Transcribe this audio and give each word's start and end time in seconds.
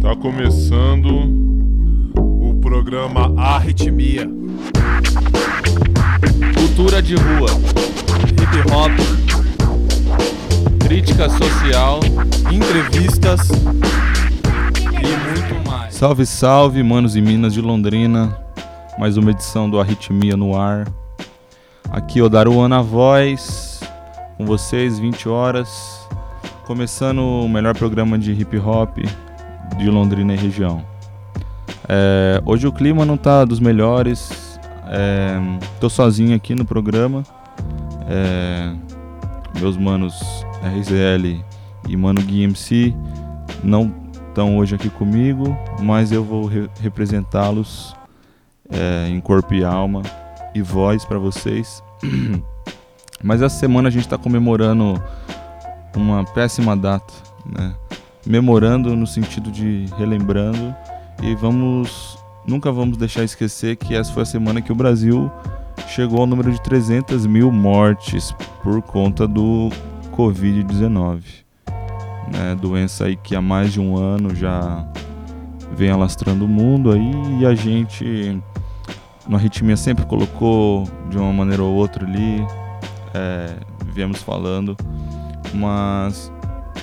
Tá 0.00 0.16
começando 0.16 1.08
o 2.16 2.58
programa 2.60 3.32
Arritmia. 3.36 4.28
Cultura 6.54 7.02
de 7.02 7.14
rua, 7.16 7.50
hip 8.28 8.72
hop, 8.72 8.92
crítica 10.80 11.28
social, 11.28 12.00
entrevistas 12.50 13.48
e 13.50 15.06
muito 15.28 15.54
mais. 15.68 15.69
Salve, 16.00 16.24
salve, 16.24 16.82
manos 16.82 17.14
e 17.14 17.20
minas 17.20 17.52
de 17.52 17.60
Londrina. 17.60 18.34
Mais 18.98 19.18
uma 19.18 19.32
edição 19.32 19.68
do 19.68 19.78
Arritmia 19.78 20.34
no 20.34 20.58
ar. 20.58 20.90
Aqui 21.90 22.22
o 22.22 22.28
Daruan 22.30 22.68
na 22.68 22.80
voz, 22.80 23.82
com 24.38 24.46
vocês, 24.46 24.98
20 24.98 25.28
horas. 25.28 26.08
Começando 26.66 27.18
o 27.18 27.46
melhor 27.46 27.76
programa 27.76 28.18
de 28.18 28.32
hip 28.32 28.56
hop 28.56 28.96
de 29.76 29.90
Londrina 29.90 30.32
e 30.32 30.38
região. 30.38 30.82
É, 31.86 32.40
hoje 32.46 32.66
o 32.66 32.72
clima 32.72 33.04
não 33.04 33.18
tá 33.18 33.44
dos 33.44 33.60
melhores. 33.60 34.58
É, 34.86 35.38
tô 35.78 35.90
sozinho 35.90 36.34
aqui 36.34 36.54
no 36.54 36.64
programa. 36.64 37.22
É, 38.08 38.72
meus 39.60 39.76
manos 39.76 40.18
RZL 40.62 41.44
e 41.86 41.94
Mano 41.94 42.22
Gui 42.22 42.44
MC 42.44 42.94
não 43.62 43.99
estão 44.40 44.56
hoje 44.56 44.74
aqui 44.74 44.88
comigo, 44.88 45.54
mas 45.80 46.10
eu 46.10 46.24
vou 46.24 46.46
re 46.46 46.66
representá-los 46.80 47.94
é, 48.70 49.06
em 49.06 49.20
corpo 49.20 49.52
e 49.52 49.62
alma 49.62 50.00
e 50.54 50.62
voz 50.62 51.04
para 51.04 51.18
vocês. 51.18 51.82
mas 53.22 53.42
essa 53.42 53.58
semana 53.58 53.88
a 53.88 53.92
gente 53.92 54.06
está 54.06 54.16
comemorando 54.16 55.02
uma 55.94 56.24
péssima 56.24 56.74
data, 56.74 57.12
né? 57.44 57.74
Memorando 58.26 58.96
no 58.96 59.06
sentido 59.06 59.50
de 59.50 59.84
relembrando 59.98 60.74
e 61.22 61.34
vamos 61.34 62.18
nunca 62.46 62.72
vamos 62.72 62.96
deixar 62.96 63.22
esquecer 63.24 63.76
que 63.76 63.94
essa 63.94 64.10
foi 64.10 64.22
a 64.22 64.26
semana 64.26 64.62
que 64.62 64.72
o 64.72 64.74
Brasil 64.74 65.30
chegou 65.86 66.20
ao 66.20 66.26
número 66.26 66.50
de 66.50 66.62
300 66.62 67.26
mil 67.26 67.52
mortes 67.52 68.34
por 68.62 68.80
conta 68.80 69.28
do 69.28 69.68
Covid-19. 70.16 71.49
Né? 72.30 72.56
Doença 72.60 73.04
aí 73.04 73.16
que 73.16 73.34
há 73.34 73.42
mais 73.42 73.72
de 73.72 73.80
um 73.80 73.96
ano 73.96 74.34
já 74.34 74.86
vem 75.72 75.90
alastrando 75.90 76.44
o 76.44 76.48
mundo 76.48 76.92
aí 76.92 77.40
e 77.40 77.46
a 77.46 77.54
gente 77.54 78.40
no 79.28 79.36
Arritmia 79.36 79.76
sempre 79.76 80.04
colocou 80.06 80.88
de 81.08 81.16
uma 81.16 81.32
maneira 81.32 81.62
ou 81.62 81.74
outra 81.74 82.04
ali, 82.04 82.44
é, 83.14 83.54
viemos 83.92 84.22
falando, 84.22 84.76
mas 85.54 86.32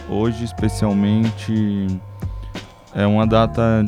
hoje 0.10 0.46
especialmente 0.46 1.88
é 2.96 3.06
uma 3.06 3.28
data 3.28 3.84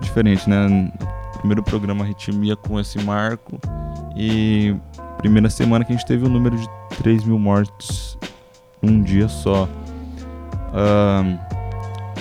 diferente, 0.00 0.48
né? 0.48 0.92
Primeiro 1.38 1.62
programa 1.62 2.04
Arritmia 2.04 2.56
com 2.56 2.78
esse 2.78 2.98
marco 3.02 3.58
e 4.16 4.74
primeira 5.18 5.48
semana 5.48 5.84
que 5.84 5.92
a 5.92 5.96
gente 5.96 6.06
teve 6.06 6.24
o 6.24 6.28
um 6.28 6.32
número 6.32 6.56
de 6.56 6.68
3 6.98 7.24
mil 7.24 7.38
mortes 7.38 8.18
um 8.82 9.00
dia 9.02 9.28
só. 9.28 9.68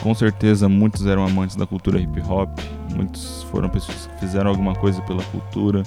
Com 0.01 0.13
certeza 0.13 0.67
muitos 0.67 1.05
eram 1.05 1.25
amantes 1.25 1.55
da 1.55 1.65
cultura 1.65 1.99
hip 1.99 2.21
hop, 2.21 2.49
muitos 2.93 3.43
foram 3.43 3.69
pessoas 3.69 4.07
que 4.07 4.19
fizeram 4.19 4.49
alguma 4.49 4.75
coisa 4.75 5.01
pela 5.03 5.23
cultura. 5.23 5.83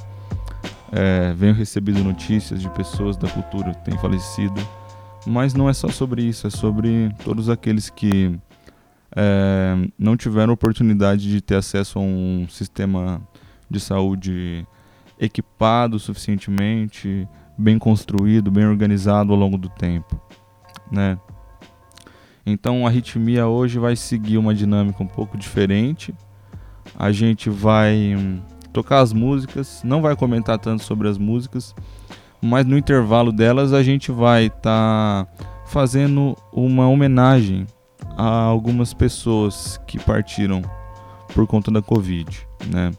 É, 0.93 1.35
venho 1.35 1.55
recebido 1.55 2.03
notícias 2.03 2.61
de 2.61 2.71
pessoas 2.71 3.17
da 3.17 3.29
cultura 3.29 3.75
que 3.75 3.85
têm 3.85 3.99
falecido, 3.99 4.61
mas 5.27 5.53
não 5.53 5.69
é 5.69 5.73
só 5.73 5.89
sobre 5.89 6.23
isso, 6.23 6.47
é 6.47 6.51
sobre 6.51 7.13
todos 7.25 7.51
aqueles 7.51 7.91
que 7.91 8.39
é, 9.15 9.75
não 9.99 10.17
tiveram 10.17 10.53
oportunidade 10.53 11.29
de 11.29 11.41
ter 11.41 11.57
acesso 11.57 11.99
a 11.99 12.03
um 12.03 12.47
sistema 12.49 13.21
de 13.69 13.81
saúde 13.81 14.67
equipado 15.19 15.99
suficientemente, 15.99 17.27
bem 17.59 17.79
construído, 17.79 18.51
bem 18.51 18.67
organizado 18.67 19.33
ao 19.33 19.39
longo 19.39 19.59
do 19.59 19.69
tempo, 19.69 20.21
né? 20.91 21.19
Então 22.47 22.87
a 22.87 22.91
ritmia 22.91 23.49
hoje 23.49 23.77
vai 23.79 23.97
seguir 23.97 24.39
uma 24.39 24.55
dinâmica 24.55 25.03
um 25.03 25.07
pouco 25.07 25.37
diferente. 25.37 26.15
A 26.97 27.11
gente 27.11 27.51
vai 27.51 28.15
hum, 28.17 28.41
tocar 28.73 29.01
as 29.01 29.13
músicas, 29.13 29.83
não 29.85 30.01
vai 30.01 30.15
comentar 30.15 30.57
tanto 30.57 30.85
sobre 30.85 31.09
as 31.09 31.19
músicas, 31.19 31.75
mas 32.41 32.65
no 32.65 32.79
intervalo 32.79 33.33
delas 33.33 33.73
a 33.73 33.83
gente 33.83 34.13
vai 34.13 34.47
estar 34.47 35.25
tá 35.25 35.29
fazendo 35.67 36.37
uma 36.53 36.89
homenagem 36.89 37.67
a 38.17 38.43
algumas 38.45 38.95
pessoas 38.95 39.81
que 39.87 39.99
partiram 39.99 40.63
por 41.35 41.47
conta 41.47 41.71
da 41.71 41.83
Covid, 41.83 42.47
né? 42.69 42.93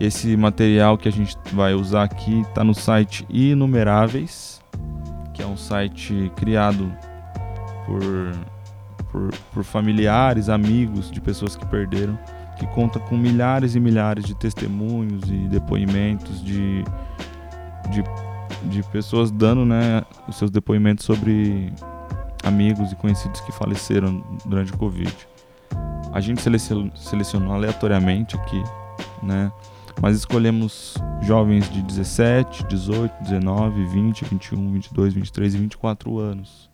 Esse 0.00 0.36
material 0.36 0.96
que 0.96 1.08
a 1.08 1.12
gente 1.12 1.36
vai 1.52 1.74
usar 1.74 2.04
aqui 2.04 2.42
está 2.42 2.62
no 2.62 2.74
site 2.74 3.26
Inumeráveis, 3.28 4.62
que 5.34 5.42
é 5.42 5.46
um 5.46 5.56
site 5.56 6.30
criado 6.36 6.92
por, 7.84 8.32
por, 9.10 9.30
por, 9.52 9.64
familiares, 9.64 10.48
amigos 10.48 11.10
de 11.10 11.20
pessoas 11.20 11.56
que 11.56 11.66
perderam, 11.66 12.18
que 12.58 12.66
conta 12.68 12.98
com 12.98 13.16
milhares 13.16 13.74
e 13.74 13.80
milhares 13.80 14.24
de 14.24 14.34
testemunhos 14.34 15.28
e 15.28 15.48
depoimentos 15.48 16.42
de, 16.44 16.82
de, 17.90 18.04
de 18.64 18.82
pessoas 18.90 19.30
dando 19.30 19.64
né, 19.64 20.02
os 20.28 20.36
seus 20.36 20.50
depoimentos 20.50 21.04
sobre 21.04 21.72
amigos 22.44 22.92
e 22.92 22.96
conhecidos 22.96 23.40
que 23.40 23.52
faleceram 23.52 24.24
durante 24.46 24.72
o 24.72 24.78
Covid. 24.78 25.14
A 26.12 26.20
gente 26.20 26.40
selecionou 26.42 27.54
aleatoriamente 27.54 28.36
aqui, 28.36 28.62
né? 29.22 29.52
mas 30.00 30.16
escolhemos 30.16 30.96
jovens 31.22 31.70
de 31.70 31.82
17, 31.82 32.64
18, 32.66 33.22
19, 33.24 33.84
20, 33.86 34.24
21, 34.24 34.72
22, 34.72 35.14
23 35.14 35.54
e 35.54 35.58
24 35.58 36.18
anos 36.18 36.67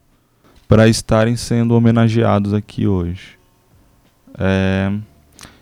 para 0.69 0.89
estarem 0.89 1.37
sendo 1.37 1.75
homenageados 1.75 2.53
aqui 2.53 2.87
hoje. 2.87 3.39
É... 4.39 4.93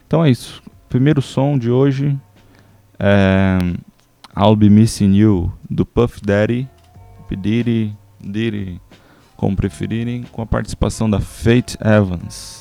Então 0.07 0.25
é 0.25 0.31
isso. 0.31 0.63
Primeiro 0.89 1.23
som 1.23 1.57
de 1.59 1.71
hoje 1.71 2.19
é 2.99 3.59
I'll 4.37 4.57
Be 4.57 4.69
Missing 4.69 5.15
You 5.15 5.53
do 5.69 5.85
Puff 5.87 6.21
Daddy. 6.21 6.69
Diddy, 7.37 7.97
Diddy, 8.21 8.81
como 9.37 9.57
preferirem, 9.57 10.25
com 10.25 10.43
a 10.43 10.47
participação 10.47 11.09
da 11.09 11.21
Faith 11.21 11.77
Evans. 11.81 12.61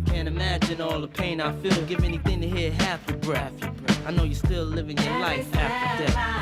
Can't 0.11 0.27
imagine 0.27 0.81
all 0.81 0.99
the 0.99 1.07
pain 1.07 1.39
I 1.39 1.53
feel. 1.61 1.81
Give 1.85 2.03
anything 2.03 2.41
to 2.41 2.47
hear 2.47 2.71
half 2.71 2.99
your 3.07 3.17
breath. 3.19 3.53
I 4.05 4.11
know 4.11 4.23
you're 4.23 4.35
still 4.35 4.65
living 4.65 4.97
your 4.97 5.19
life 5.19 5.55
after 5.55 6.05
death. 6.05 6.40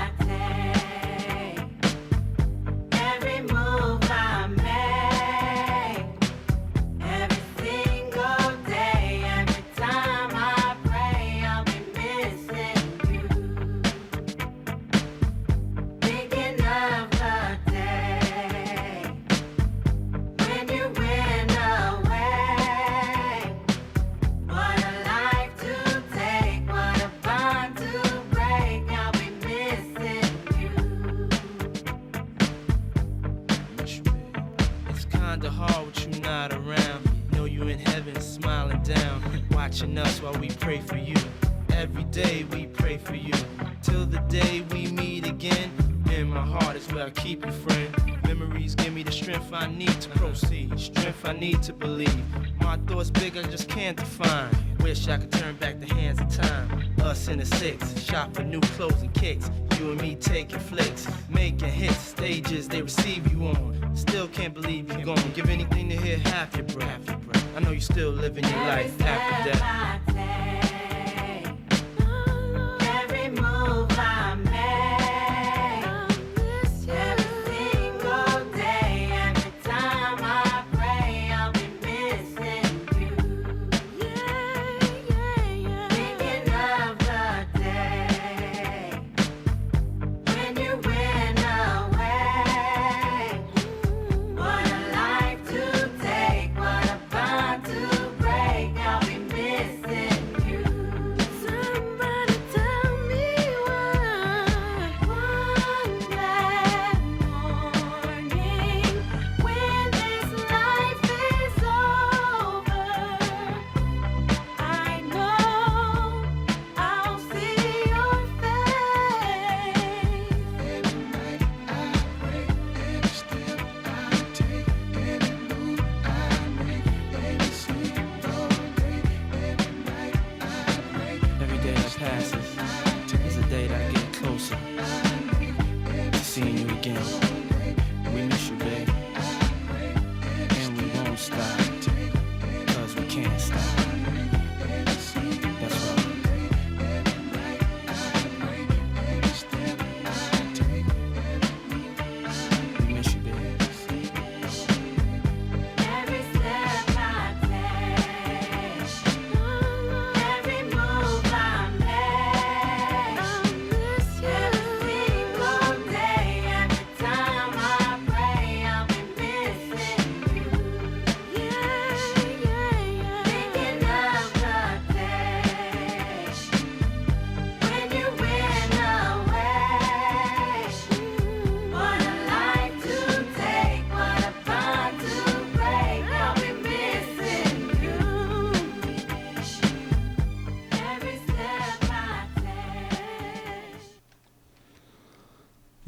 Give 65.35 65.49
anything 65.49 65.89
to 65.89 65.95
hear 65.95 66.17
half 66.17 66.55
your 66.55 66.65
breath. 66.65 67.55
I 67.55 67.59
know 67.59 67.71
you're 67.71 67.81
still 67.81 68.09
living 68.09 68.43
your 68.43 68.57
life 68.57 68.99
after 69.01 69.51
death. 69.51 70.38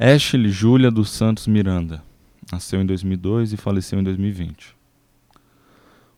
Ashley 0.04 0.48
Júlia 0.48 0.90
dos 0.90 1.10
Santos 1.10 1.46
Miranda. 1.46 2.02
Nasceu 2.50 2.82
em 2.82 2.86
2002 2.86 3.52
e 3.52 3.56
faleceu 3.56 4.00
em 4.00 4.02
2020. 4.02 4.74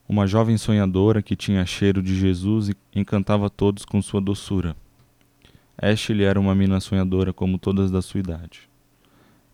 Uma 0.08 0.26
jovem 0.26 0.56
sonhadora 0.56 1.20
que 1.20 1.36
tinha 1.36 1.66
cheiro 1.66 2.02
de 2.02 2.16
Jesus 2.16 2.70
e 2.70 2.76
encantava 2.94 3.50
todos 3.50 3.84
com 3.84 4.00
sua 4.00 4.22
doçura. 4.22 4.74
Ashley 5.76 6.24
era 6.24 6.40
uma 6.40 6.54
menina 6.54 6.80
sonhadora 6.80 7.30
como 7.30 7.58
todas 7.58 7.90
da 7.90 8.00
sua 8.00 8.20
idade. 8.20 8.70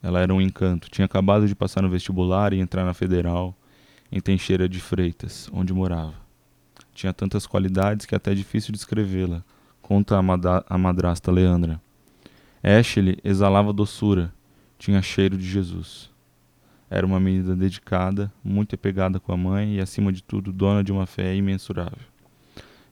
Ela 0.00 0.21
era 0.21 0.32
um 0.32 0.41
encanto. 0.41 0.88
Tinha 0.88 1.06
acabado 1.06 1.49
de 1.49 1.55
passar 1.56 1.82
no 1.82 1.91
vestibular 1.91 2.53
e 2.53 2.61
entrar 2.61 2.85
na 2.85 2.94
federal 2.94 3.53
em 4.12 4.21
Teixeira 4.21 4.69
de 4.69 4.79
Freitas, 4.79 5.50
onde 5.53 5.73
morava. 5.73 6.15
Tinha 6.94 7.12
tantas 7.12 7.49
qualidades 7.49 8.06
que 8.06 8.15
é 8.15 8.17
até 8.17 8.32
difícil 8.32 8.73
descrevê-la, 8.73 9.43
conta 9.82 10.17
a, 10.17 10.65
a 10.69 10.79
madrasta 10.79 11.32
Leandra. 11.32 11.81
Ashley 12.62 13.19
exalava 13.25 13.73
doçura, 13.73 14.33
tinha 14.79 15.01
cheiro 15.01 15.37
de 15.39 15.47
Jesus. 15.47 16.11
Era 16.91 17.07
uma 17.07 17.21
menina 17.21 17.57
dedicada, 17.57 18.33
muito 18.45 18.75
apegada 18.75 19.19
com 19.19 19.33
a 19.33 19.37
mãe 19.37 19.77
e, 19.77 19.81
acima 19.81 20.12
de 20.12 20.23
tudo, 20.23 20.53
dona 20.53 20.85
de 20.85 20.93
uma 20.93 21.07
fé 21.07 21.35
imensurável. 21.35 22.07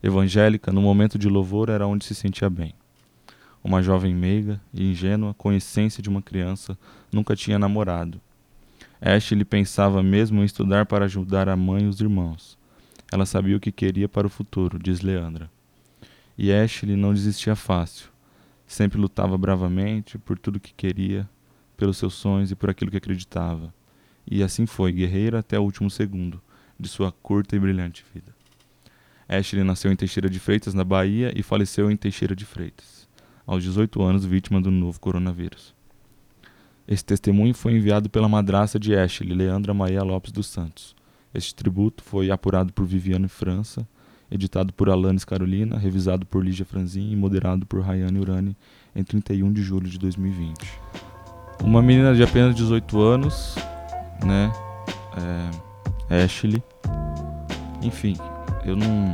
Evangélica, 0.03 0.73
no 0.73 0.81
momento 0.81 1.19
de 1.19 1.29
louvor 1.29 1.69
era 1.69 1.87
onde 1.87 2.05
se 2.05 2.15
sentia 2.15 2.49
bem. 2.49 2.73
Uma 3.63 3.83
jovem 3.83 4.15
meiga 4.15 4.61
e 4.73 4.91
ingênua, 4.91 5.35
com 5.35 5.53
essência 5.53 6.03
de 6.03 6.09
uma 6.09 6.23
criança, 6.23 6.79
nunca 7.13 7.35
tinha 7.35 7.59
namorado. 7.59 8.21
Ashley 9.01 9.45
pensava 9.45 10.03
mesmo 10.03 10.41
em 10.41 10.45
estudar 10.45 10.87
para 10.87 11.05
ajudar 11.05 11.49
a 11.49 11.57
mãe 11.57 11.85
e 11.85 11.89
os 11.89 12.01
irmãos. 12.01 12.57
Ela 13.13 13.27
sabia 13.27 13.57
o 13.57 13.61
que 13.61 13.73
queria 13.73 14.09
para 14.09 14.27
o 14.27 14.31
futuro, 14.31 14.79
diz 14.79 15.01
Leandra. 15.01 15.51
E 16.37 16.53
Ashley 16.53 16.97
não 16.97 17.13
desistia 17.13 17.57
fácil. 17.57 18.09
Sempre 18.69 19.01
lutava 19.01 19.37
bravamente 19.37 20.19
por 20.19 20.39
tudo 20.39 20.61
que 20.61 20.73
queria, 20.73 21.29
pelos 21.77 21.97
seus 21.97 22.15
sonhos 22.15 22.53
e 22.53 22.55
por 22.55 22.71
aquilo 22.71 22.91
que 22.91 22.99
acreditava. 22.99 23.75
E 24.31 24.43
assim 24.43 24.67
foi, 24.67 24.93
guerreira 24.93 25.41
até 25.41 25.59
o 25.59 25.63
último 25.63 25.91
segundo 25.91 26.41
de 26.79 26.89
sua 26.89 27.11
curta 27.11 27.57
e 27.57 27.59
brilhante 27.59 28.05
vida. 28.15 28.33
Ashley 29.29 29.65
nasceu 29.65 29.91
em 29.91 29.97
Teixeira 29.97 30.29
de 30.31 30.39
Freitas, 30.39 30.75
na 30.75 30.85
Bahia, 30.85 31.33
e 31.35 31.43
faleceu 31.43 31.91
em 31.91 31.97
Teixeira 31.97 32.37
de 32.37 32.45
Freitas, 32.45 33.09
aos 33.47 33.63
18 33.63 34.03
anos, 34.03 34.25
vítima 34.25 34.61
do 34.61 34.71
novo 34.71 35.01
coronavírus. 35.01 35.75
Esse 36.87 37.05
testemunho 37.05 37.55
foi 37.55 37.73
enviado 37.73 38.09
pela 38.09 38.29
madraça 38.29 38.79
de 38.79 38.95
Ashley, 38.95 39.35
Leandra 39.35 39.75
Maia 39.75 40.03
Lopes 40.03 40.33
dos 40.33 40.47
Santos. 40.47 40.95
Este 41.35 41.55
tributo 41.55 42.03
foi 42.03 42.31
apurado 42.31 42.73
por 42.73 42.87
Viviane 42.87 43.29
França, 43.29 43.87
editado 44.31 44.73
por 44.73 44.91
Alanis 44.91 45.25
Carolina, 45.25 45.79
revisado 45.79 46.27
por 46.27 46.45
Lígia 46.45 46.65
Franzin 46.65 47.11
e 47.11 47.17
moderado 47.17 47.67
por 47.67 47.81
Rayane 47.81 48.19
Urani 48.19 48.57
em 48.95 49.03
31 49.03 49.53
de 49.53 49.63
julho 49.63 49.89
de 49.89 49.99
2020. 49.99 50.55
Uma 51.63 51.83
menina 51.83 52.15
de 52.15 52.23
apenas 52.23 52.55
18 52.55 53.01
anos, 53.01 53.57
né? 54.25 54.53
É, 56.11 56.25
Ashley. 56.25 56.63
Enfim, 57.83 58.17
eu 58.65 58.77
não, 58.77 59.13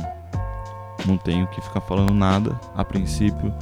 não 1.05 1.17
tenho 1.17 1.47
que 1.47 1.61
ficar 1.61 1.81
falando 1.81 2.13
nada. 2.13 2.59
A 2.75 2.83
princípio, 2.83 3.53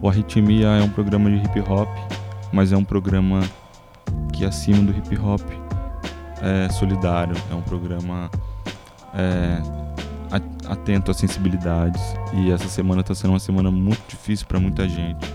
o 0.00 0.08
Arritmia 0.08 0.68
é 0.68 0.82
um 0.82 0.88
programa 0.88 1.30
de 1.30 1.36
hip 1.36 1.60
hop, 1.60 1.88
mas 2.52 2.72
é 2.72 2.76
um 2.76 2.84
programa 2.84 3.42
que 4.32 4.44
acima 4.44 4.82
do 4.82 4.96
hip 4.96 5.18
hop 5.18 5.40
é 6.40 6.68
solidário, 6.70 7.36
é 7.50 7.54
um 7.54 7.62
programa 7.62 8.28
é, 9.14 9.91
atento 10.72 11.10
às 11.10 11.16
sensibilidades. 11.16 12.00
E 12.32 12.50
essa 12.50 12.68
semana 12.68 13.00
está 13.00 13.14
sendo 13.14 13.30
uma 13.30 13.38
semana 13.38 13.70
muito 13.70 14.02
difícil 14.08 14.46
para 14.46 14.58
muita 14.58 14.88
gente. 14.88 15.32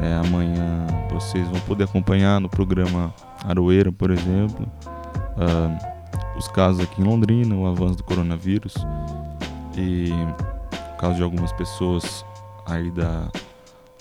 É, 0.00 0.14
amanhã 0.14 0.86
vocês 1.10 1.46
vão 1.48 1.60
poder 1.60 1.84
acompanhar 1.84 2.40
no 2.40 2.48
programa 2.48 3.14
Aroeira, 3.44 3.92
por 3.92 4.10
exemplo, 4.10 4.66
ah, 5.36 5.78
os 6.36 6.48
casos 6.48 6.80
aqui 6.82 7.00
em 7.00 7.04
Londrina, 7.04 7.54
o 7.54 7.66
avanço 7.66 7.96
do 7.96 8.04
coronavírus 8.04 8.74
e 9.76 10.10
o 10.92 10.96
caso 10.96 11.16
de 11.16 11.22
algumas 11.22 11.52
pessoas 11.52 12.24
aí 12.66 12.90
da, 12.90 13.28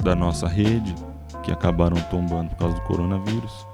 da 0.01 0.15
nossa 0.15 0.47
rede 0.47 0.95
que 1.43 1.51
acabaram 1.51 1.97
tombando 2.09 2.49
por 2.51 2.57
causa 2.57 2.75
do 2.75 2.81
coronavírus. 2.81 3.67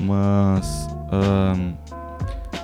Mas 0.00 0.88
ah, 1.10 1.54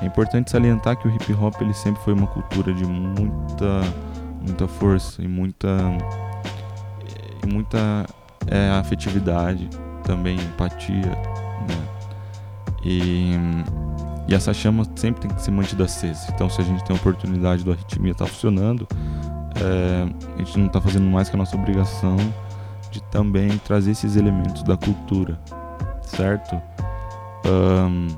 é 0.01 0.07
importante 0.07 0.51
salientar 0.51 0.97
que 0.97 1.07
o 1.07 1.11
hip 1.11 1.33
hop 1.35 1.55
ele 1.61 1.75
sempre 1.75 2.03
foi 2.03 2.13
uma 2.13 2.27
cultura 2.27 2.73
de 2.73 2.85
muita 2.85 3.83
muita 4.41 4.67
força 4.67 5.23
e 5.23 5.29
muita 5.29 5.69
e 7.43 7.47
muita 7.47 8.07
é, 8.47 8.71
afetividade, 8.71 9.69
também 10.05 10.37
empatia, 10.37 11.07
né? 11.07 11.89
E, 12.85 13.35
e 14.29 14.35
essa 14.35 14.53
chama 14.53 14.85
sempre 14.97 15.23
tem 15.23 15.31
que 15.31 15.43
ser 15.43 15.51
mantida 15.51 15.85
acesa. 15.85 16.27
Então, 16.35 16.49
se 16.49 16.61
a 16.61 16.65
gente 16.65 16.85
tem 16.85 16.95
a 16.95 16.99
oportunidade 16.99 17.65
do 17.65 17.73
arritmia 17.73 18.13
estar 18.13 18.27
funcionando, 18.27 18.87
é, 19.57 20.07
a 20.35 20.39
gente 20.39 20.59
não 20.59 20.67
está 20.67 20.81
fazendo 20.81 21.07
mais 21.07 21.29
que 21.29 21.37
a 21.37 21.39
nossa 21.39 21.57
obrigação 21.57 22.17
de 22.91 23.03
também 23.05 23.57
trazer 23.59 23.93
esses 23.93 24.17
elementos 24.17 24.63
da 24.63 24.77
cultura, 24.77 25.39
certo? 26.03 26.61
Ahn, 27.45 28.09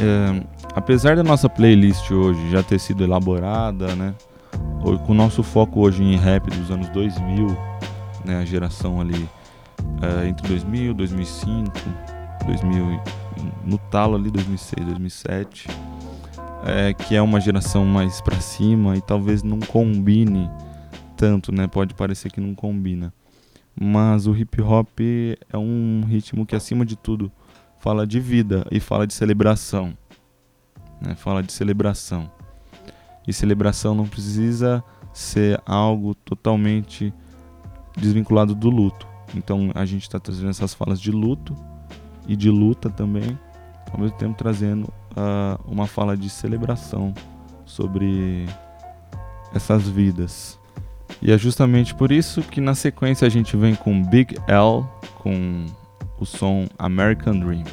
é, 0.00 0.46
apesar 0.74 1.16
da 1.16 1.22
nossa 1.22 1.48
playlist 1.48 2.10
hoje 2.10 2.50
já 2.50 2.62
ter 2.62 2.78
sido 2.78 3.02
elaborada, 3.04 3.94
né? 3.94 4.14
Com 4.82 5.12
o 5.12 5.14
nosso 5.14 5.42
foco 5.42 5.80
hoje 5.80 6.02
em 6.02 6.16
rap 6.16 6.48
dos 6.50 6.70
anos 6.70 6.88
2000, 6.90 7.48
né? 8.24 8.36
A 8.38 8.44
geração 8.44 9.00
ali 9.00 9.28
é, 10.02 10.28
entre 10.28 10.46
2000, 10.48 10.94
2005, 10.94 11.70
2000, 12.46 12.92
e- 12.92 13.00
no 13.64 13.78
talo 13.78 14.16
ali 14.16 14.30
2006, 14.30 14.84
2007, 14.86 15.68
é, 16.64 16.92
que 16.94 17.14
é 17.14 17.22
uma 17.22 17.40
geração 17.40 17.84
mais 17.84 18.20
pra 18.20 18.40
cima 18.40 18.96
e 18.96 19.00
talvez 19.00 19.42
não 19.42 19.58
combine 19.60 20.50
tanto, 21.16 21.52
né? 21.52 21.66
Pode 21.66 21.94
parecer 21.94 22.30
que 22.30 22.40
não 22.40 22.54
combina. 22.54 23.12
Mas 23.80 24.26
o 24.26 24.34
hip 24.36 24.60
hop 24.60 24.88
é 25.52 25.56
um 25.56 26.02
ritmo 26.08 26.44
que 26.44 26.56
acima 26.56 26.84
de 26.84 26.96
tudo 26.96 27.30
fala 27.88 28.06
de 28.06 28.20
vida 28.20 28.66
e 28.70 28.80
fala 28.80 29.06
de 29.06 29.14
celebração. 29.14 29.96
Né? 31.00 31.14
Fala 31.14 31.42
de 31.42 31.50
celebração. 31.50 32.30
E 33.26 33.32
celebração 33.32 33.94
não 33.94 34.06
precisa 34.06 34.84
ser 35.10 35.58
algo 35.64 36.14
totalmente 36.14 37.14
desvinculado 37.96 38.54
do 38.54 38.68
luto. 38.68 39.06
Então 39.34 39.70
a 39.74 39.86
gente 39.86 40.02
está 40.02 40.20
trazendo 40.20 40.50
essas 40.50 40.74
falas 40.74 41.00
de 41.00 41.10
luto 41.10 41.56
e 42.26 42.36
de 42.36 42.50
luta 42.50 42.90
também, 42.90 43.38
ao 43.90 43.98
mesmo 43.98 44.18
tempo 44.18 44.36
trazendo 44.36 44.92
ah, 45.16 45.58
uma 45.64 45.86
fala 45.86 46.14
de 46.14 46.28
celebração 46.28 47.14
sobre 47.64 48.44
essas 49.54 49.88
vidas. 49.88 50.60
E 51.22 51.32
é 51.32 51.38
justamente 51.38 51.94
por 51.94 52.12
isso 52.12 52.42
que 52.42 52.60
na 52.60 52.74
sequência 52.74 53.26
a 53.26 53.30
gente 53.30 53.56
vem 53.56 53.74
com 53.74 54.04
Big 54.04 54.36
L 54.46 54.84
com 55.20 55.64
o 56.20 56.24
som 56.24 56.68
American 56.78 57.40
Dream. 57.40 57.64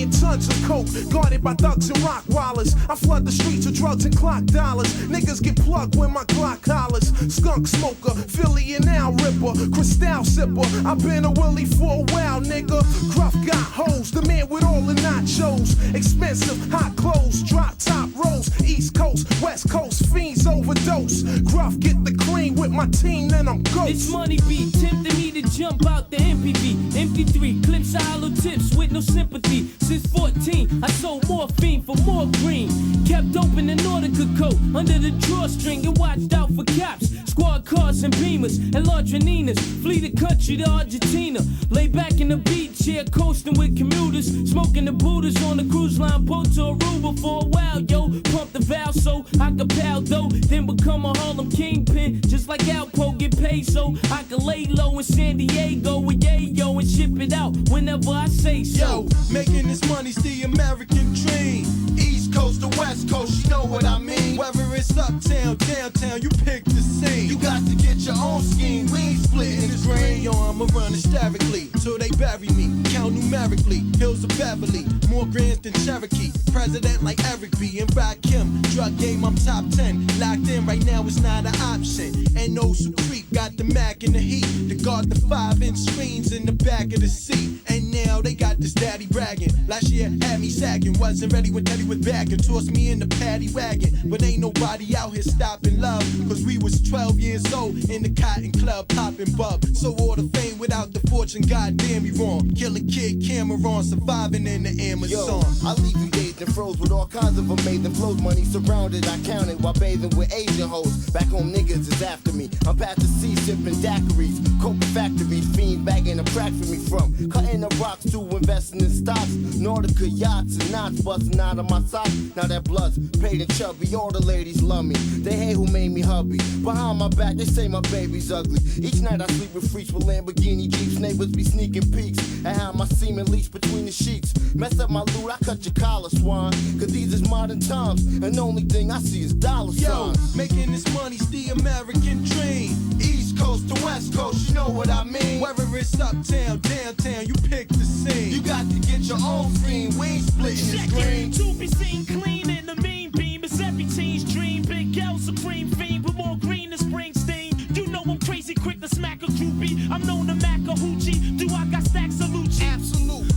Cream, 0.00 0.10
tons 0.10 0.48
of 0.48 0.68
coke, 0.68 0.86
guarded 1.10 1.42
by 1.42 1.54
thugs 1.54 1.90
and 1.90 1.98
rock 1.98 2.24
wallers. 2.28 2.74
I 2.88 2.94
flood 2.94 3.24
the 3.24 3.32
streets 3.32 3.66
with 3.66 3.76
drugs 3.76 4.04
and 4.04 4.16
clock 4.16 4.44
dollars. 4.44 4.92
Niggas 5.08 5.42
get 5.42 5.56
plugged 5.56 5.96
when 5.96 6.12
my 6.12 6.24
clock 6.24 6.64
hollers. 6.64 7.12
Skunk 7.32 7.66
smoker, 7.66 8.14
Philly 8.28 8.74
and 8.74 8.86
Al 8.86 9.12
Ripper, 9.12 9.52
Cristal 9.72 10.22
sipper. 10.24 10.66
I've 10.84 11.02
been 11.02 11.24
a 11.24 11.30
Willie 11.30 11.66
for 11.66 12.00
a 12.00 12.12
while, 12.12 12.40
nigga. 12.40 12.80
Gruff 13.14 13.34
got 13.46 13.56
hoes, 13.56 14.10
the 14.10 14.22
man 14.22 14.48
with 14.48 14.64
all 14.64 14.80
the 14.80 14.94
nachos. 14.94 15.76
Expensive, 15.94 16.70
hot 16.70 16.96
clothes, 16.96 17.42
drop 17.42 17.76
top 17.78 18.08
rolls. 18.24 18.48
East 18.62 18.94
Coast, 18.94 19.26
West 19.42 19.68
Coast, 19.68 20.06
fiends 20.12 20.46
overdose. 20.46 21.22
Gruff 21.42 21.78
get 21.78 22.02
the 22.04 22.14
cream 22.24 22.54
with 22.54 22.70
my 22.70 22.86
team, 22.86 23.28
then 23.28 23.48
I'm 23.48 23.62
ghost. 23.62 24.10
money 24.10 24.38
beat 24.48 24.72
tempting 24.74 25.16
me 25.16 25.29
to 25.42 25.50
jump 25.50 25.86
out 25.86 26.10
the 26.10 26.16
MPV. 26.16 26.74
MP3 26.92 27.64
clips 27.64 27.94
hollow 27.94 28.30
tips 28.30 28.74
with 28.74 28.92
no 28.92 29.00
sympathy. 29.00 29.68
Since 29.80 30.06
14, 30.06 30.82
I 30.82 30.90
sold 30.90 31.28
morphine 31.28 31.82
for 31.82 31.96
more 32.04 32.26
green. 32.38 32.68
Kept 33.04 33.36
open 33.36 33.70
an 33.70 33.78
Nautica 33.78 34.26
coat 34.38 34.56
under 34.74 34.98
the 34.98 35.10
drawstring 35.26 35.86
and 35.86 35.96
watched 35.98 36.32
out 36.32 36.50
for 36.52 36.64
cops. 36.64 37.08
Squad 37.30 37.64
cars 37.64 38.02
and 38.02 38.14
beamers 38.14 38.58
and 38.74 38.86
Ladroninas. 38.86 39.58
Flee 39.82 40.00
the 40.00 40.10
country 40.10 40.56
to 40.58 40.68
Argentina. 40.68 41.40
Lay 41.70 41.88
back 41.88 42.20
in 42.20 42.28
the 42.28 42.36
beach 42.36 42.84
chair, 42.84 43.04
coasting 43.04 43.54
with 43.54 43.76
commuters. 43.76 44.26
Smoking 44.50 44.84
the 44.84 44.92
Buddhas 44.92 45.42
on 45.44 45.56
the 45.56 45.64
cruise 45.64 45.98
line 45.98 46.24
boat 46.24 46.46
to 46.54 46.74
Aruba 46.74 47.18
for 47.20 47.42
a 47.42 47.46
while, 47.46 47.80
yo. 47.80 48.08
Pump 48.32 48.52
the 48.52 48.60
valve 48.60 48.94
so 48.94 49.24
I 49.40 49.50
can 49.50 49.68
pal 49.68 50.00
though. 50.00 50.28
Then 50.28 50.66
become 50.66 51.04
a 51.04 51.16
Harlem 51.18 51.50
kingpin. 51.50 52.20
Just 52.22 52.48
like 52.48 52.60
Alpo 52.62 53.16
get 53.16 53.38
paid 53.38 53.66
so 53.66 53.94
I 54.10 54.22
can 54.24 54.38
lay 54.38 54.66
low 54.66 54.98
and 54.98 55.18
in 55.20 55.29
San 55.30 55.36
Diego 55.36 56.00
with 56.00 56.20
Yayo 56.22 56.80
and 56.80 56.90
ship 56.90 57.20
it 57.20 57.32
out 57.32 57.54
whenever 57.70 58.10
I 58.10 58.26
say 58.26 58.64
so. 58.64 59.06
Yo, 59.06 59.08
making 59.32 59.68
this 59.68 59.88
money's 59.88 60.16
the 60.16 60.42
American 60.42 61.14
dream. 61.14 61.64
East 61.96 62.34
Coast 62.34 62.62
to 62.62 62.68
West 62.76 63.08
Coast, 63.08 63.44
you 63.44 63.50
know 63.50 63.64
what 63.64 63.84
I 63.84 64.00
mean. 64.00 64.36
Whether 64.36 64.64
it's 64.74 64.90
uptown, 64.98 65.56
downtown, 65.56 66.20
you 66.20 66.30
pick 66.44 66.64
the 66.64 66.80
scene. 66.82 67.28
You 67.28 67.36
got 67.36 67.64
to 67.68 67.76
get 67.76 67.98
your 67.98 68.16
own 68.16 68.42
scheme. 68.42 68.90
We 68.90 68.98
ain't 68.98 69.20
splitting 69.20 69.68
this 69.70 69.86
green. 69.86 70.22
Yo, 70.22 70.32
I'ma 70.32 70.66
run 70.74 70.90
hysterically 70.90 71.68
till 71.80 71.96
they 71.96 72.10
bury 72.18 72.48
me. 72.48 72.79
Numerically, 73.10 73.82
hills 73.98 74.24
of 74.24 74.30
Beverly, 74.38 74.86
more 75.08 75.26
grands 75.26 75.60
than 75.60 75.72
Cherokee. 75.84 76.32
President 76.52 77.02
like 77.02 77.22
Eric 77.30 77.58
B. 77.58 77.78
and 77.80 77.90
Rakim. 77.90 78.62
Drug 78.74 78.96
game, 78.98 79.24
I'm 79.24 79.36
top 79.36 79.64
10. 79.70 80.06
Locked 80.18 80.48
in 80.48 80.66
right 80.66 80.84
now, 80.84 81.02
it's 81.04 81.20
not 81.20 81.46
an 81.46 81.54
option. 81.60 82.26
And 82.36 82.56
those 82.56 82.84
who 82.84 82.92
creep 83.08 83.30
got 83.32 83.56
the 83.56 83.64
Mac 83.64 84.02
in 84.02 84.12
the 84.12 84.18
heat. 84.18 84.46
To 84.68 84.74
guard 84.74 85.10
the 85.10 85.20
5 85.28 85.62
inch 85.62 85.78
screens 85.78 86.32
in 86.32 86.46
the 86.46 86.52
back 86.52 86.92
of 86.92 87.00
the 87.00 87.08
seat. 87.08 87.60
And 87.68 87.90
now 87.90 88.20
they 88.20 88.34
got 88.34 88.58
this 88.58 88.74
daddy 88.74 89.06
bragging. 89.06 89.52
Last 89.68 89.90
year 89.90 90.10
had 90.22 90.40
me 90.40 90.50
sagging. 90.50 90.98
Wasn't 90.98 91.32
ready 91.32 91.50
when 91.50 91.64
Teddy 91.64 91.84
was 91.84 91.98
back 91.98 92.30
and 92.30 92.42
tossed 92.42 92.70
me 92.70 92.90
in 92.90 92.98
the 92.98 93.06
paddy 93.06 93.48
wagon. 93.52 93.96
But 94.06 94.22
ain't 94.22 94.40
nobody 94.40 94.96
out 94.96 95.12
here 95.12 95.22
stopping 95.22 95.80
love. 95.80 96.04
Cause 96.28 96.44
we 96.44 96.58
was 96.58 96.82
12 96.82 97.20
years 97.20 97.52
old 97.52 97.76
in 97.90 98.02
the 98.02 98.10
cotton 98.10 98.52
club 98.52 98.88
popping 98.88 99.32
bub. 99.36 99.64
So 99.74 99.94
all 100.00 100.16
the 100.16 100.28
fame 100.36 100.58
without 100.58 100.92
the 100.92 101.00
fortune, 101.08 101.42
goddamn 101.42 102.02
me 102.02 102.10
wrong. 102.10 102.50
Killing 102.50 102.88
kid 103.00 103.22
Cameron, 103.26 103.82
surviving 103.82 104.46
in 104.46 104.64
the 104.64 104.72
Yo, 104.72 104.92
Amazon. 104.92 105.44
I 105.64 105.74
leave 105.80 105.96
you 105.96 106.10
dazed 106.10 106.29
and 106.40 106.54
froze 106.54 106.78
with 106.78 106.92
all 106.92 107.06
kinds 107.06 107.38
of 107.38 107.50
amazing 107.50 107.92
flows. 107.92 108.20
Money 108.20 108.44
surrounded, 108.44 109.06
I 109.06 109.18
counted 109.22 109.62
while 109.62 109.72
bathing 109.74 110.10
with 110.16 110.32
Asian 110.32 110.68
hoes. 110.68 111.10
Back 111.10 111.26
home, 111.26 111.52
niggas 111.52 111.88
is 111.88 112.02
after 112.02 112.32
me. 112.32 112.48
I'm 112.66 112.76
past 112.76 113.00
the 113.00 113.06
sea, 113.06 113.34
sipping 113.36 113.74
daiquiris. 113.82 114.38
Coke 114.60 114.82
factories, 114.94 115.46
fiend 115.54 115.84
bagging 115.84 116.18
a 116.18 116.24
crack 116.30 116.52
for 116.52 116.66
me 116.66 116.78
from. 116.88 117.12
Cutting 117.30 117.60
the 117.60 117.68
rocks 117.80 118.04
to 118.12 118.20
investing 118.36 118.80
in 118.80 118.90
stocks. 118.90 119.34
Nautica 119.58 120.08
yachts 120.08 120.56
and 120.56 120.72
knots 120.72 121.00
busting 121.00 121.38
out 121.40 121.58
of 121.58 121.68
my 121.68 121.80
socks. 121.82 122.14
Now 122.36 122.44
that 122.44 122.64
blood's 122.64 122.98
paid 123.18 123.40
and 123.40 123.54
chubby. 123.56 123.94
All 123.94 124.10
the 124.10 124.24
ladies 124.24 124.62
love 124.62 124.84
me. 124.84 124.94
They 124.94 125.34
hate 125.34 125.56
who 125.56 125.66
made 125.66 125.90
me 125.90 126.00
hubby. 126.00 126.38
Behind 126.62 126.98
my 126.98 127.08
back, 127.08 127.36
they 127.36 127.44
say 127.44 127.68
my 127.68 127.80
baby's 127.92 128.32
ugly. 128.32 128.60
Each 128.78 129.00
night 129.00 129.20
I 129.20 129.26
sleep 129.26 129.54
with 129.54 129.70
freaks 129.70 129.92
with 129.92 130.06
Lamborghini 130.06 130.68
Jeeps. 130.68 130.98
Neighbors 130.98 131.32
be 131.32 131.44
sneaking 131.44 131.90
peeks. 131.92 132.18
And 132.44 132.56
how 132.56 132.72
my 132.72 132.86
semen 132.86 133.26
leaks 133.26 133.48
between 133.48 133.86
the 133.86 133.92
sheets. 133.92 134.32
Mess 134.54 134.80
up 134.80 134.90
my 134.90 135.00
loot, 135.00 135.30
I 135.30 135.36
cut 135.44 135.64
your 135.64 135.74
collar, 135.74 136.08
swan. 136.30 136.52
Cause 136.78 136.92
these 136.92 137.12
is 137.12 137.28
modern 137.28 137.60
times. 137.60 138.04
And 138.22 138.34
the 138.34 138.40
only 138.40 138.62
thing 138.62 138.90
I 138.90 138.98
see 139.00 139.22
is 139.22 139.34
dollar 139.34 139.72
Yo, 139.72 140.12
signs. 140.12 140.36
making 140.36 140.72
this 140.72 140.86
money's 140.94 141.28
the 141.30 141.48
American 141.50 142.24
dream. 142.24 142.70
East 143.00 143.38
Coast 143.38 143.68
to 143.68 143.84
West 143.84 144.14
Coast, 144.14 144.48
you 144.48 144.54
know 144.54 144.68
what 144.68 144.88
I 144.88 145.04
mean. 145.04 145.40
Whether 145.40 145.64
it's 145.76 145.98
uptown, 146.00 146.60
downtown, 146.60 147.26
you 147.26 147.34
pick 147.48 147.68
the 147.68 147.84
scene. 147.84 148.32
You 148.32 148.42
got 148.42 148.68
to 148.70 148.78
get 148.90 149.00
your 149.00 149.18
own 149.22 149.50
scene. 149.56 149.96
We 149.98 150.06
ain't 150.06 150.24
splitting 150.24 150.66
this 150.70 150.80
Check 150.80 150.90
green. 150.90 151.32
to 151.32 151.54
be 151.54 151.66
seen 151.66 152.06
clean 152.06 152.48
in 152.50 152.66
the 152.66 152.76
mean 152.76 153.10
beam. 153.10 153.44
It's 153.44 153.60
every 153.60 153.84
teen's 153.86 154.24
dream. 154.32 154.62
Big 154.62 154.96
L, 154.98 155.18
supreme 155.18 155.68
fiend, 155.70 156.04
with 156.04 156.14
more 156.14 156.36
green 156.38 156.70
than 156.70 156.78
Springsteen. 156.78 157.76
You 157.76 157.86
know 157.88 158.02
I'm 158.06 158.18
crazy, 158.20 158.54
quick 158.54 158.80
to 158.80 158.88
smack 158.88 159.22
a 159.22 159.26
groupie. 159.26 159.90
I'm 159.90 160.06
known 160.06 160.26
to 160.28 160.34
mac 160.36 160.60
a 160.60 160.74
hoochie. 160.82 161.38
Do 161.38 161.46
I 161.54 161.64
got 161.66 161.82
stacks 161.84 162.20
of 162.20 162.28
Lucci? 162.28 162.62
Absolutely. 162.62 163.29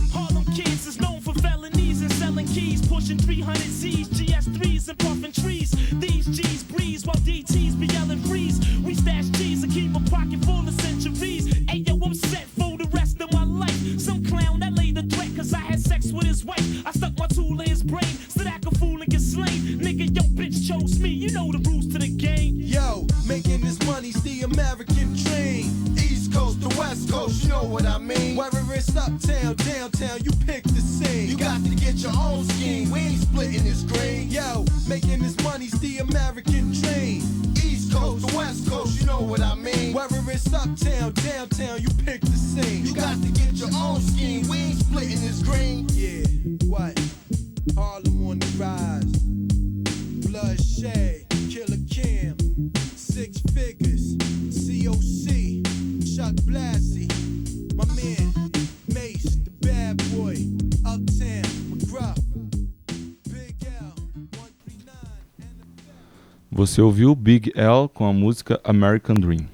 Keys, 2.54 2.86
pushing 2.86 3.18
300 3.18 3.56
Z's, 3.58 4.08
GS3s 4.08 4.88
and 4.88 4.98
puffing 4.98 5.32
trees. 5.32 5.70
These 5.98 6.26
G's 6.26 6.62
breeze 6.62 7.04
while 7.04 7.16
DTs 7.16 7.78
be 7.78 7.86
yelling 7.86 8.20
freeze. 8.20 8.60
We 8.84 8.94
stash 8.94 9.26
G's 9.36 9.64
and 9.64 9.72
keep 9.72 9.94
a 9.96 10.00
pocket 10.10 10.44
full 10.44 10.66
of 10.66 10.80
centuries. 10.80 11.52
Hey 11.68 11.78
yo, 11.78 11.98
I'm 12.04 12.14
set 12.14 12.46
for 12.56 12.78
the 12.78 12.88
rest 12.92 13.20
of 13.20 13.32
my 13.32 13.44
life. 13.44 13.98
Some 13.98 14.24
clown 14.24 14.60
that 14.60 14.74
laid 14.74 14.96
a 14.96 15.02
threat 15.02 15.34
cause 15.36 15.52
I 15.52 15.58
had 15.58 15.80
sex 15.80 16.12
with 16.12 16.26
his 16.26 16.44
wife. 16.44 16.86
I 16.86 16.92
stuck 16.92 17.18
my 17.18 17.26
tool 17.26 17.60
in 17.60 17.68
his 17.68 17.82
brain 17.82 18.14
so 18.28 18.44
that 18.44 18.54
I 18.54 18.58
could 18.60 18.78
fool 18.78 19.02
and 19.02 19.10
get 19.10 19.20
slain. 19.20 19.60
Nigga, 19.80 20.14
yo, 20.14 20.22
bitch 20.22 20.68
chose 20.68 21.00
me. 21.00 21.08
You 21.08 21.32
know 21.32 21.50
the 21.50 21.58
rules 21.68 21.88
to 21.88 21.98
the 21.98 22.08
game. 22.08 22.54
Yo, 22.56 23.06
making 23.26 23.43
mean. 28.04 28.36
Whether 28.36 28.62
it's 28.72 28.94
uptown, 28.96 29.54
downtown, 29.56 30.20
you 30.22 30.30
pick 30.46 30.64
the 30.64 30.80
scene. 30.80 31.28
You 31.28 31.36
got 31.36 31.64
to 31.64 31.74
get 31.74 31.94
your 31.96 32.12
own 32.16 32.44
scheme. 32.44 32.90
We 32.90 33.00
ain't 33.00 33.22
splitting 33.22 33.64
this 33.64 33.82
green. 33.82 34.30
Yo, 34.30 34.64
making 34.88 35.20
this 35.20 35.36
money's 35.42 35.78
the 35.80 35.98
American 35.98 36.72
dream. 36.72 37.22
East 37.64 37.92
Coast, 37.92 38.26
the 38.26 38.36
West 38.36 38.68
Coast, 38.68 39.00
you 39.00 39.06
know 39.06 39.20
what 39.20 39.40
I 39.40 39.54
mean. 39.54 39.94
Whether 39.94 40.20
it's 40.28 40.52
uptown, 40.52 41.12
downtown, 41.12 41.80
you 41.80 41.88
pick 42.04 42.20
the 42.20 42.36
scene. 42.36 42.84
You 42.84 42.94
got 42.94 43.20
to 43.22 43.28
get 43.28 43.54
your 43.54 43.70
own 43.74 44.00
scheme. 44.00 44.46
We 44.48 44.58
ain't 44.58 44.78
splitting 44.78 45.20
this 45.20 45.42
green. 45.42 45.86
Yeah, 45.92 46.26
what? 46.68 46.98
Harlem 47.76 48.26
on 48.28 48.38
the 48.38 48.46
rise. 48.58 49.04
Bloodshed, 50.26 51.24
Killer 51.50 51.80
Kim, 51.88 52.36
Six 52.96 53.40
Figures, 53.54 54.16
COC, 54.16 55.62
Chuck 56.16 56.34
Blassie, 56.46 56.83
Você 66.56 66.80
ouviu 66.80 67.16
Big 67.16 67.50
L 67.56 67.88
com 67.88 68.04
a 68.04 68.12
música 68.12 68.60
American 68.62 69.16
Dream. 69.16 69.48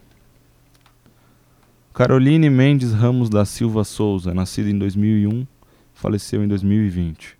Caroline 1.94 2.50
Mendes 2.50 2.92
Ramos 2.92 3.30
da 3.30 3.46
Silva 3.46 3.84
Souza, 3.84 4.34
nascida 4.34 4.68
em 4.68 4.76
2001, 4.76 5.46
faleceu 5.94 6.44
em 6.44 6.46
2020. 6.46 7.38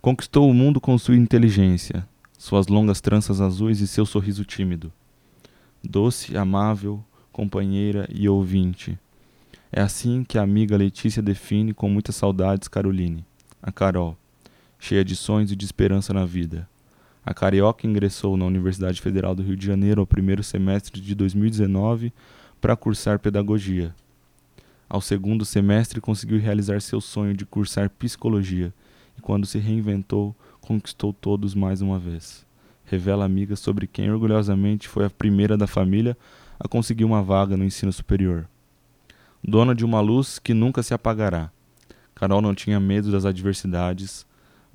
Conquistou 0.00 0.48
o 0.48 0.54
mundo 0.54 0.80
com 0.80 0.96
sua 0.96 1.14
inteligência, 1.14 2.08
suas 2.38 2.68
longas 2.68 3.02
tranças 3.02 3.38
azuis 3.38 3.82
e 3.82 3.86
seu 3.86 4.06
sorriso 4.06 4.46
tímido. 4.46 4.90
Doce, 5.84 6.38
amável, 6.38 7.04
companheira 7.30 8.08
e 8.10 8.26
ouvinte. 8.26 8.98
É 9.70 9.82
assim 9.82 10.24
que 10.24 10.38
a 10.38 10.42
amiga 10.42 10.74
Letícia 10.74 11.20
define 11.20 11.74
com 11.74 11.90
muitas 11.90 12.16
saudades 12.16 12.66
Caroline, 12.66 13.26
a 13.62 13.70
Carol, 13.70 14.16
cheia 14.78 15.04
de 15.04 15.14
sonhos 15.14 15.52
e 15.52 15.56
de 15.56 15.66
esperança 15.66 16.14
na 16.14 16.24
vida. 16.24 16.66
A 17.26 17.34
carioca 17.34 17.88
ingressou 17.88 18.36
na 18.36 18.44
Universidade 18.44 19.02
Federal 19.02 19.34
do 19.34 19.42
Rio 19.42 19.56
de 19.56 19.66
Janeiro 19.66 20.00
ao 20.00 20.06
primeiro 20.06 20.44
semestre 20.44 21.00
de 21.00 21.12
2019 21.12 22.12
para 22.60 22.76
cursar 22.76 23.18
pedagogia. 23.18 23.92
Ao 24.88 25.00
segundo 25.00 25.44
semestre, 25.44 26.00
conseguiu 26.00 26.38
realizar 26.38 26.80
seu 26.80 27.00
sonho 27.00 27.34
de 27.34 27.44
cursar 27.44 27.90
psicologia 27.90 28.72
e, 29.18 29.20
quando 29.20 29.44
se 29.44 29.58
reinventou, 29.58 30.36
conquistou 30.60 31.12
todos 31.12 31.52
mais 31.52 31.82
uma 31.82 31.98
vez. 31.98 32.46
Revela 32.84 33.24
amiga 33.24 33.56
sobre 33.56 33.88
quem 33.88 34.08
orgulhosamente 34.08 34.86
foi 34.86 35.04
a 35.04 35.10
primeira 35.10 35.56
da 35.56 35.66
família 35.66 36.16
a 36.60 36.68
conseguir 36.68 37.04
uma 37.04 37.24
vaga 37.24 37.56
no 37.56 37.64
ensino 37.64 37.92
superior. 37.92 38.48
Dona 39.42 39.74
de 39.74 39.84
uma 39.84 40.00
luz 40.00 40.38
que 40.38 40.54
nunca 40.54 40.80
se 40.80 40.94
apagará. 40.94 41.50
Carol 42.14 42.40
não 42.40 42.54
tinha 42.54 42.78
medo 42.78 43.10
das 43.10 43.24
adversidades. 43.24 44.25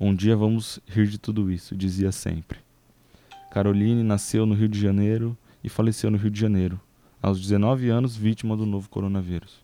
Um 0.04 0.12
dia 0.12 0.34
vamos 0.34 0.80
rir 0.84 1.06
de 1.06 1.16
tudo 1.16 1.48
isso, 1.48 1.76
dizia 1.76 2.10
sempre. 2.10 2.58
Caroline 3.52 4.02
nasceu 4.02 4.44
no 4.44 4.52
Rio 4.52 4.68
de 4.68 4.76
Janeiro 4.76 5.38
e 5.62 5.68
faleceu 5.68 6.10
no 6.10 6.18
Rio 6.18 6.28
de 6.28 6.40
Janeiro, 6.40 6.80
aos 7.22 7.40
19 7.40 7.88
anos, 7.88 8.16
vítima 8.16 8.56
do 8.56 8.66
novo 8.66 8.88
coronavírus. 8.88 9.60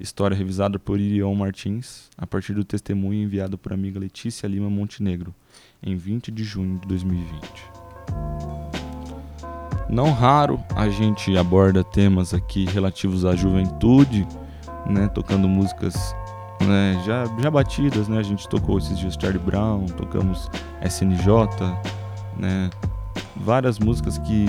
História 0.00 0.34
revisada 0.34 0.78
por 0.78 0.98
Irion 0.98 1.34
Martins, 1.34 2.08
a 2.16 2.26
partir 2.26 2.54
do 2.54 2.64
testemunho 2.64 3.22
enviado 3.22 3.58
por 3.58 3.74
amiga 3.74 4.00
Letícia 4.00 4.46
Lima 4.46 4.70
Montenegro, 4.70 5.34
em 5.82 5.94
20 5.94 6.32
de 6.32 6.42
junho 6.42 6.78
de 6.78 6.88
2020. 6.88 7.44
Não 9.90 10.10
raro 10.10 10.58
a 10.74 10.88
gente 10.88 11.36
aborda 11.36 11.84
temas 11.84 12.32
aqui 12.32 12.64
relativos 12.64 13.26
à 13.26 13.36
juventude, 13.36 14.26
né, 14.88 15.06
tocando 15.08 15.46
músicas 15.46 16.14
né, 16.66 17.02
já, 17.04 17.24
já 17.40 17.50
batidas, 17.50 18.08
né? 18.08 18.18
A 18.18 18.22
gente 18.22 18.48
tocou 18.48 18.78
esses 18.78 18.98
dias 18.98 19.16
Charlie 19.20 19.38
Brown, 19.38 19.86
tocamos 19.86 20.50
SNJ, 20.82 21.28
né? 22.36 22.70
Várias 23.36 23.78
músicas 23.78 24.18
que 24.18 24.46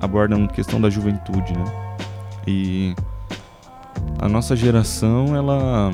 abordam 0.00 0.46
questão 0.46 0.80
da 0.80 0.90
juventude, 0.90 1.52
né? 1.52 1.64
E 2.46 2.94
a 4.18 4.28
nossa 4.28 4.54
geração, 4.54 5.34
ela 5.34 5.90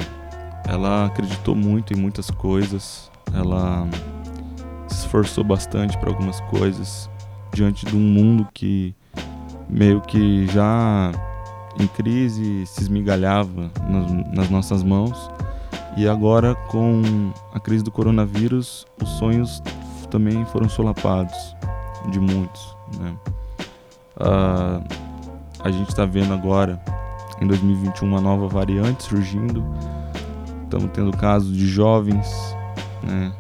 ela 0.69 1.07
acreditou 1.07 1.55
muito 1.55 1.93
em 1.93 1.97
muitas 1.97 2.31
coisas, 2.31 3.11
ela 3.35 3.89
se 4.87 5.01
esforçou 5.01 5.43
bastante 5.43 5.99
para 5.99 6.11
algumas 6.11 6.41
coisas 6.43 7.11
diante 7.53 7.85
de 7.87 7.97
um 7.97 8.01
mundo 8.01 8.47
que 8.55 8.95
meio 9.69 10.01
que 10.01 10.47
já 10.49 11.13
em 11.79 11.87
crise 11.87 12.67
se 12.67 12.83
esmigalhava 12.83 13.71
nas, 13.89 14.35
nas 14.35 14.51
nossas 14.51 14.83
mãos 14.83 15.31
e 15.97 16.09
agora 16.09 16.55
com 16.55 17.33
a 17.53 17.61
crise 17.61 17.85
do 17.85 17.91
coronavírus 17.91 18.87
os 19.03 19.09
sonhos 19.11 19.63
também 20.11 20.45
foram 20.47 20.69
solapados 20.69 21.57
de 22.11 22.19
muitos 22.19 22.77
né? 22.99 23.15
Ah, 24.19 24.83
a 25.61 25.71
gente 25.71 25.89
está 25.89 26.05
vendo 26.05 26.33
agora 26.33 26.81
em 27.41 27.47
2021 27.47 28.09
uma 28.09 28.21
nova 28.21 28.49
variante 28.49 29.05
surgindo 29.05 29.65
estamos 30.65 30.91
tendo 30.93 31.17
casos 31.17 31.57
de 31.57 31.67
jovens 31.67 32.57
né? 33.03 33.33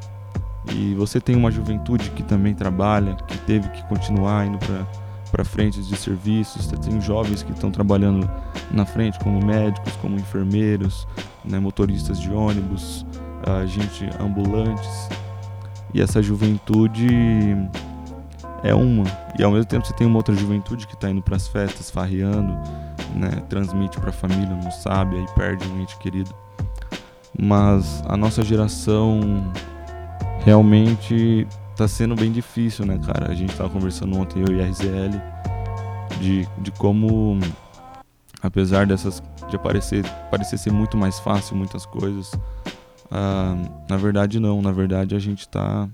e 0.74 0.94
você 0.94 1.20
tem 1.20 1.36
uma 1.36 1.50
juventude 1.50 2.10
que 2.10 2.22
também 2.22 2.54
trabalha 2.54 3.16
que 3.26 3.38
teve 3.38 3.68
que 3.70 3.82
continuar 3.84 4.46
indo 4.46 4.58
para 4.58 4.86
para 5.30 5.44
frente 5.44 5.80
de 5.80 5.96
serviços, 5.96 6.66
você 6.66 6.76
tem 6.76 7.00
jovens 7.00 7.42
que 7.42 7.52
estão 7.52 7.70
trabalhando 7.70 8.28
na 8.70 8.84
frente 8.84 9.18
como 9.20 9.44
médicos, 9.44 9.94
como 9.96 10.16
enfermeiros, 10.16 11.06
né, 11.44 11.58
motoristas 11.58 12.20
de 12.20 12.30
ônibus, 12.30 13.06
a 13.46 13.64
gente 13.66 14.08
ambulantes. 14.20 15.08
E 15.94 16.00
essa 16.00 16.22
juventude 16.22 17.08
é 18.62 18.74
uma, 18.74 19.04
e 19.38 19.42
ao 19.42 19.50
mesmo 19.50 19.66
tempo 19.66 19.86
você 19.86 19.94
tem 19.94 20.06
uma 20.06 20.16
outra 20.16 20.34
juventude 20.34 20.86
que 20.86 20.94
está 20.94 21.10
indo 21.10 21.22
para 21.22 21.36
as 21.36 21.48
festas, 21.48 21.90
farreando, 21.90 22.52
né, 23.14 23.30
transmite 23.48 23.98
para 23.98 24.10
a 24.10 24.12
família, 24.12 24.54
não 24.62 24.70
sabe, 24.70 25.16
aí 25.16 25.26
perde 25.34 25.66
um 25.68 25.80
ente 25.80 25.96
querido. 25.98 26.34
Mas 27.38 28.02
a 28.06 28.16
nossa 28.16 28.42
geração 28.42 29.20
realmente 30.44 31.46
tá 31.80 31.88
sendo 31.88 32.14
bem 32.14 32.30
difícil, 32.30 32.84
né, 32.84 32.98
cara? 32.98 33.30
A 33.30 33.34
gente 33.34 33.56
tava 33.56 33.70
conversando 33.70 34.14
ontem, 34.18 34.44
eu 34.46 34.54
e 34.54 34.60
a 34.60 34.66
RZL, 34.66 35.18
de, 36.20 36.46
de 36.58 36.70
como, 36.72 37.38
apesar 38.42 38.86
dessas, 38.86 39.22
de 39.48 39.56
aparecer, 39.56 40.04
parecer 40.30 40.58
ser 40.58 40.70
muito 40.70 40.98
mais 40.98 41.18
fácil 41.18 41.56
muitas 41.56 41.86
coisas, 41.86 42.32
ah, 43.10 43.56
na 43.88 43.96
verdade 43.96 44.38
não, 44.38 44.60
na 44.60 44.70
verdade 44.70 45.14
a 45.14 45.18
gente 45.18 45.48
tá 45.48 45.88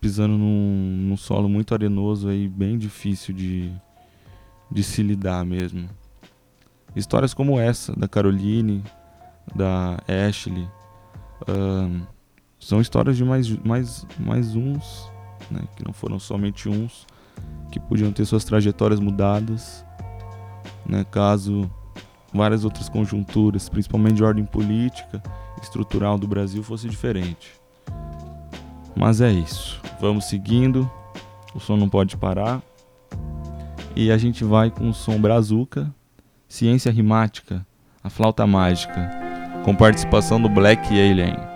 pisando 0.00 0.38
num, 0.38 1.06
num 1.06 1.18
solo 1.18 1.50
muito 1.50 1.74
arenoso 1.74 2.30
aí, 2.30 2.48
bem 2.48 2.78
difícil 2.78 3.34
de, 3.34 3.70
de 4.70 4.82
se 4.82 5.02
lidar 5.02 5.44
mesmo. 5.44 5.86
Histórias 6.96 7.34
como 7.34 7.60
essa, 7.60 7.94
da 7.94 8.08
Caroline, 8.08 8.82
da 9.54 9.98
Ashley, 10.08 10.66
ahn, 11.46 12.06
são 12.58 12.80
histórias 12.80 13.16
de 13.16 13.24
mais, 13.24 13.48
mais, 13.64 14.06
mais 14.18 14.54
uns, 14.54 15.10
né, 15.50 15.60
que 15.76 15.84
não 15.84 15.92
foram 15.92 16.18
somente 16.18 16.68
uns, 16.68 17.06
que 17.70 17.78
podiam 17.78 18.12
ter 18.12 18.24
suas 18.24 18.44
trajetórias 18.44 19.00
mudadas, 19.00 19.84
né, 20.86 21.04
caso 21.10 21.70
várias 22.32 22.64
outras 22.64 22.88
conjunturas, 22.88 23.68
principalmente 23.68 24.16
de 24.16 24.24
ordem 24.24 24.44
política, 24.44 25.22
estrutural 25.62 26.18
do 26.18 26.26
Brasil, 26.26 26.62
fosse 26.62 26.88
diferente. 26.88 27.52
Mas 28.94 29.20
é 29.20 29.30
isso. 29.30 29.80
Vamos 30.00 30.24
seguindo. 30.26 30.90
O 31.54 31.60
som 31.60 31.76
não 31.76 31.88
pode 31.88 32.16
parar. 32.16 32.60
E 33.94 34.10
a 34.10 34.18
gente 34.18 34.44
vai 34.44 34.70
com 34.70 34.90
o 34.90 34.94
som 34.94 35.20
Brazuca, 35.20 35.92
Ciência 36.48 36.92
Rimática, 36.92 37.66
a 38.02 38.10
flauta 38.10 38.46
mágica, 38.46 39.10
com 39.64 39.74
participação 39.74 40.40
do 40.40 40.48
Black 40.48 40.88
Alien. 40.88 41.47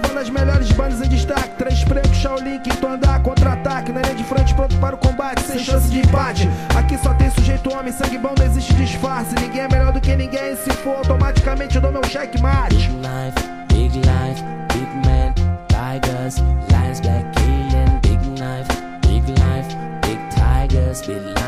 Observando 0.00 0.18
as 0.18 0.30
melhores 0.30 0.72
bandas 0.72 1.02
em 1.02 1.08
destaque. 1.08 1.50
Três 1.58 1.84
pretos, 1.84 2.16
Shaolin, 2.16 2.58
quinto 2.60 2.86
andar, 2.86 3.22
contra-ataque. 3.22 3.92
Linha 3.92 4.14
de 4.14 4.24
frente, 4.24 4.54
pronto 4.54 4.76
para 4.78 4.94
o 4.94 4.98
combate, 4.98 5.42
sem 5.42 5.58
chance 5.58 5.88
de 5.90 6.00
empate. 6.00 6.48
Aqui 6.76 6.96
só 6.98 7.12
tem 7.14 7.30
sujeito 7.30 7.72
homem, 7.72 7.92
sangue 7.92 8.18
bom, 8.18 8.34
não 8.36 8.46
existe 8.46 8.72
disfarce. 8.74 9.34
Ninguém 9.34 9.62
é 9.62 9.68
melhor 9.68 9.92
do 9.92 10.00
que 10.00 10.14
ninguém. 10.16 10.56
Se 10.56 10.70
for 10.70 10.96
automaticamente, 10.96 11.76
eu 11.76 11.82
dou 11.82 11.92
meu 11.92 12.04
checkmate. 12.04 12.76
Big 12.76 12.88
life, 12.96 13.34
big 13.68 13.94
life, 13.98 14.42
big 14.72 15.06
man, 15.06 15.34
tigers, 15.68 16.36
lions, 16.70 17.00
black 17.00 17.26
alien. 17.38 18.00
Big 18.00 18.18
knife, 18.30 18.68
big 19.02 19.26
life, 19.32 19.76
big 20.02 20.18
tigers, 20.34 21.02
big 21.02 21.20
lions, 21.20 21.39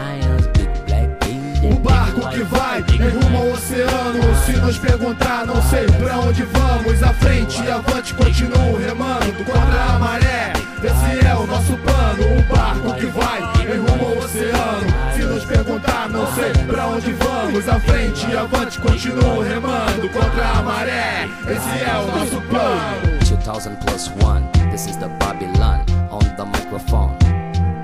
que 2.33 2.42
vai 2.45 2.79
em 2.81 3.09
rumo 3.09 3.38
ao 3.38 3.53
oceano. 3.53 4.21
Se 4.45 4.53
nos 4.53 4.79
perguntar, 4.79 5.47
não 5.47 5.62
sei 5.62 5.87
pra 5.87 6.18
onde 6.18 6.42
vamos. 6.45 7.03
À 7.03 7.12
frente 7.12 7.62
e 7.62 7.71
avante, 7.71 8.14
continuo 8.14 8.77
remando 8.79 9.45
contra 9.45 9.85
a 9.85 9.99
maré. 9.99 10.53
Esse 10.83 11.27
é 11.27 11.35
o 11.35 11.47
nosso 11.47 11.77
plano. 11.77 12.23
Um 12.27 12.42
barco 12.55 12.95
que 12.95 13.07
vai 13.07 13.40
em 13.62 13.77
rumo 13.77 14.07
ao 14.07 14.25
oceano. 14.25 15.14
Se 15.14 15.23
nos 15.23 15.45
perguntar, 15.45 16.09
não 16.09 16.27
sei 16.35 16.53
pra 16.66 16.87
onde 16.87 17.12
vamos. 17.12 17.68
À 17.68 17.79
frente 17.81 18.27
e 18.27 18.37
avante, 18.37 18.81
continuo 18.81 19.42
remando 19.42 20.09
contra 20.09 20.49
a 20.49 20.62
maré. 20.62 21.29
Esse 21.47 21.85
é 21.85 21.99
o 21.99 22.18
nosso 22.18 22.40
plano. 22.49 23.12
2000 23.45 23.77
plus 23.85 24.09
one, 24.25 24.49
this 24.71 24.87
is 24.87 24.97
the 24.97 25.09
Babylon 25.18 25.85
on 26.11 26.21
the 26.37 26.45
microphone. 26.45 27.16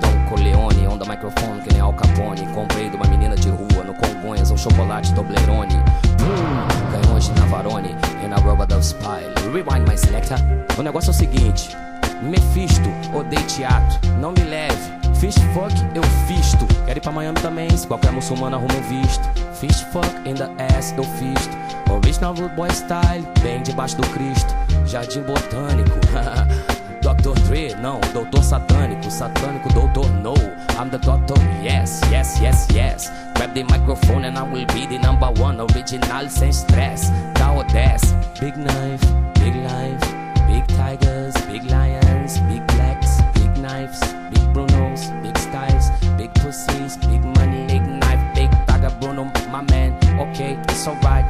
Don 0.00 0.28
Corleone 0.28 0.86
on 0.86 0.98
the 0.98 1.04
microphone, 1.06 1.60
que 1.60 1.72
nem 1.72 1.80
Al 1.80 1.92
Capone. 1.92 2.46
Comprei 2.54 2.88
de 2.88 2.96
uma 2.96 3.06
menina 3.06 3.34
de 3.34 3.50
rua 3.50 3.67
Congonhas 3.98 4.50
um 4.50 4.56
chocolate 4.56 5.12
Toblerone. 5.14 5.74
Hum, 5.74 7.00
canhões 7.02 7.28
de 7.28 7.40
Navarone 7.40 7.94
e 8.24 8.28
na 8.28 8.36
Rubber 8.36 8.66
Dove 8.66 8.82
Spy. 8.82 9.22
Rewind 9.52 9.88
my 9.88 9.96
selector. 9.96 10.38
O 10.78 10.82
negócio 10.82 11.10
é 11.10 11.12
o 11.12 11.14
seguinte: 11.14 11.76
Mephisto, 12.22 12.88
odeio 13.14 13.42
teatro, 13.46 13.98
não 14.20 14.32
me 14.32 14.42
leve. 14.42 14.98
Fish 15.18 15.36
fuck, 15.52 15.74
eu 15.94 16.02
fisto. 16.26 16.64
Quero 16.86 16.98
ir 16.98 17.02
pra 17.02 17.10
Miami 17.10 17.40
também, 17.40 17.68
se 17.76 17.86
qualquer 17.86 18.12
muçulmano 18.12 18.56
arruma 18.56 18.74
um 18.74 18.82
visto. 18.82 19.22
Fish 19.54 19.80
fuck 19.92 20.08
in 20.24 20.34
the 20.34 20.48
ass, 20.76 20.94
eu 20.96 21.04
fisto. 21.04 21.56
Original 21.90 22.34
Rude 22.34 22.54
Boy 22.54 22.70
Style, 22.70 23.26
bem 23.42 23.62
debaixo 23.62 23.96
do 23.96 24.06
Cristo. 24.08 24.54
Jardim 24.86 25.22
Botânico. 25.22 25.98
Dr. 27.22 27.40
Dre, 27.46 27.74
não, 27.80 28.00
doutor 28.12 28.42
satânico, 28.42 29.10
satânico, 29.10 29.68
doutor, 29.72 30.08
no. 30.22 30.34
I'm 30.78 30.90
the 30.90 30.98
doctor, 30.98 31.34
yes, 31.62 32.00
yes, 32.10 32.38
yes, 32.40 32.68
yes. 32.72 33.10
Grab 33.34 33.52
the 33.54 33.64
microphone 33.64 34.24
and 34.24 34.38
I 34.38 34.42
will 34.42 34.66
be 34.66 34.86
the 34.86 34.98
number 34.98 35.30
one, 35.40 35.60
original 35.60 36.28
sem 36.28 36.52
stress. 36.52 37.10
Ou 37.40 37.64
desce. 37.64 38.14
Big 38.40 38.56
knife, 38.56 39.00
big 39.34 39.54
life, 39.56 40.00
big 40.46 40.66
tigers, 40.76 41.34
big 41.46 41.64
lions, 41.70 42.38
big 42.48 42.64
blacks, 42.68 43.20
big 43.34 43.56
knives, 43.58 44.00
big 44.30 44.42
Brunos, 44.54 45.10
big 45.22 45.36
styles, 45.38 45.90
big 46.16 46.32
pussies, 46.34 46.96
big 46.98 47.24
money, 47.36 47.66
big 47.66 47.82
knife, 47.82 48.34
big 48.34 48.50
tiger 48.66 48.90
Bruno, 49.00 49.24
my 49.50 49.62
man. 49.62 49.92
Ok, 50.20 50.56
it's 50.68 50.86
alright, 50.86 51.24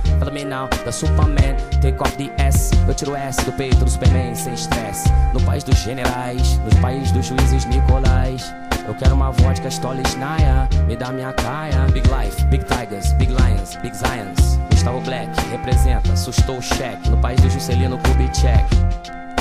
now, 0.48 0.66
the 0.84 0.92
Superman. 0.92 1.56
Take 1.80 2.00
off 2.00 2.16
the 2.16 2.30
S, 2.38 2.70
eu 2.86 2.94
tiro 2.94 3.12
o 3.12 3.16
S 3.16 3.44
do 3.44 3.52
peito 3.52 3.84
do 3.84 3.90
Superman 3.90 4.34
sem 4.34 4.54
stress. 4.54 5.04
No 5.32 5.40
país 5.42 5.64
dos 5.64 5.78
generais, 5.78 6.58
nos 6.64 6.74
país 6.80 7.12
dos 7.12 7.26
juízes 7.26 7.64
Nicolais. 7.66 8.52
Eu 8.86 8.94
quero 8.94 9.14
uma 9.14 9.30
vodka 9.30 9.68
Stolle 9.68 10.02
Schneier, 10.08 10.66
me 10.86 10.96
dá 10.96 11.12
minha 11.12 11.32
caia. 11.34 11.86
Big 11.92 12.08
Life, 12.08 12.44
Big 12.46 12.64
Tigers, 12.64 13.12
Big 13.14 13.30
Lions, 13.32 13.76
Big 13.76 13.94
Zions. 13.94 14.58
Gustavo 14.70 15.00
Black, 15.02 15.28
representa, 15.50 16.12
assustou 16.12 16.58
o 16.58 16.62
cheque. 16.62 17.08
No 17.10 17.18
país 17.18 17.40
do 17.40 17.50
Juscelino 17.50 17.98
Kubitschek. 17.98 18.64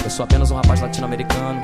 Eu 0.03 0.09
sou 0.09 0.25
apenas 0.25 0.51
um 0.51 0.55
rapaz 0.55 0.81
latino-americano. 0.81 1.61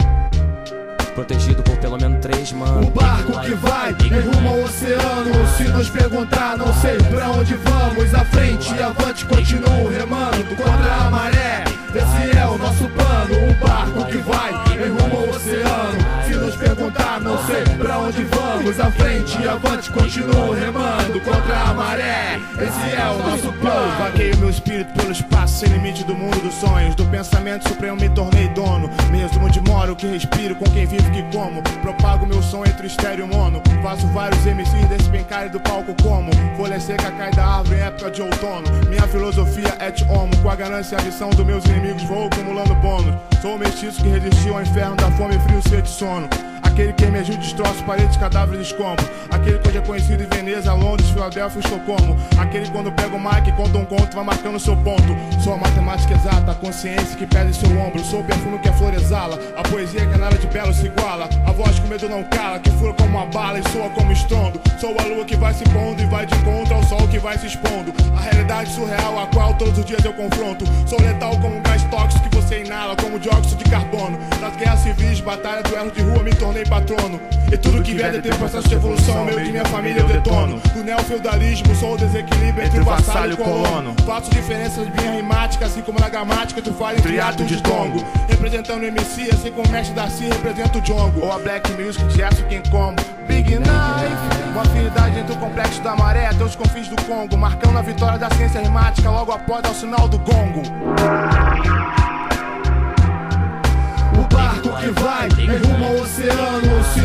Protegido 1.16 1.62
por 1.62 1.78
pelo 1.78 1.98
menos 1.98 2.20
três 2.22 2.52
manos. 2.52 2.88
O 2.88 2.92
barco 2.92 3.40
que 3.42 3.54
vai 3.54 3.92
em 3.92 4.20
rumo 4.20 4.50
ao 4.50 4.64
oceano. 4.64 5.48
Se 5.56 5.64
nos 5.66 5.90
perguntar, 5.90 6.58
não 6.58 6.74
sei 6.74 6.98
pra 6.98 7.30
onde 7.30 7.54
vamos. 7.56 8.14
À 8.16 8.26
frente 8.26 8.74
e 8.74 8.82
avante, 8.82 9.26
continuo 9.26 9.90
remando 9.90 10.44
contra 10.56 10.96
a 10.96 11.10
maré. 11.12 11.64
Esse 11.94 12.38
é 12.38 12.46
o 12.48 12.58
nosso 12.58 12.88
plano. 12.90 13.36
Um 13.48 13.54
barco 13.66 14.06
que 14.08 14.18
vai 14.18 14.73
em 14.82 14.90
rumo 14.90 15.18
ao 15.18 15.30
oceano. 15.30 15.98
Se 16.26 16.34
nos 16.34 16.56
perguntar, 16.56 17.20
não 17.22 17.38
sei 17.46 17.64
pra 17.78 18.00
onde 18.00 18.24
vamos. 18.24 18.80
À 18.80 18.92
frente 18.92 19.42
e 19.42 19.48
avante, 19.48 19.92
continuo 19.92 20.52
remando 20.54 21.20
contra 21.22 21.60
a 21.60 21.74
maré. 21.74 22.40
Esse 22.58 22.96
é 22.96 23.10
o 23.10 23.30
nosso 23.30 23.52
plano. 23.54 23.98
Vagueio 23.98 24.38
meu 24.38 24.50
espírito 24.50 24.94
pelo 24.94 25.12
espaço 25.12 25.60
sem 25.60 25.70
limite 25.70 26.04
do 26.04 26.16
mundo 26.16 26.40
dos 26.42 26.54
sonhos. 26.56 26.96
Do 26.96 27.06
pensamento 27.06 27.68
supremo 27.68 27.98
me 27.98 28.10
tornei 28.10 28.48
dono. 28.50 28.90
Me 29.12 29.20
resumo 29.20 29.50
de 29.50 29.62
moro, 29.62 29.96
que 29.96 30.08
respiro, 30.08 30.56
com 30.56 30.66
quem 30.66 30.86
vivo 30.86 31.10
que 31.12 31.24
como. 31.36 31.62
Propago 31.82 32.26
meu 32.26 32.42
som 32.42 32.66
entre 32.66 32.88
estéreo 32.88 33.26
e 33.26 33.36
mono. 33.36 33.62
Faço 33.82 34.08
vários 34.08 34.44
MCs 34.46 34.88
desse 34.90 35.10
bem 35.10 35.24
do 35.52 35.60
palco 35.60 35.96
como. 36.02 36.32
Folha 36.56 36.80
seca 36.80 37.12
cai 37.12 37.32
da 37.32 37.46
árvore 37.46 37.80
em 37.80 37.84
época 37.84 38.12
de 38.12 38.22
outono. 38.22 38.68
Minha 38.88 39.08
filosofia 39.08 39.76
é 39.80 39.92
te 39.92 40.04
homo. 40.06 40.36
Com 40.42 40.50
a 40.50 40.56
ganância 40.56 40.96
e 40.96 40.98
a 40.98 41.02
ambição 41.02 41.30
dos 41.30 41.46
meus 41.46 41.66
inimigos 41.66 42.04
vou 42.04 42.28
acumulando 42.28 42.76
bônus. 42.76 43.33
Sou 43.44 43.56
o 43.56 43.60
mestiço 43.60 44.02
que 44.02 44.08
resistiu 44.08 44.54
ao 44.54 44.62
inferno 44.62 44.96
da 44.96 45.12
fome, 45.18 45.38
frio, 45.40 45.62
sede 45.64 45.90
e 45.90 45.92
sono. 45.92 46.30
Aquele 46.74 46.92
que 46.94 47.06
emergiu 47.06 47.38
destroço, 47.38 47.84
paredes, 47.84 48.18
cadáveres 48.18 48.62
e 48.62 48.72
escombros. 48.72 49.08
Aquele 49.30 49.60
que 49.60 49.70
hoje 49.70 49.78
é 49.78 49.82
conhecido 49.82 50.24
em 50.24 50.26
Veneza, 50.26 50.74
Londres, 50.74 51.08
Filadélfia 51.12 51.60
e 51.60 51.64
Estocolmo. 51.64 52.18
Aquele 52.36 52.66
que 52.66 52.72
quando 52.72 52.92
pega 52.92 53.16
o 53.16 53.20
mic 53.20 53.52
conta 53.52 53.78
um 53.78 53.86
conto, 53.86 54.16
vai 54.16 54.24
marcando 54.24 54.60
seu 54.60 54.76
ponto. 54.78 55.16
Sou 55.44 55.54
a 55.54 55.58
matemática 55.58 56.16
exata, 56.16 56.52
a 56.52 56.56
consciência 56.56 57.16
que 57.16 57.28
pesa 57.28 57.46
em 57.48 57.54
seu 57.54 57.70
ombro. 57.78 58.04
Sou 58.04 58.22
o 58.22 58.24
perfume 58.24 58.58
que 58.58 58.70
a 58.70 58.74
flor 58.74 58.92
exala, 58.96 59.38
a 59.56 59.62
poesia 59.62 60.04
que 60.04 60.18
nada 60.18 60.36
de 60.36 60.48
belo 60.48 60.74
se 60.74 60.88
iguala. 60.88 61.30
A 61.46 61.52
voz 61.52 61.78
que 61.78 61.86
o 61.86 61.90
medo 61.90 62.10
não 62.10 62.24
cala, 62.24 62.58
que 62.58 62.72
fura 62.72 62.92
como 62.94 63.20
uma 63.20 63.28
bala 63.28 63.60
e 63.60 63.70
soa 63.70 63.92
como 63.92 64.12
estrondo. 64.12 64.60
Sou 64.80 64.96
a 65.00 65.04
lua 65.04 65.26
que 65.26 65.36
vai 65.36 65.54
se 65.54 65.66
pondo 65.66 66.02
e 66.02 66.06
vai 66.08 66.26
de 66.26 66.34
encontro 66.34 66.74
ao 66.74 66.84
sol 66.86 67.08
que 67.08 67.20
vai 67.20 67.38
se 67.38 67.46
expondo. 67.46 67.94
A 68.18 68.20
realidade 68.20 68.72
surreal, 68.72 69.20
a 69.20 69.28
qual 69.28 69.54
todos 69.54 69.78
os 69.78 69.86
dias 69.86 70.04
eu 70.04 70.14
confronto. 70.14 70.66
Sou 70.88 71.00
letal 71.00 71.38
como 71.40 71.56
um 71.56 71.62
gás 71.62 71.84
tóxico 71.84 72.28
que 72.28 72.36
você 72.36 72.64
inala, 72.64 72.96
como 72.96 73.20
dióxido 73.20 73.64
de 73.64 73.70
carbono. 73.70 74.18
Das 74.42 74.56
guerras 74.56 74.80
civis, 74.80 75.20
batalha, 75.20 75.62
duelo 75.62 75.92
de 75.92 76.02
rua, 76.02 76.24
me 76.24 76.34
tornei 76.34 76.63
patrono. 76.66 77.20
E 77.52 77.58
tudo 77.58 77.84
que 77.84 77.94
vier 77.94 78.12
de 78.12 78.22
ter 78.22 78.36
processo 78.36 78.68
de 78.68 78.76
evolução, 78.76 79.26
meu 79.26 79.40
e 79.40 79.44
de 79.44 79.52
minha 79.52 79.66
família 79.66 80.02
eu 80.02 80.08
detono. 80.08 80.60
Do 80.74 80.84
neofeudalismo, 80.84 81.76
sou 81.76 81.94
o 81.94 81.98
desequilíbrio 81.98 82.66
entre 82.66 82.80
o 82.80 82.84
vassalo 82.84 83.32
e 83.32 83.34
o 83.34 83.38
colono. 83.38 83.96
Faço 84.06 84.32
diferença 84.32 84.84
de 84.84 84.92
minha 84.92 85.16
rimática, 85.16 85.66
assim 85.66 85.82
como 85.82 86.00
na 86.00 86.10
gramática, 86.10 86.62
tu 86.62 86.74
fala 86.74 86.98
em 86.98 87.02
triato 87.02 87.44
de 87.44 87.62
tongo. 87.62 88.04
Representando 88.28 88.82
o 88.82 88.86
MC, 88.86 89.30
assim 89.32 89.52
como 89.52 89.68
o 89.68 89.72
mestre 89.72 89.96
Darcy 89.96 90.26
representa 90.26 90.78
o 90.80 90.82
jongo. 90.82 91.22
Ou 91.22 91.32
a 91.32 91.40
black 91.40 91.72
music 91.74 92.22
Aço 92.22 92.44
Quem 92.46 92.62
Como. 92.70 92.96
Big 93.28 93.56
Knife, 93.56 94.50
uma 94.52 94.62
afinidade 94.62 95.20
entre 95.20 95.34
o 95.34 95.38
complexo 95.38 95.82
da 95.82 95.96
maré 95.96 96.28
até 96.28 96.44
os 96.44 96.56
confins 96.56 96.88
do 96.88 97.02
Congo. 97.04 97.38
Marcando 97.38 97.78
a 97.78 97.82
vitória 97.82 98.18
da 98.18 98.30
ciência 98.32 98.62
rimática 98.62 99.10
logo 99.10 99.32
após 99.32 99.64
ao 99.66 99.74
sinal 99.74 100.08
do 100.08 100.18
gongo. 100.20 100.62
O 104.20 104.34
barco 104.34 104.70
que 104.80 105.02
vai 105.02 105.30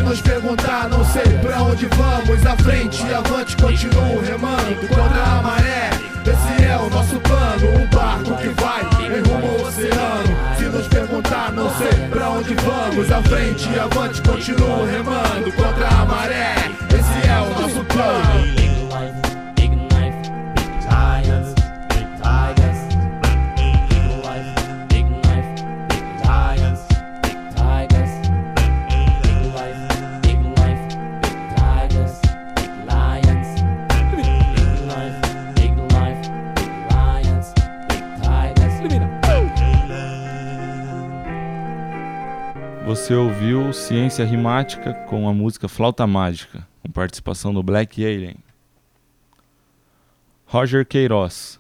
nos 0.08 0.22
perguntar, 0.22 0.88
não 0.88 1.04
sei 1.04 1.38
pra 1.42 1.62
onde 1.62 1.86
vamos. 1.86 2.46
À 2.46 2.56
frente 2.56 3.02
avante, 3.12 3.56
continuo 3.56 4.20
remando 4.20 4.88
contra 4.88 5.22
a 5.22 5.42
maré. 5.42 5.90
Esse 6.24 6.64
é 6.64 6.76
o 6.76 6.88
nosso 6.88 7.20
plano. 7.20 7.82
Um 7.82 7.86
barco 7.86 8.36
que 8.36 8.48
vai 8.60 8.82
em 9.04 9.20
rumo 9.20 9.46
ao 9.46 9.66
oceano. 9.66 10.56
Se 10.56 10.64
nos 10.64 10.88
perguntar, 10.88 11.52
não 11.52 11.70
sei 11.76 12.08
pra 12.08 12.30
onde 12.30 12.54
vamos. 12.54 13.12
À 13.12 13.22
frente 13.22 13.68
avante, 13.78 14.22
continuo 14.22 14.86
remando 14.86 15.52
contra 15.52 15.88
a 15.88 16.04
maré. 16.06 16.54
Esse 16.88 17.28
é 17.28 17.40
o 17.40 17.60
nosso 17.60 17.84
plano. 17.84 18.57
Você 43.08 43.14
ouviu 43.14 43.72
Ciência 43.72 44.22
Rimática 44.22 44.92
com 44.92 45.26
a 45.26 45.32
música 45.32 45.66
Flauta 45.66 46.06
Mágica, 46.06 46.68
com 46.82 46.90
participação 46.90 47.54
do 47.54 47.62
Black 47.62 48.04
Alien. 48.04 48.36
Roger 50.44 50.84
Queiroz, 50.84 51.58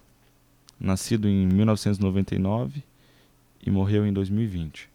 nascido 0.78 1.26
em 1.26 1.46
1999 1.46 2.82
e 3.66 3.70
morreu 3.70 4.06
em 4.06 4.12
2020. 4.12 4.90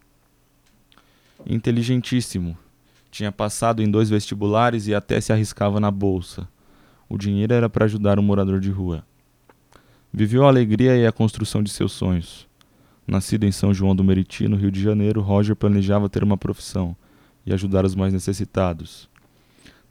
Inteligentíssimo, 1.47 2.55
tinha 3.09 3.31
passado 3.31 3.81
em 3.81 3.89
dois 3.89 4.11
vestibulares 4.11 4.85
e 4.85 4.93
até 4.93 5.19
se 5.19 5.33
arriscava 5.33 5.79
na 5.79 5.89
bolsa. 5.89 6.47
O 7.09 7.17
dinheiro 7.17 7.55
era 7.55 7.67
para 7.67 7.85
ajudar 7.85 8.19
um 8.19 8.23
morador 8.23 8.59
de 8.59 8.69
rua. 8.69 9.03
Viveu 10.13 10.45
a 10.45 10.49
alegria 10.49 10.95
e 10.95 11.07
a 11.07 11.11
construção 11.11 11.63
de 11.63 11.71
seus 11.71 11.93
sonhos. 11.93 12.47
Nascido 13.05 13.43
em 13.43 13.51
São 13.51 13.73
João 13.73 13.93
do 13.93 14.03
Meriti, 14.03 14.47
no 14.47 14.55
Rio 14.55 14.71
de 14.71 14.81
Janeiro, 14.81 15.19
Roger 15.19 15.55
planejava 15.55 16.09
ter 16.09 16.23
uma 16.23 16.37
profissão 16.37 16.95
e 17.45 17.53
ajudar 17.53 17.83
os 17.83 17.95
mais 17.95 18.13
necessitados. 18.13 19.09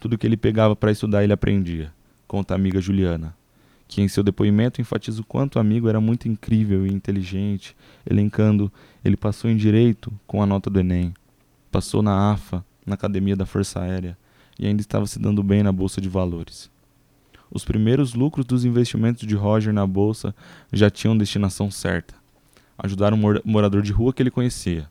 Tudo 0.01 0.17
que 0.17 0.27
ele 0.27 0.37
pegava 0.37 0.75
para 0.75 0.91
estudar 0.91 1.23
ele 1.23 1.33
aprendia, 1.33 1.93
conta 2.27 2.55
a 2.55 2.57
amiga 2.57 2.81
Juliana, 2.81 3.37
que 3.87 4.01
em 4.01 4.09
seu 4.09 4.23
depoimento 4.23 4.81
enfatiza 4.81 5.21
o 5.21 5.25
quanto 5.25 5.57
o 5.57 5.59
amigo 5.59 5.89
era 5.89 6.01
muito 6.01 6.27
incrível 6.27 6.87
e 6.87 6.93
inteligente, 6.93 7.77
elencando: 8.09 8.73
ele 9.05 9.17
passou 9.17 9.51
em 9.51 9.57
direito 9.57 10.11
com 10.27 10.43
a 10.43 10.47
nota 10.47 10.71
do 10.71 10.81
Enem, 10.81 11.13
passou 11.71 12.01
na 12.01 12.33
AFA, 12.33 12.65
na 12.87 12.95
Academia 12.95 13.37
da 13.37 13.45
Força 13.45 13.81
Aérea, 13.81 14.17
e 14.59 14.67
ainda 14.67 14.81
estava 14.81 15.07
se 15.07 15.19
dando 15.19 15.43
bem 15.43 15.63
na 15.63 15.71
Bolsa 15.71 16.01
de 16.01 16.09
Valores. 16.09 16.71
Os 17.51 17.63
primeiros 17.63 18.15
lucros 18.15 18.47
dos 18.47 18.65
investimentos 18.65 19.27
de 19.27 19.35
Roger 19.35 19.75
na 19.75 19.87
bolsa 19.87 20.35
já 20.73 20.89
tinham 20.89 21.17
destinação 21.17 21.71
certa 21.71 22.22
ajudar 22.83 23.15
um 23.15 23.17
mor- 23.17 23.41
morador 23.45 23.81
de 23.81 23.93
rua 23.93 24.13
que 24.13 24.23
ele 24.23 24.31
conhecia. 24.31 24.89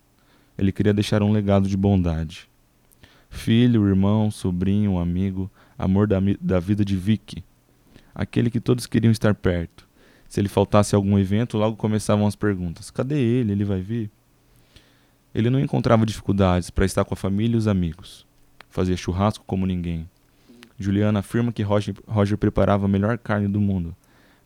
Ele 0.58 0.72
queria 0.72 0.94
deixar 0.94 1.22
um 1.22 1.32
legado 1.32 1.68
de 1.68 1.76
bondade. 1.76 2.50
Filho, 3.30 3.88
irmão, 3.88 4.32
sobrinho, 4.32 4.98
amigo, 4.98 5.52
amor 5.78 6.08
da, 6.08 6.18
da 6.40 6.60
vida 6.60 6.84
de 6.84 6.96
Vicky. 6.96 7.44
Aquele 8.16 8.50
que 8.50 8.60
todos 8.60 8.86
queriam 8.88 9.12
estar 9.12 9.36
perto. 9.36 9.88
Se 10.28 10.40
ele 10.40 10.48
faltasse 10.50 10.96
a 10.96 10.98
algum 10.98 11.20
evento, 11.20 11.58
logo 11.58 11.76
começavam 11.76 12.26
as 12.26 12.36
perguntas: 12.36 12.90
cadê 12.90 13.20
ele? 13.20 13.52
Ele 13.52 13.66
vai 13.66 13.82
vir? 13.82 14.10
Ele 15.34 15.50
não 15.50 15.60
encontrava 15.60 16.06
dificuldades 16.06 16.70
para 16.70 16.86
estar 16.86 17.06
com 17.06 17.14
a 17.14 17.18
família 17.18 17.56
e 17.56 17.58
os 17.58 17.68
amigos. 17.68 18.26
Fazia 18.70 18.98
churrasco 18.98 19.44
como 19.46 19.66
ninguém. 19.66 20.10
Juliana 20.78 21.20
afirma 21.20 21.52
que 21.52 21.62
Roger, 21.64 21.96
Roger 22.08 22.38
preparava 22.38 22.86
a 22.86 22.90
melhor 22.90 23.18
carne 23.18 23.48
do 23.48 23.62
mundo. 23.62 23.96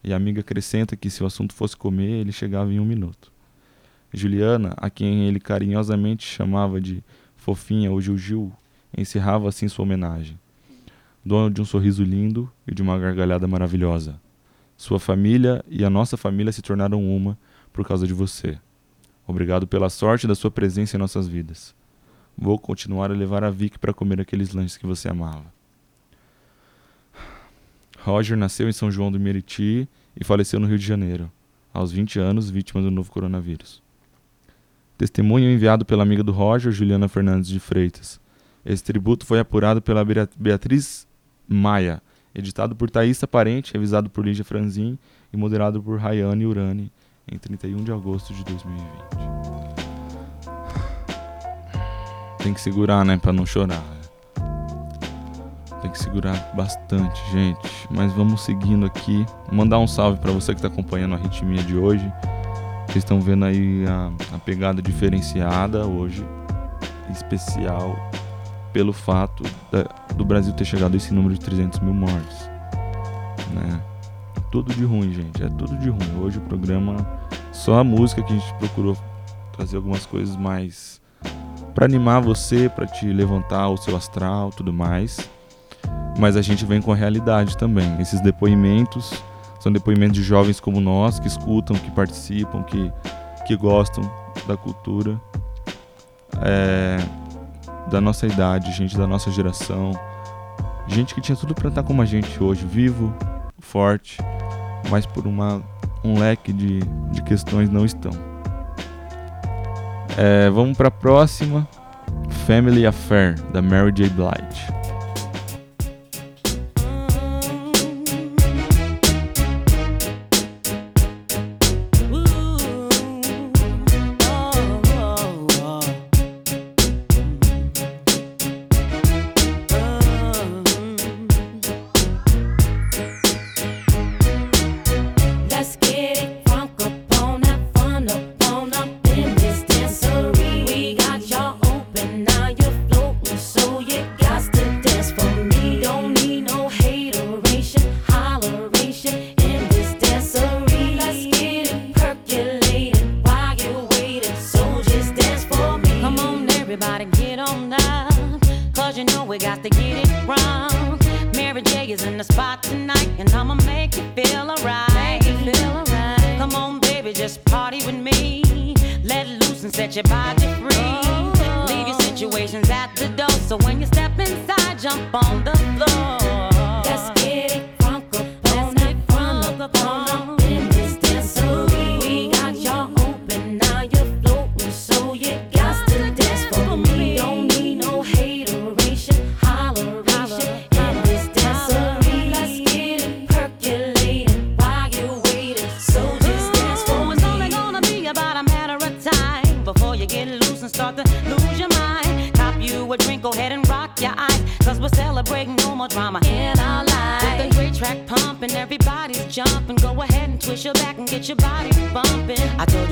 E 0.03 0.13
a 0.13 0.15
amiga 0.15 0.41
acrescenta 0.41 0.95
que 0.95 1.10
se 1.10 1.23
o 1.23 1.25
assunto 1.25 1.53
fosse 1.53 1.75
comer, 1.75 2.21
ele 2.21 2.31
chegava 2.31 2.71
em 2.71 2.79
um 2.79 2.86
minuto. 2.86 3.31
Juliana, 4.13 4.73
a 4.77 4.89
quem 4.89 5.27
ele 5.27 5.39
carinhosamente 5.39 6.25
chamava 6.25 6.79
de 6.79 7.03
fofinha 7.35 7.91
ou 7.91 7.99
Gil-Gil, 7.99 8.51
encerrava 8.97 9.49
assim 9.49 9.67
sua 9.67 9.83
homenagem. 9.83 10.39
Dono 11.23 11.49
de 11.49 11.61
um 11.61 11.65
sorriso 11.65 12.03
lindo 12.03 12.51
e 12.67 12.73
de 12.73 12.81
uma 12.81 12.97
gargalhada 12.97 13.47
maravilhosa. 13.47 14.19
Sua 14.77 14.99
família 14.99 15.63
e 15.67 15.83
a 15.83 15.89
nossa 15.89 16.17
família 16.17 16.51
se 16.51 16.61
tornaram 16.61 17.03
uma 17.03 17.37
por 17.71 17.85
causa 17.87 18.05
de 18.05 18.13
você. 18.13 18.57
Obrigado 19.27 19.65
pela 19.65 19.89
sorte 19.89 20.27
da 20.27 20.35
sua 20.35 20.51
presença 20.51 20.95
em 20.95 20.99
nossas 20.99 21.27
vidas. 21.27 21.73
Vou 22.37 22.59
continuar 22.59 23.09
a 23.11 23.15
levar 23.15 23.43
a 23.43 23.49
Vicky 23.49 23.79
para 23.79 23.93
comer 23.93 24.21
aqueles 24.21 24.53
lanches 24.53 24.77
que 24.77 24.85
você 24.85 25.09
amava. 25.09 25.53
Roger 27.99 28.37
nasceu 28.37 28.69
em 28.69 28.73
São 28.73 28.91
João 28.91 29.11
do 29.11 29.19
Meriti 29.19 29.87
e 30.15 30.23
faleceu 30.23 30.59
no 30.59 30.67
Rio 30.67 30.77
de 30.77 30.85
Janeiro, 30.85 31.31
aos 31.73 31.91
20 31.91 32.19
anos, 32.19 32.51
vítima 32.51 32.81
do 32.81 32.91
novo 32.91 33.11
coronavírus. 33.11 33.81
Testemunho 34.97 35.49
enviado 35.51 35.86
pela 35.86 36.03
amiga 36.03 36.23
do 36.23 36.31
Roger, 36.31 36.71
Juliana 36.71 37.08
Fernandes 37.08 37.49
de 37.49 37.60
Freitas. 37.60 38.19
Esse 38.65 38.84
tributo 38.84 39.25
foi 39.25 39.39
apurado 39.39 39.81
pela 39.81 40.03
Bea- 40.05 40.29
Beatriz 40.38 41.05
Maia, 41.47 42.01
editado 42.34 42.75
por 42.75 42.89
Thaísa 42.89 43.27
Parente, 43.27 43.73
revisado 43.73 44.10
por 44.10 44.25
Lígia 44.25 44.45
Franzin 44.45 44.97
e 45.31 45.38
moderado 45.38 45.81
por 45.84 45.99
Rayane 45.99 46.45
Urani 46.45 46.91
em 47.31 47.38
31 47.38 47.84
de 47.84 47.91
agosto 47.91 48.34
de 48.34 48.43
2020. 48.45 48.86
Tem 52.39 52.53
que 52.53 52.62
segurar, 52.62 53.03
né, 53.03 53.17
pra 53.17 53.34
não 53.34 53.45
chorar. 53.45 53.84
Tem 55.81 55.91
que 55.91 55.99
segurar 55.99 56.51
bastante, 56.55 57.19
gente. 57.31 57.88
Mas 57.91 58.12
vamos 58.13 58.41
seguindo 58.41 58.86
aqui. 58.86 59.25
Mandar 59.51 59.77
um 59.79 59.88
salve 59.88 60.19
pra 60.19 60.31
você 60.31 60.53
que 60.55 60.62
tá 60.62 60.67
acompanhando 60.67 61.15
a 61.15 61.17
ritmia 61.17 61.62
de 61.63 61.75
hoje. 61.75 62.12
Vocês 62.87 62.97
estão 63.03 63.19
vendo 63.19 63.45
aí 63.45 63.85
a, 63.87 64.11
a 64.35 64.39
pegada 64.39 64.81
diferenciada 64.81 65.85
hoje, 65.85 66.25
especial 67.11 67.95
pelo 68.71 68.93
fato 68.93 69.43
da- 69.71 70.13
do 70.15 70.23
Brasil 70.25 70.53
ter 70.53 70.65
chegado 70.65 70.93
a 70.93 70.97
esse 70.97 71.13
número 71.13 71.33
de 71.33 71.39
300 71.39 71.79
mil 71.79 71.93
mortes. 71.93 72.49
Né? 73.53 73.81
Tudo 74.51 74.73
de 74.73 74.83
ruim, 74.85 75.13
gente. 75.13 75.43
É 75.43 75.49
tudo 75.49 75.77
de 75.77 75.89
ruim. 75.89 76.19
Hoje 76.21 76.37
o 76.37 76.41
programa, 76.41 76.95
só 77.51 77.79
a 77.79 77.83
música 77.83 78.21
que 78.21 78.33
a 78.33 78.35
gente 78.37 78.53
procurou 78.55 78.97
trazer 79.53 79.77
algumas 79.77 80.05
coisas 80.05 80.35
mais 80.35 81.01
para 81.73 81.85
animar 81.85 82.21
você, 82.21 82.69
para 82.69 82.85
te 82.85 83.05
levantar 83.07 83.67
o 83.69 83.77
seu 83.77 83.95
astral, 83.97 84.49
tudo 84.51 84.71
mais. 84.71 85.29
Mas 86.17 86.37
a 86.37 86.41
gente 86.41 86.65
vem 86.65 86.81
com 86.81 86.93
a 86.93 86.95
realidade 86.95 87.57
também. 87.57 87.99
Esses 87.99 88.21
depoimentos 88.21 89.21
são 89.65 89.71
depoimentos 89.71 90.15
de 90.15 90.21
jovens 90.21 90.60
como 90.60 90.80
nós 90.80 91.19
que 91.19 91.28
escutam, 91.28 91.75
que 91.75 91.89
participam, 91.89 92.62
que, 92.62 92.93
que 93.47 93.58
gostam 93.58 94.04
da 94.47 94.56
cultura. 94.56 95.19
É, 96.43 96.97
da 97.89 97.99
nossa 97.99 98.28
idade, 98.28 98.71
gente 98.73 98.95
da 98.95 99.08
nossa 99.08 99.32
geração. 99.32 99.91
Gente 100.88 101.15
que 101.15 101.21
tinha 101.21 101.36
tudo 101.36 101.56
pra 101.56 101.69
estar 101.69 101.82
como 101.82 101.99
a 102.04 102.06
gente 102.06 102.43
hoje, 102.43 102.63
vivo, 102.63 103.12
forte, 103.58 104.19
mas 104.91 105.08
por 105.08 105.25
uma, 105.25 105.63
um 106.04 106.19
leque 106.19 106.54
de, 106.54 106.82
de 107.12 107.23
questões 107.23 107.67
não 107.67 107.86
estão. 107.86 108.12
É, 110.15 110.47
vamos 110.51 110.78
pra 110.78 110.91
próxima. 110.91 111.67
Family 112.45 112.86
Affair, 112.86 113.41
da 113.51 113.63
Mary 113.63 113.91
J. 113.91 114.10
Blige. 114.10 114.84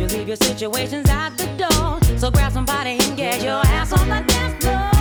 You, 0.04 0.18
leave 0.18 0.28
your 0.28 0.38
situations 0.38 1.10
at 1.10 1.32
the 1.38 1.46
door. 1.58 2.18
So 2.18 2.30
grab 2.32 2.52
somebody 2.52 2.98
and 3.00 3.18
get 3.18 3.42
your 3.44 3.62
ass 3.66 3.92
on 3.94 4.08
the 4.10 4.24
dance 4.28 4.63
floor. 4.63 4.92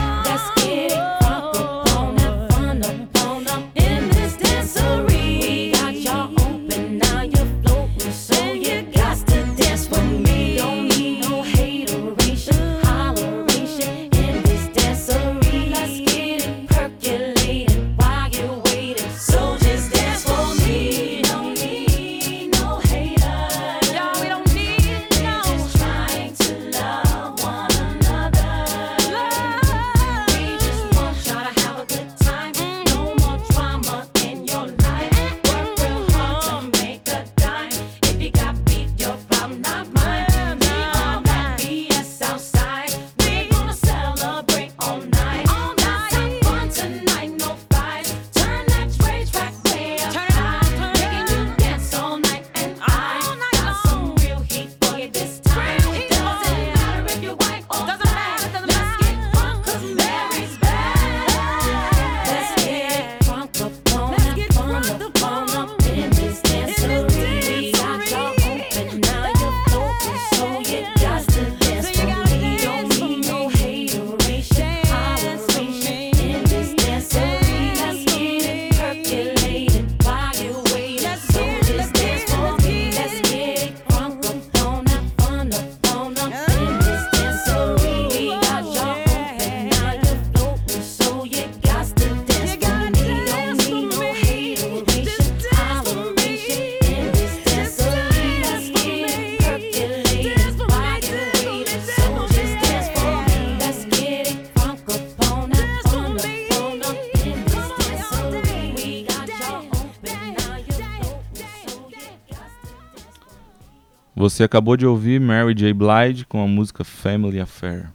Você 114.23 114.45
acabou 114.45 114.77
de 114.77 114.87
ouvir 114.87 115.21
Mary 115.21 115.53
J. 115.53 115.75
Blige 115.75 116.25
com 116.25 116.41
a 116.41 116.47
música 116.47 116.85
Family 116.85 117.41
Affair. 117.41 117.91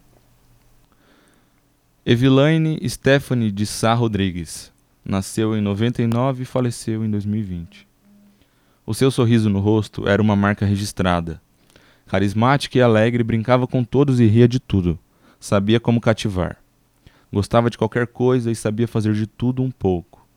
Evilaine 2.05 2.77
Stephanie 2.89 3.49
de 3.49 3.65
Sá 3.65 3.93
Rodrigues 3.93 4.69
nasceu 5.05 5.55
em 5.55 5.61
99 5.61 6.43
e 6.43 6.45
faleceu 6.45 7.05
em 7.05 7.09
2020. 7.09 7.87
O 8.85 8.93
seu 8.93 9.09
sorriso 9.09 9.49
no 9.49 9.61
rosto 9.61 10.05
era 10.05 10.21
uma 10.21 10.35
marca 10.35 10.65
registrada. 10.65 11.41
Carismática 12.07 12.77
e 12.77 12.81
alegre, 12.81 13.23
brincava 13.23 13.65
com 13.65 13.81
todos 13.81 14.19
e 14.19 14.25
ria 14.25 14.49
de 14.49 14.59
tudo. 14.59 14.99
Sabia 15.39 15.79
como 15.79 16.01
cativar. 16.01 16.57
Gostava 17.31 17.69
de 17.69 17.77
qualquer 17.77 18.05
coisa 18.05 18.51
e 18.51 18.55
sabia 18.55 18.85
fazer 18.85 19.13
de 19.13 19.27
tudo 19.27 19.63
um 19.63 19.71
pouco. 19.71 20.27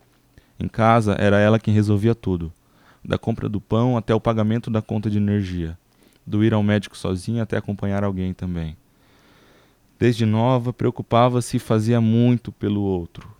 Em 0.56 0.68
casa, 0.68 1.16
era 1.18 1.40
ela 1.40 1.58
quem 1.58 1.74
resolvia 1.74 2.14
tudo, 2.14 2.52
da 3.04 3.18
compra 3.18 3.48
do 3.48 3.60
pão 3.60 3.96
até 3.96 4.14
o 4.14 4.20
pagamento 4.20 4.70
da 4.70 4.82
conta 4.82 5.10
de 5.10 5.18
energia, 5.18 5.78
do 6.26 6.44
ir 6.44 6.54
ao 6.54 6.62
médico 6.62 6.96
sozinha 6.96 7.42
até 7.42 7.56
acompanhar 7.56 8.04
alguém 8.04 8.32
também. 8.32 8.76
Desde 9.98 10.24
nova, 10.24 10.72
preocupava-se 10.72 11.58
e 11.58 11.60
fazia 11.60 12.00
muito 12.00 12.50
pelo 12.50 12.80
outro. 12.80 13.30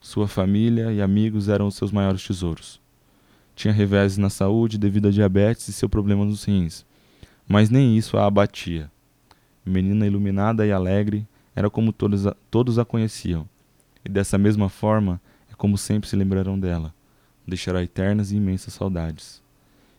Sua 0.00 0.26
família 0.26 0.92
e 0.92 1.00
amigos 1.00 1.48
eram 1.48 1.66
os 1.66 1.74
seus 1.74 1.92
maiores 1.92 2.24
tesouros. 2.24 2.80
Tinha 3.54 3.72
reveses 3.72 4.18
na 4.18 4.30
saúde 4.30 4.78
devido 4.78 5.08
a 5.08 5.10
diabetes 5.10 5.68
e 5.68 5.72
seu 5.72 5.88
problema 5.88 6.24
nos 6.24 6.44
rins, 6.44 6.84
mas 7.46 7.70
nem 7.70 7.96
isso 7.96 8.16
a 8.16 8.26
abatia. 8.26 8.90
Menina 9.64 10.06
iluminada 10.06 10.66
e 10.66 10.72
alegre, 10.72 11.26
era 11.54 11.68
como 11.68 11.92
todos 11.92 12.26
a, 12.26 12.36
todos 12.50 12.78
a 12.78 12.84
conheciam, 12.84 13.48
e 14.04 14.08
dessa 14.08 14.38
mesma 14.38 14.68
forma 14.68 15.20
é 15.50 15.54
como 15.54 15.76
sempre 15.76 16.08
se 16.08 16.14
lembrarão 16.14 16.58
dela. 16.58 16.94
Deixará 17.48 17.82
eternas 17.82 18.30
e 18.30 18.36
imensas 18.36 18.74
saudades. 18.74 19.42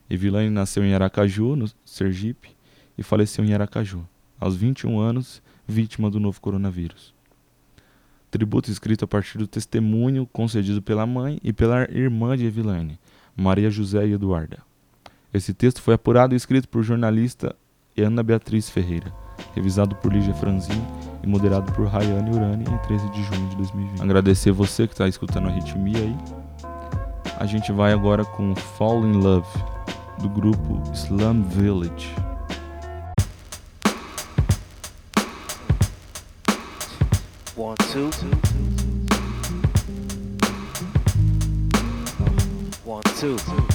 Evilane 0.07 0.51
nasceu 0.51 0.83
em 0.83 0.93
Aracaju, 0.93 1.55
no 1.55 1.65
Sergipe, 1.83 2.51
e 2.95 3.01
faleceu 3.01 3.43
em 3.43 3.55
Aracaju, 3.55 4.07
aos 4.39 4.55
21 4.55 4.99
anos, 4.99 5.41
vítima 5.67 6.11
do 6.11 6.19
novo 6.19 6.39
coronavírus. 6.39 7.11
Tributo 8.29 8.69
escrito 8.69 9.03
a 9.03 9.07
partir 9.07 9.39
do 9.39 9.47
testemunho 9.47 10.27
concedido 10.31 10.79
pela 10.79 11.07
mãe 11.07 11.39
e 11.43 11.51
pela 11.51 11.89
irmã 11.91 12.37
de 12.37 12.45
Evilane, 12.45 12.99
Maria 13.35 13.71
José 13.71 14.05
e 14.05 14.13
Eduarda. 14.13 14.59
Esse 15.33 15.51
texto 15.51 15.81
foi 15.81 15.95
apurado 15.95 16.35
e 16.35 16.37
escrito 16.37 16.69
por 16.69 16.83
jornalista 16.83 17.55
Ana 17.97 18.21
Beatriz 18.21 18.69
Ferreira, 18.69 19.11
revisado 19.55 19.95
por 19.95 20.13
Lígia 20.13 20.35
Franzin 20.35 20.81
e 21.23 21.27
moderado 21.27 21.71
por 21.71 21.87
Rayane 21.87 22.29
Urani 22.29 22.63
em 22.63 22.77
13 22.87 23.09
de 23.09 23.23
junho 23.23 23.49
de 23.49 23.55
2020. 23.55 24.01
Agradecer 24.03 24.51
você 24.51 24.85
que 24.85 24.93
está 24.93 25.07
escutando 25.07 25.47
a 25.47 25.51
Ritmia 25.51 25.97
aí. 25.97 26.38
A 27.39 27.45
gente 27.45 27.71
vai 27.71 27.93
agora 27.93 28.25
com 28.25 28.53
Fall 28.53 29.05
in 29.05 29.13
Love, 29.13 29.47
do 30.19 30.27
grupo 30.27 30.83
Slum 30.93 31.41
Village. 31.43 32.13
One, 37.55 37.77
two. 37.93 38.09
One, 42.85 43.03
two. 43.17 43.68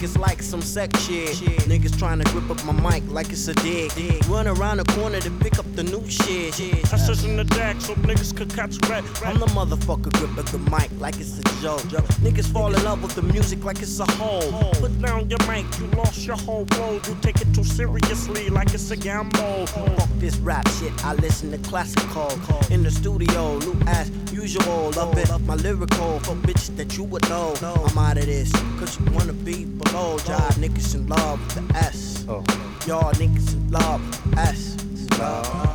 Music, 0.00 0.16
it's 0.16 0.18
like 0.18 0.42
some 0.42 0.62
sex 0.62 1.00
shit. 1.02 1.28
Niggas 1.68 1.98
trying 1.98 2.18
to 2.20 2.30
grip 2.32 2.50
up 2.50 2.64
my 2.64 2.72
mic 2.72 3.02
like 3.10 3.30
it's 3.30 3.48
a 3.48 3.54
dig. 3.54 3.92
Run 4.26 4.46
around 4.46 4.78
the 4.78 4.84
corner 4.84 5.20
to 5.20 5.30
pick 5.30 5.58
up 5.58 5.66
the 5.74 5.82
new 5.82 6.08
shit. 6.08 6.58
I 6.92 6.96
search 6.96 7.24
in 7.24 7.36
the 7.36 7.44
deck 7.44 7.80
so 7.80 7.94
niggas 7.94 8.36
could 8.36 8.50
catch 8.54 8.76
rat. 8.88 9.04
I'm 9.24 9.38
the 9.38 9.46
motherfucker 9.46 10.12
grip 10.14 10.30
gripping 10.34 10.52
the 10.52 10.70
mic 10.70 10.90
like 10.98 11.16
it's 11.20 11.38
a 11.38 11.62
joke. 11.62 11.82
Niggas 12.22 12.52
fall 12.52 12.74
in 12.74 12.82
love 12.84 13.02
with 13.02 13.14
the 13.14 13.22
music 13.22 13.64
like 13.64 13.80
it's 13.80 13.98
a 14.00 14.06
hole. 14.12 14.72
Put 14.74 15.00
down 15.00 15.28
your 15.30 15.40
mic, 15.46 15.66
you 15.78 15.86
lost 15.96 16.26
your 16.26 16.36
whole 16.36 16.66
road. 16.78 17.06
You 17.06 17.16
take 17.20 17.40
it 17.40 17.54
too 17.54 17.64
seriously 17.64 18.48
like 18.48 18.72
it's 18.74 18.90
a 18.90 18.96
gamble. 18.96 19.66
Fuck 19.66 20.08
this 20.18 20.36
rap 20.38 20.68
shit, 20.78 20.92
I 21.04 21.14
listen 21.14 21.50
to 21.50 21.58
classical. 21.68 22.30
In 22.70 22.82
the 22.82 22.90
studio, 22.90 23.58
new 23.58 23.76
as 23.86 24.10
usual. 24.46 24.92
Love 24.92 25.18
it, 25.18 25.28
my 25.40 25.56
lyrical 25.56 26.20
for 26.20 26.36
bitches 26.46 26.76
that 26.76 26.96
you 26.96 27.02
would 27.04 27.28
know. 27.28 27.54
I'm 27.62 27.98
out 27.98 28.16
of 28.16 28.26
this, 28.26 28.52
cause 28.78 28.98
you 28.98 29.06
wanna 29.12 29.32
be 29.32 29.64
below. 29.64 30.18
Y'all 30.28 30.54
niggas 30.62 30.94
in 30.94 31.06
love 31.08 31.40
with 31.40 31.68
the 31.68 31.76
S. 31.76 32.24
Oh. 32.28 32.44
Y'all 32.86 33.12
niggas 33.14 33.54
in 33.54 33.70
love 33.70 34.00
with 34.06 34.34
the 34.34 34.40
S. 34.40 34.76
Love. 35.18 35.65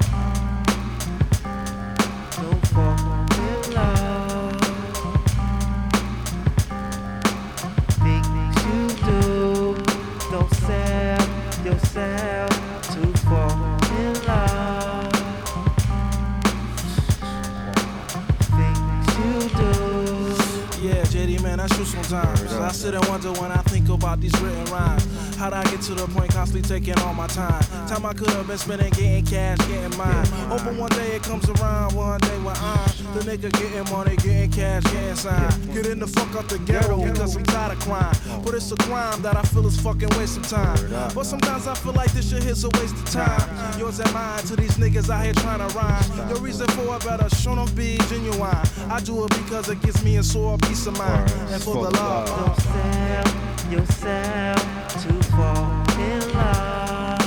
Sit 22.92 23.00
and 23.00 23.10
wonder 23.10 23.32
when 23.40 23.52
I 23.52 23.62
think 23.64 23.90
about 23.90 24.20
these 24.20 24.34
written 24.42 24.66
rhymes. 24.66 25.06
How'd 25.38 25.54
I 25.54 25.64
get 25.66 25.82
to 25.82 25.94
the 25.96 26.08
point 26.08 26.32
constantly 26.32 26.68
taking 26.68 26.98
all 27.02 27.14
my 27.14 27.28
time? 27.28 27.62
Time 27.88 28.06
I 28.06 28.14
could 28.14 28.30
have 28.30 28.48
been 28.48 28.58
spending 28.58 28.92
getting 28.92 29.26
cash, 29.26 29.58
getting 29.68 29.98
mine. 29.98 30.26
Hoping 30.50 30.78
one 30.78 30.92
day 30.92 31.16
it 31.16 31.24
comes 31.24 31.50
around, 31.50 31.94
one 31.96 32.20
day 32.20 32.38
when 32.40 32.56
I'm 32.58 32.92
the 33.14 33.22
nigga 33.26 33.52
getting 33.54 33.92
money, 33.92 34.16
getting 34.18 34.52
cash, 34.52 34.84
getting 34.84 35.16
signed. 35.16 35.74
Getting 35.74 36.00
the 36.00 36.08
fuck 36.08 36.36
out 36.36 36.50
the 36.50 36.60
ghetto 36.60 37.04
because 37.04 37.36
I'm 37.36 37.44
tired 37.44 37.78
of 37.78 37.80
crime. 37.80 38.16
But 38.44 38.54
it's 38.56 38.72
a 38.72 38.76
crime 38.76 39.22
that 39.22 39.36
I 39.36 39.42
feel 39.44 39.66
is 39.68 39.80
fucking 39.80 40.10
waste 40.18 40.38
of 40.38 40.48
time. 40.48 40.78
But 41.16 41.26
sometimes 41.26 41.68
I 41.68 41.76
feel 41.76 41.94
like 41.94 42.12
this 42.12 42.30
shit 42.30 42.44
is 42.46 42.64
a 42.64 42.70
waste 42.70 42.96
of 42.96 43.06
time. 43.06 43.80
Yours 43.80 44.00
and 44.00 44.12
mine 44.14 44.44
to 44.46 44.56
these 44.56 44.78
niggas 44.78 45.10
out 45.10 45.24
here 45.24 45.34
trying 45.34 45.60
to 45.68 45.76
rhyme. 45.76 46.30
The 46.30 46.40
reason 46.42 46.68
for 46.68 46.96
it 46.96 47.06
better 47.06 47.30
show 47.36 47.56
don't 47.56 47.74
be 47.76 47.98
genuine. 48.10 48.58
I 48.90 49.00
do 49.04 49.24
it 49.26 49.30
because 49.32 49.70
it 49.70 49.82
gives 49.82 50.04
me 50.04 50.18
a 50.18 50.24
sore 50.24 50.58
peace 50.58 50.88
of 50.88 50.98
mind. 50.98 51.30
And 51.50 51.62
for 51.62 51.84
the 51.86 51.92
love. 51.92 52.28
Don't 52.28 52.58
sell 52.62 53.72
yourself 53.72 54.62
to 55.04 55.14
fall 55.32 55.84
in 56.00 56.34
love. 56.34 57.22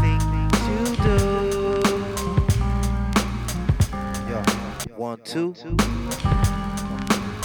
Things 0.00 0.54
you 0.68 0.84
do. 1.04 1.20
Yo, 4.28 4.38
one, 4.96 5.18
two. 5.24 5.54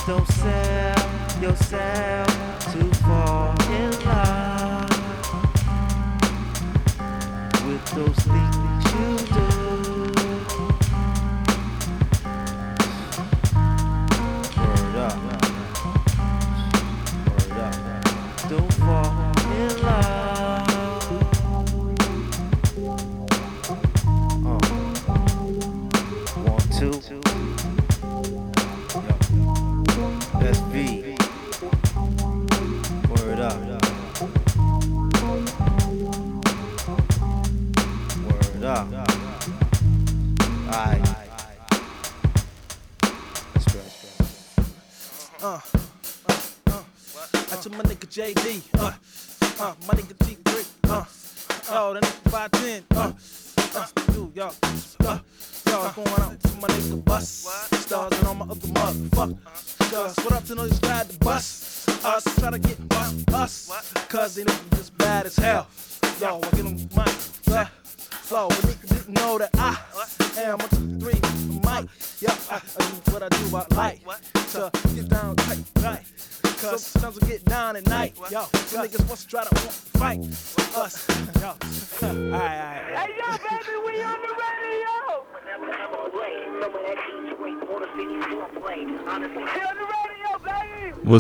Don't 0.08 0.28
sell 0.28 1.42
yourself 1.42 2.28
to 2.74 2.84
fall 3.02 3.56
in 3.72 3.92
love 4.06 4.90
with 7.66 7.86
those 7.96 8.18
things 8.26 8.75
JD. 48.26 48.75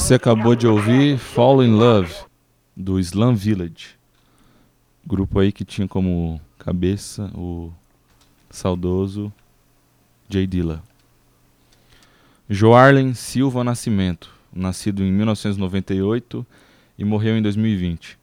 Você 0.05 0.13
acabou 0.13 0.55
de 0.55 0.67
ouvir 0.67 1.17
Fall 1.17 1.63
in 1.63 1.71
Love, 1.71 2.13
do 2.77 2.99
Slum 2.99 3.33
Village. 3.33 3.97
Grupo 5.03 5.39
aí 5.39 5.51
que 5.51 5.65
tinha 5.65 5.87
como 5.87 6.39
cabeça 6.59 7.31
o 7.33 7.73
saudoso 8.51 9.33
Jay 10.29 10.45
Dilla. 10.45 10.83
Joarlen 12.47 13.15
Silva 13.15 13.63
Nascimento, 13.63 14.31
nascido 14.53 15.03
em 15.03 15.11
1998 15.11 16.45
e 16.99 17.03
morreu 17.03 17.35
em 17.35 17.41
2020. 17.41 18.19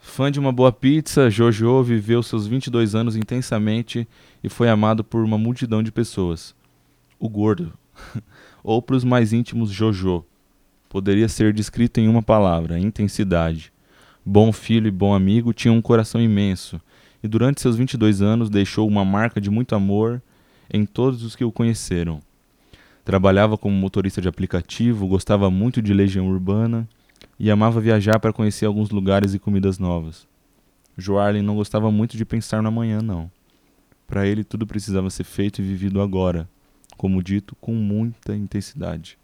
Fã 0.00 0.28
de 0.28 0.40
uma 0.40 0.50
boa 0.50 0.72
pizza, 0.72 1.30
Jojo 1.30 1.84
viveu 1.84 2.20
seus 2.20 2.48
22 2.48 2.96
anos 2.96 3.14
intensamente 3.14 4.08
e 4.42 4.48
foi 4.48 4.68
amado 4.68 5.04
por 5.04 5.22
uma 5.22 5.38
multidão 5.38 5.84
de 5.84 5.92
pessoas. 5.92 6.52
O 7.16 7.28
gordo, 7.28 7.72
ou 8.62 8.80
para 8.80 8.96
os 8.96 9.04
mais 9.04 9.32
íntimos, 9.32 9.70
Jojo, 9.70 10.24
poderia 10.88 11.28
ser 11.28 11.52
descrito 11.52 12.00
em 12.00 12.08
uma 12.08 12.22
palavra: 12.22 12.78
intensidade. 12.78 13.72
Bom 14.24 14.52
filho 14.52 14.88
e 14.88 14.90
bom 14.90 15.14
amigo, 15.14 15.52
tinha 15.52 15.72
um 15.72 15.82
coração 15.82 16.20
imenso 16.20 16.80
e 17.24 17.28
durante 17.28 17.62
seus 17.62 17.74
22 17.76 18.20
anos 18.20 18.50
deixou 18.50 18.86
uma 18.86 19.02
marca 19.02 19.40
de 19.40 19.48
muito 19.48 19.74
amor 19.74 20.20
em 20.70 20.84
todos 20.84 21.22
os 21.22 21.34
que 21.34 21.42
o 21.42 21.50
conheceram. 21.50 22.20
Trabalhava 23.02 23.56
como 23.56 23.74
motorista 23.74 24.20
de 24.20 24.28
aplicativo, 24.28 25.08
gostava 25.08 25.50
muito 25.50 25.80
de 25.80 25.94
Legião 25.94 26.28
Urbana 26.28 26.86
e 27.40 27.50
amava 27.50 27.80
viajar 27.80 28.20
para 28.20 28.32
conhecer 28.32 28.66
alguns 28.66 28.90
lugares 28.90 29.32
e 29.32 29.38
comidas 29.38 29.78
novas. 29.78 30.26
Joarlen 30.98 31.42
não 31.42 31.56
gostava 31.56 31.90
muito 31.90 32.14
de 32.14 32.26
pensar 32.26 32.62
no 32.62 32.68
amanhã, 32.68 33.00
não. 33.00 33.30
Para 34.06 34.26
ele, 34.26 34.44
tudo 34.44 34.66
precisava 34.66 35.08
ser 35.08 35.24
feito 35.24 35.62
e 35.62 35.64
vivido 35.64 36.02
agora, 36.02 36.46
como 36.96 37.22
dito, 37.22 37.56
com 37.60 37.74
muita 37.74 38.34
intensidade. 38.34 39.18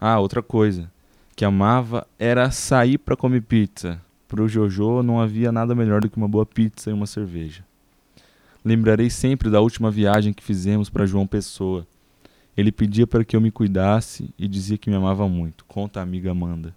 Ah, 0.00 0.18
outra 0.18 0.42
coisa 0.42 0.90
que 1.34 1.44
amava 1.44 2.06
era 2.18 2.50
sair 2.50 2.98
para 2.98 3.16
comer 3.16 3.42
pizza. 3.42 4.00
Para 4.28 4.42
o 4.42 4.48
Jojo 4.48 5.02
não 5.02 5.20
havia 5.20 5.52
nada 5.52 5.74
melhor 5.74 6.00
do 6.00 6.10
que 6.10 6.16
uma 6.16 6.28
boa 6.28 6.46
pizza 6.46 6.90
e 6.90 6.92
uma 6.92 7.06
cerveja. 7.06 7.64
Lembrarei 8.64 9.10
sempre 9.10 9.50
da 9.50 9.60
última 9.60 9.90
viagem 9.90 10.32
que 10.32 10.42
fizemos 10.42 10.88
para 10.88 11.06
João 11.06 11.26
Pessoa. 11.26 11.86
Ele 12.56 12.70
pedia 12.70 13.06
para 13.06 13.24
que 13.24 13.34
eu 13.34 13.40
me 13.40 13.50
cuidasse 13.50 14.32
e 14.38 14.46
dizia 14.46 14.78
que 14.78 14.90
me 14.90 14.96
amava 14.96 15.28
muito. 15.28 15.64
Conta 15.64 16.00
a 16.00 16.02
amiga 16.02 16.30
Amanda. 16.30 16.74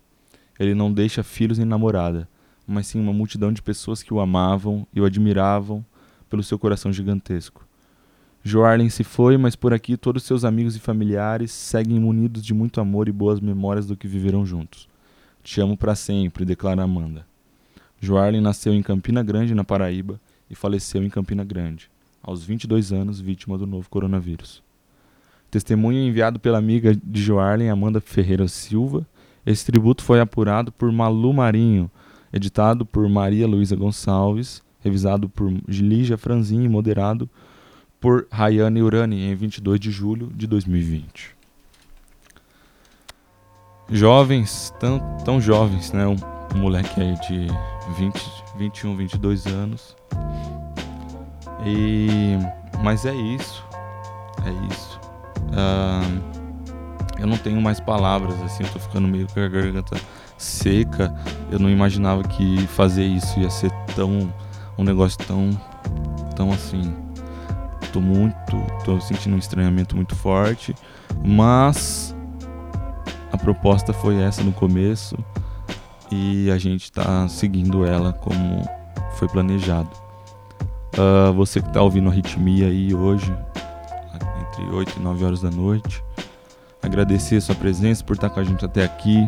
Ele 0.60 0.74
não 0.74 0.92
deixa 0.92 1.22
filhos 1.22 1.58
nem 1.58 1.68
namorada, 1.68 2.28
mas 2.66 2.88
sim 2.88 3.00
uma 3.00 3.14
multidão 3.14 3.52
de 3.52 3.62
pessoas 3.62 4.02
que 4.02 4.14
o 4.14 4.20
amavam 4.20 4.88
e 4.94 5.02
o 5.02 5.06
admiravam 5.06 5.86
pelo 6.30 6.44
seu 6.44 6.58
coração 6.58 6.92
gigantesco. 6.94 7.65
Joarlen 8.48 8.90
se 8.90 9.04
foi, 9.04 9.38
mas 9.38 9.56
por 9.56 9.74
aqui 9.74 9.98
todos 9.98 10.22
seus 10.22 10.46
amigos 10.46 10.76
e 10.76 10.80
familiares 10.80 11.52
seguem 11.52 12.00
munidos 12.00 12.46
de 12.46 12.54
muito 12.54 12.80
amor 12.80 13.10
e 13.10 13.12
boas 13.12 13.40
memórias 13.40 13.88
do 13.88 13.98
que 13.98 14.08
viveram 14.08 14.46
juntos. 14.46 14.88
Te 15.42 15.60
amo 15.60 15.76
para 15.76 15.96
sempre, 15.96 16.46
declara 16.46 16.84
Amanda. 16.84 17.26
Joarlen 18.00 18.42
nasceu 18.42 18.72
em 18.72 18.84
Campina 18.84 19.24
Grande, 19.24 19.56
na 19.56 19.64
Paraíba, 19.64 20.22
e 20.48 20.54
faleceu 20.54 21.04
em 21.04 21.10
Campina 21.10 21.44
Grande, 21.44 21.90
aos 22.22 22.44
22 22.44 22.94
anos, 22.94 23.20
vítima 23.20 23.58
do 23.58 23.66
novo 23.66 23.90
coronavírus. 23.90 24.62
Testemunho 25.50 26.08
enviado 26.08 26.40
pela 26.40 26.60
amiga 26.60 26.96
de 26.96 27.24
Joarlen, 27.24 27.72
Amanda 27.72 28.00
Ferreira 28.00 28.48
Silva. 28.48 29.08
Esse 29.44 29.66
tributo 29.66 30.04
foi 30.04 30.20
apurado 30.20 30.72
por 30.72 30.92
Malu 30.92 31.34
Marinho, 31.34 31.90
editado 32.32 32.86
por 32.86 33.10
Maria 33.10 33.48
Luísa 33.48 33.76
Gonçalves, 33.76 34.62
revisado 34.82 35.28
por 35.30 35.52
Lígia 35.68 36.16
Franzin 36.16 36.64
e 36.64 36.70
moderado 36.70 37.28
por 38.06 38.28
Rayane 38.32 38.84
Urani 38.84 39.32
em 39.32 39.34
22 39.34 39.80
de 39.80 39.90
julho 39.90 40.28
de 40.32 40.46
2020. 40.46 41.36
Jovens, 43.90 44.72
tão, 44.80 45.00
tão 45.26 45.42
jovens, 45.42 45.92
né? 45.92 46.06
Um, 46.06 46.16
um 46.54 46.60
moleque 46.60 47.02
aí 47.02 47.16
de 47.22 47.48
20, 47.98 48.44
21, 48.60 48.96
22 48.96 49.48
anos. 49.48 49.98
E 51.66 52.38
mas 52.84 53.08
é 53.08 53.16
isso. 53.16 53.66
É 54.46 54.52
isso. 54.72 55.00
Ah, 55.58 56.04
eu 57.18 57.26
não 57.26 57.38
tenho 57.38 57.60
mais 57.60 57.80
palavras 57.80 58.40
assim, 58.44 58.66
eu 58.66 58.70
tô 58.70 58.78
ficando 58.78 59.08
meio 59.08 59.26
com 59.34 59.40
a 59.40 59.48
garganta 59.48 60.00
seca. 60.38 61.12
Eu 61.52 61.58
não 61.58 61.72
imaginava 61.72 62.22
que 62.22 62.68
fazer 62.68 63.04
isso 63.04 63.40
ia 63.40 63.50
ser 63.50 63.72
tão 63.96 64.32
um 64.78 64.84
negócio 64.84 65.18
tão 65.26 65.50
tão 66.36 66.52
assim. 66.52 67.05
Tô 67.96 68.02
muito, 68.02 68.62
tô 68.84 69.00
sentindo 69.00 69.38
um 69.38 69.40
estranhamento 69.40 69.96
muito 69.96 70.18
forte, 70.18 70.76
mas 71.24 72.14
a 73.32 73.38
proposta 73.38 73.94
foi 73.94 74.22
essa 74.22 74.44
no 74.44 74.52
começo 74.52 75.18
e 76.12 76.52
a 76.52 76.58
gente 76.58 76.92
tá 76.92 77.26
seguindo 77.30 77.86
ela 77.86 78.12
como 78.12 78.68
foi 79.14 79.30
planejado. 79.30 79.90
Ah, 80.98 81.32
você 81.32 81.62
que 81.62 81.72
tá 81.72 81.82
ouvindo 81.82 82.10
a 82.10 82.12
Ritmia 82.12 82.68
aí 82.68 82.94
hoje, 82.94 83.34
entre 84.42 84.76
8 84.76 84.98
e 84.98 85.00
9 85.00 85.24
horas 85.24 85.40
da 85.40 85.50
noite. 85.50 86.04
Agradecer 86.84 87.38
a 87.38 87.42
sua 87.42 87.56
presença 87.56 88.04
por 88.04 88.18
estar 88.18 88.30
com 88.30 88.42
a 88.42 88.44
gente 88.44 88.66
até 88.66 88.84
aqui. 88.84 89.26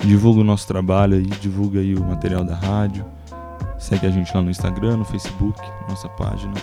Divulga 0.00 0.40
o 0.40 0.44
nosso 0.44 0.66
trabalho 0.66 1.18
aí, 1.18 1.26
divulga 1.26 1.80
aí 1.80 1.94
o 1.94 2.02
material 2.02 2.44
da 2.44 2.54
rádio. 2.54 3.04
Segue 3.78 4.06
a 4.06 4.10
gente 4.10 4.34
lá 4.34 4.40
no 4.40 4.48
Instagram, 4.48 4.96
no 4.96 5.04
Facebook, 5.04 5.60
nossa 5.86 6.08
página. 6.08 6.54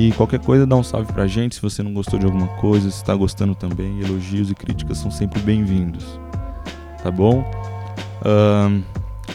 E 0.00 0.12
qualquer 0.12 0.38
coisa 0.38 0.64
dá 0.64 0.76
um 0.76 0.82
salve 0.84 1.12
pra 1.12 1.26
gente 1.26 1.56
se 1.56 1.60
você 1.60 1.82
não 1.82 1.92
gostou 1.92 2.20
de 2.20 2.24
alguma 2.24 2.46
coisa, 2.60 2.88
se 2.88 3.04
tá 3.04 3.16
gostando 3.16 3.52
também. 3.52 4.00
Elogios 4.00 4.48
e 4.48 4.54
críticas 4.54 4.98
são 4.98 5.10
sempre 5.10 5.40
bem-vindos. 5.40 6.20
Tá 7.02 7.10
bom? 7.10 7.44
Ahn, 8.24 8.82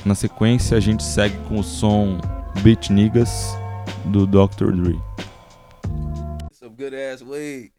na 0.06 0.16
sequência 0.16 0.78
a 0.78 0.80
gente 0.80 1.04
segue 1.04 1.36
com 1.50 1.60
o 1.60 1.64
som 1.64 2.18
Beat 2.62 2.90
Niggas 2.92 3.58
do 4.06 4.26
Dr. 4.26 4.72
Dre. 4.72 4.98
Some 6.54 6.78
good 6.78 6.96
ass 6.96 7.22
weed. 7.22 7.74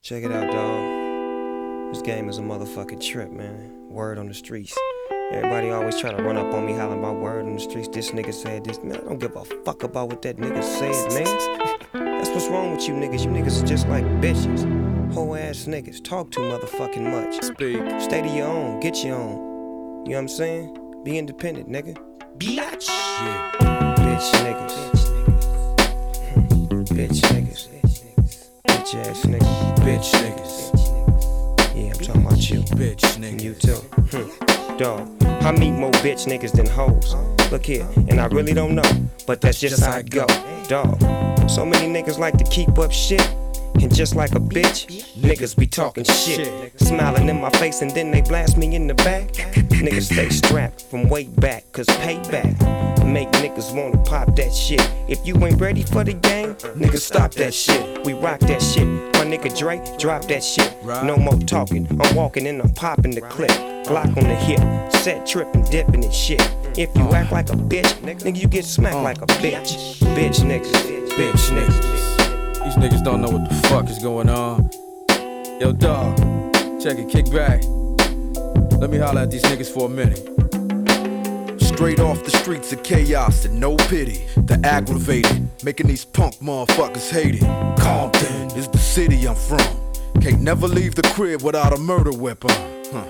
Check 0.00 0.24
it 0.24 0.32
out, 0.32 0.50
dog. 0.50 1.92
This 1.92 2.00
game 2.00 2.30
is 2.30 2.38
a 2.38 2.42
motherfucking 2.42 3.00
trip, 3.00 3.30
man. 3.30 3.70
Word 3.90 4.18
on 4.18 4.28
the 4.28 4.34
streets. 4.34 4.74
Everybody 5.30 5.72
always 5.72 5.98
trying 5.98 6.16
to 6.16 6.22
run 6.22 6.38
up 6.38 6.54
on 6.54 6.64
me 6.64 6.72
hollering 6.72 7.00
about 7.00 7.16
word 7.16 7.44
on 7.44 7.52
the 7.52 7.60
streets. 7.60 7.88
This 7.88 8.12
nigga 8.12 8.32
said 8.32 8.64
this. 8.64 8.82
Man, 8.82 8.96
I 8.96 9.00
don't 9.00 9.18
give 9.18 9.36
a 9.36 9.44
fuck 9.62 9.82
about 9.82 10.08
what 10.08 10.22
that 10.22 10.38
nigga 10.38 10.62
said, 10.62 11.12
man. 11.12 12.13
What's 12.34 12.48
wrong 12.48 12.72
with 12.72 12.88
you 12.88 12.94
niggas. 12.94 13.24
You 13.24 13.30
niggas 13.30 13.62
are 13.62 13.66
just 13.66 13.86
like 13.86 14.04
bitches. 14.20 14.64
Whole 15.12 15.36
ass 15.36 15.66
niggas. 15.66 16.02
Talk 16.02 16.32
too 16.32 16.40
motherfucking 16.40 17.08
much. 17.08 17.40
Speak. 17.44 17.80
Stay 18.00 18.22
to 18.22 18.28
your 18.28 18.48
own. 18.48 18.80
Get 18.80 19.04
your 19.04 19.14
own. 19.14 19.36
You 20.04 20.10
know 20.10 20.16
what 20.16 20.18
I'm 20.18 20.28
saying? 20.28 21.02
Be 21.04 21.16
independent, 21.16 21.70
nigga. 21.70 21.96
Bitch. 22.36 22.88
Yeah. 22.88 23.52
Bitch 23.98 24.32
niggas. 24.42 25.06
Hmm. 26.32 26.64
Bitch 26.92 27.20
niggas. 27.30 27.68
Bitch 28.66 28.94
ass 28.96 29.24
niggas. 29.26 29.76
Bitch 29.76 30.10
niggas. 30.14 31.76
Yeah, 31.76 31.92
I'm 31.92 31.98
talking 32.00 32.26
about 32.26 32.50
you. 32.50 32.60
Bitch 32.62 32.96
niggas. 32.96 33.28
And 33.28 33.40
you 33.40 33.54
too. 33.54 33.76
Hmm. 34.10 34.53
Dog, 34.76 35.08
I 35.22 35.52
meet 35.52 35.70
more 35.70 35.92
bitch 35.92 36.26
niggas 36.26 36.50
than 36.50 36.66
hoes. 36.66 37.14
Look 37.52 37.64
here, 37.64 37.86
and 38.08 38.20
I 38.20 38.26
really 38.26 38.52
don't 38.52 38.74
know, 38.74 38.82
but 39.24 39.40
that's 39.40 39.60
just 39.60 39.80
how 39.84 39.98
it 39.98 40.10
go. 40.10 40.26
Dog, 40.66 41.00
so 41.48 41.64
many 41.64 41.86
niggas 41.86 42.18
like 42.18 42.36
to 42.38 42.44
keep 42.44 42.76
up 42.78 42.90
shit. 42.90 43.22
And 43.82 43.94
just 43.94 44.14
like 44.16 44.32
a 44.32 44.40
bitch, 44.40 44.86
niggas 45.14 45.56
be 45.56 45.66
talking 45.66 46.04
shit. 46.04 46.72
Smiling 46.80 47.28
in 47.28 47.40
my 47.40 47.50
face 47.50 47.82
and 47.82 47.90
then 47.90 48.10
they 48.10 48.22
blast 48.22 48.56
me 48.56 48.74
in 48.74 48.86
the 48.86 48.94
back. 48.94 49.28
Niggas 49.32 50.12
stay 50.12 50.28
strapped 50.30 50.82
from 50.82 51.08
way 51.08 51.24
back, 51.24 51.70
cause 51.72 51.86
payback 51.86 52.84
make 53.14 53.30
niggas 53.32 53.72
wanna 53.74 54.02
pop 54.04 54.34
that 54.34 54.52
shit. 54.52 54.82
If 55.08 55.24
you 55.26 55.36
ain't 55.46 55.60
ready 55.60 55.82
for 55.82 56.02
the 56.02 56.14
game, 56.14 56.54
niggas 56.76 57.00
stop 57.00 57.32
that 57.34 57.54
shit. 57.54 58.04
We 58.04 58.12
rock 58.12 58.40
that 58.40 58.60
shit. 58.60 58.86
My 59.14 59.24
nigga 59.24 59.56
Dre, 59.56 59.80
drop 59.98 60.24
that 60.26 60.42
shit. 60.42 60.74
No 60.84 61.16
more 61.16 61.38
talking, 61.40 61.86
I'm 62.00 62.14
walking 62.16 62.46
and 62.48 62.60
I'm 62.60 62.70
popping 62.70 63.12
the 63.12 63.20
clip. 63.20 63.52
Glock 63.86 64.16
on 64.16 64.24
the 64.24 64.34
hip, 64.34 64.92
set 64.92 65.26
tripping, 65.26 65.62
dipping 65.70 66.04
and 66.04 66.12
shit. 66.12 66.40
If 66.76 66.90
you 66.96 67.08
act 67.12 67.30
like 67.30 67.50
a 67.50 67.56
bitch, 67.56 67.92
nigga, 68.02 68.34
you 68.36 68.48
get 68.48 68.64
smacked 68.64 68.96
like 68.96 69.22
a 69.22 69.26
bitch. 69.26 69.98
Bitch 70.16 70.40
niggas, 70.40 71.08
bitch 71.10 71.50
niggas. 71.50 72.13
These 72.64 72.76
niggas 72.76 73.04
don't 73.04 73.20
know 73.20 73.28
what 73.28 73.48
the 73.48 73.54
fuck 73.68 73.90
is 73.90 73.98
going 73.98 74.30
on. 74.30 74.70
Yo, 75.60 75.72
dog, 75.72 76.16
check 76.80 76.98
it, 76.98 77.10
kick 77.10 77.30
back. 77.30 77.62
Let 78.80 78.90
me 78.90 78.98
holler 78.98 79.20
at 79.20 79.30
these 79.30 79.42
niggas 79.42 79.70
for 79.70 79.86
a 79.86 79.88
minute. 79.88 80.18
Straight 81.60 82.00
off 82.00 82.24
the 82.24 82.30
streets 82.30 82.72
of 82.72 82.82
chaos 82.82 83.44
and 83.44 83.60
no 83.60 83.76
pity. 83.76 84.24
The 84.36 84.58
aggravated, 84.64 85.48
making 85.62 85.88
these 85.88 86.04
punk 86.04 86.36
motherfuckers 86.36 87.10
hate 87.10 87.34
it. 87.34 87.78
Compton 87.78 88.50
is 88.56 88.68
the 88.68 88.78
city 88.78 89.28
I'm 89.28 89.34
from. 89.34 89.60
Can't 90.22 90.40
never 90.40 90.66
leave 90.66 90.94
the 90.94 91.02
crib 91.02 91.42
without 91.42 91.72
a 91.72 91.78
murder 91.78 92.12
weapon. 92.12 92.50
Huh. 92.92 93.04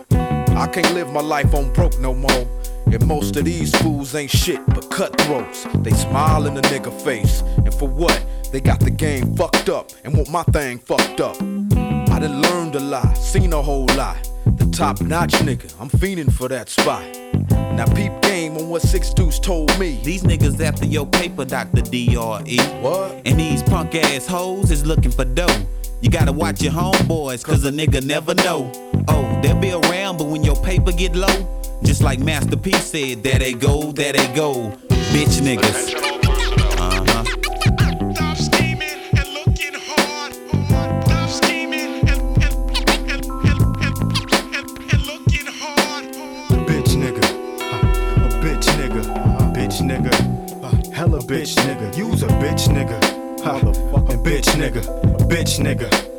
I 0.56 0.66
can't 0.66 0.92
live 0.94 1.12
my 1.12 1.20
life 1.20 1.54
on 1.54 1.72
broke 1.72 1.98
no 2.00 2.12
more. 2.12 2.63
And 2.94 3.08
most 3.08 3.34
of 3.34 3.44
these 3.44 3.74
fools 3.82 4.14
ain't 4.14 4.30
shit 4.30 4.64
but 4.68 4.88
cutthroats. 4.88 5.66
They 5.78 5.90
smile 5.90 6.46
in 6.46 6.54
the 6.54 6.60
nigga 6.62 6.92
face. 7.02 7.42
And 7.56 7.74
for 7.74 7.88
what? 7.88 8.24
They 8.52 8.60
got 8.60 8.78
the 8.78 8.90
game 8.90 9.34
fucked 9.34 9.68
up 9.68 9.90
and 10.04 10.16
want 10.16 10.30
my 10.30 10.44
thing 10.44 10.78
fucked 10.78 11.20
up. 11.20 11.34
I 11.42 12.20
done 12.20 12.40
learned 12.40 12.76
a 12.76 12.80
lot, 12.80 13.16
seen 13.18 13.52
a 13.52 13.60
whole 13.60 13.86
lot. 13.96 14.22
The 14.46 14.70
top 14.70 15.00
notch 15.00 15.32
nigga, 15.32 15.74
I'm 15.80 15.88
fiending 15.88 16.32
for 16.32 16.46
that 16.50 16.68
spot. 16.68 17.04
Now 17.50 17.86
peep 17.86 18.12
game 18.22 18.56
on 18.56 18.68
what 18.68 18.82
Six 18.82 19.12
Deuce 19.12 19.40
told 19.40 19.76
me. 19.80 20.00
These 20.04 20.22
niggas 20.22 20.60
after 20.60 20.86
your 20.86 21.06
paper, 21.06 21.44
Dr. 21.44 21.82
D.R.E. 21.82 22.58
What? 22.80 23.22
And 23.24 23.40
these 23.40 23.64
punk 23.64 23.96
ass 23.96 24.28
hoes 24.28 24.70
is 24.70 24.86
looking 24.86 25.10
for 25.10 25.24
dough. 25.24 25.66
You 26.00 26.10
gotta 26.10 26.32
watch 26.32 26.62
your 26.62 26.72
homeboys, 26.72 27.42
cause 27.42 27.64
a 27.64 27.72
nigga 27.72 28.04
never 28.04 28.34
know. 28.34 28.70
Oh, 29.08 29.40
they'll 29.42 29.58
be 29.58 29.72
around, 29.72 30.18
but 30.18 30.28
when 30.28 30.44
your 30.44 30.56
paper 30.62 30.92
get 30.92 31.16
low, 31.16 31.63
just 31.82 32.02
like 32.02 32.18
Master 32.20 32.56
P 32.56 32.72
said, 32.72 33.22
there 33.22 33.38
they 33.38 33.52
go, 33.54 33.92
there 33.92 34.12
they 34.12 34.26
go. 34.34 34.72
Bitch 35.12 35.40
niggas. 35.40 35.94
Uh-huh. 36.78 37.24
bitch 46.66 46.96
nigga. 46.96 47.24
Uh, 47.60 48.24
A 48.24 48.28
bitch 48.42 48.68
nigga. 48.78 49.02
A 49.40 49.52
bitch 49.52 49.80
nigga. 49.80 50.14
Uh, 50.62 50.90
Hella 50.92 51.18
bitch 51.20 51.54
nigga. 51.56 51.96
Use 51.96 52.22
a 52.22 52.28
bitch 52.28 52.68
nigga. 52.68 52.98
Uh, 53.44 53.58
A 54.12 54.16
bitch 54.16 54.48
nigga. 54.56 54.82
A 55.20 55.24
bitch 55.24 55.58
nigga. 55.60 56.13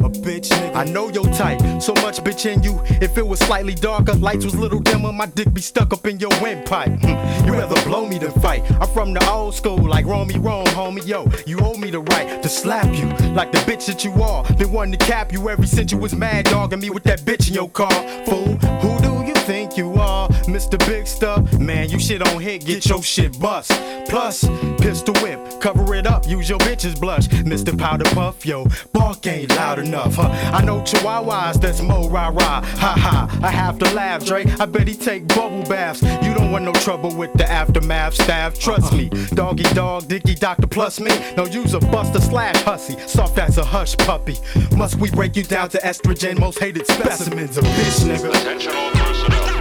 A 0.00 0.10
bitch 0.10 0.48
nigga. 0.50 0.74
I 0.76 0.84
know 0.84 1.08
your 1.08 1.24
type. 1.34 1.60
So 1.82 1.92
much 1.94 2.18
bitch 2.18 2.46
in 2.46 2.62
you. 2.62 2.80
If 3.02 3.18
it 3.18 3.26
was 3.26 3.40
slightly 3.40 3.74
darker, 3.74 4.14
lights 4.14 4.44
was 4.44 4.54
little 4.54 4.80
dimmer, 4.80 5.12
my 5.12 5.26
dick 5.26 5.52
be 5.52 5.60
stuck 5.60 5.92
up 5.92 6.06
in 6.06 6.18
your 6.18 6.30
windpipe. 6.40 7.00
Hmm. 7.00 7.46
You 7.46 7.52
rather 7.54 7.80
blow 7.82 8.06
me 8.06 8.18
than 8.18 8.32
fight. 8.40 8.62
I'm 8.80 8.88
from 8.88 9.12
the 9.12 9.28
old 9.28 9.54
school, 9.54 9.78
like 9.78 10.06
Romy 10.06 10.38
Rome, 10.38 10.66
homie. 10.66 11.06
Yo, 11.06 11.26
you 11.46 11.58
owe 11.60 11.76
me 11.76 11.90
the 11.90 12.00
right 12.00 12.42
to 12.42 12.48
slap 12.48 12.86
you 12.94 13.06
like 13.34 13.52
the 13.52 13.58
bitch 13.58 13.86
that 13.86 14.04
you 14.04 14.12
are. 14.22 14.44
Been 14.54 14.72
wanting 14.72 14.98
to 14.98 15.04
cap 15.04 15.32
you 15.32 15.48
ever 15.48 15.66
since 15.66 15.92
you 15.92 15.98
was 15.98 16.14
mad 16.14 16.44
dogging 16.46 16.80
me 16.80 16.90
with 16.90 17.04
that 17.04 17.20
bitch 17.20 17.48
in 17.48 17.54
your 17.54 17.70
car. 17.70 17.90
Fool, 18.26 18.56
who 18.82 19.00
do 19.02 19.26
you 19.26 19.34
think 19.34 19.76
you? 19.76 19.87
Mr. 20.48 20.78
Big 20.86 21.06
Stuff? 21.06 21.58
Man, 21.58 21.90
you 21.90 21.98
shit 21.98 22.22
on 22.22 22.40
hit, 22.40 22.64
get 22.64 22.86
your 22.86 23.02
shit 23.02 23.38
bust. 23.38 23.70
Plus, 24.08 24.48
pistol 24.78 25.14
whip, 25.22 25.38
cover 25.60 25.94
it 25.94 26.06
up, 26.06 26.26
use 26.26 26.48
your 26.48 26.58
bitch's 26.60 26.98
blush. 26.98 27.28
Mr. 27.28 27.76
Powder 27.78 28.08
Puff, 28.14 28.46
yo, 28.46 28.66
bark 28.92 29.26
ain't 29.26 29.50
loud 29.50 29.78
enough, 29.78 30.14
huh? 30.14 30.28
I 30.52 30.64
know 30.64 30.80
chihuahuas, 30.80 31.60
that's 31.60 31.82
mo 31.82 32.08
rah 32.08 32.28
rah. 32.28 32.62
Ha 32.62 32.94
ha, 32.98 33.38
I 33.42 33.50
have 33.50 33.78
to 33.80 33.94
laugh, 33.94 34.24
Dre. 34.24 34.46
I 34.58 34.66
bet 34.66 34.88
he 34.88 34.94
take 34.94 35.28
bubble 35.28 35.62
baths. 35.64 36.02
You 36.02 36.32
don't 36.34 36.50
want 36.50 36.64
no 36.64 36.72
trouble 36.72 37.14
with 37.14 37.32
the 37.34 37.48
aftermath 37.48 38.14
staff, 38.14 38.58
trust 38.58 38.92
me. 38.94 39.10
Doggy 39.34 39.64
dog, 39.74 40.08
dicky 40.08 40.34
doctor 40.34 40.66
plus 40.66 41.00
me. 41.00 41.10
No 41.36 41.44
use 41.44 41.74
a 41.74 41.80
buster 41.80 42.20
slash 42.20 42.56
hussy, 42.62 42.98
soft 43.06 43.38
as 43.38 43.58
a 43.58 43.64
hush 43.64 43.96
puppy. 43.98 44.38
Must 44.74 44.96
we 44.96 45.10
break 45.10 45.36
you 45.36 45.42
down 45.42 45.68
to 45.70 45.78
estrogen, 45.78 46.38
most 46.38 46.58
hated 46.58 46.86
specimens 46.86 47.58
of 47.58 47.64
bitch 47.64 48.04
nigga. 48.08 49.57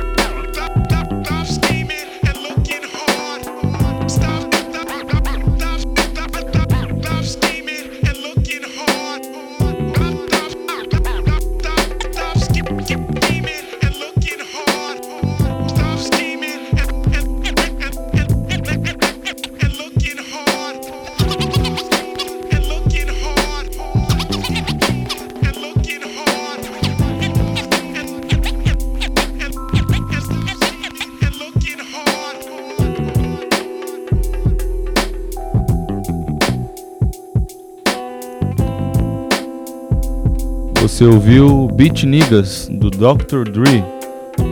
Você 40.98 41.06
ouviu 41.06 41.68
Beat 41.68 42.06
Niggas 42.06 42.68
do 42.68 42.90
Dr. 42.90 43.48
Dre 43.52 43.84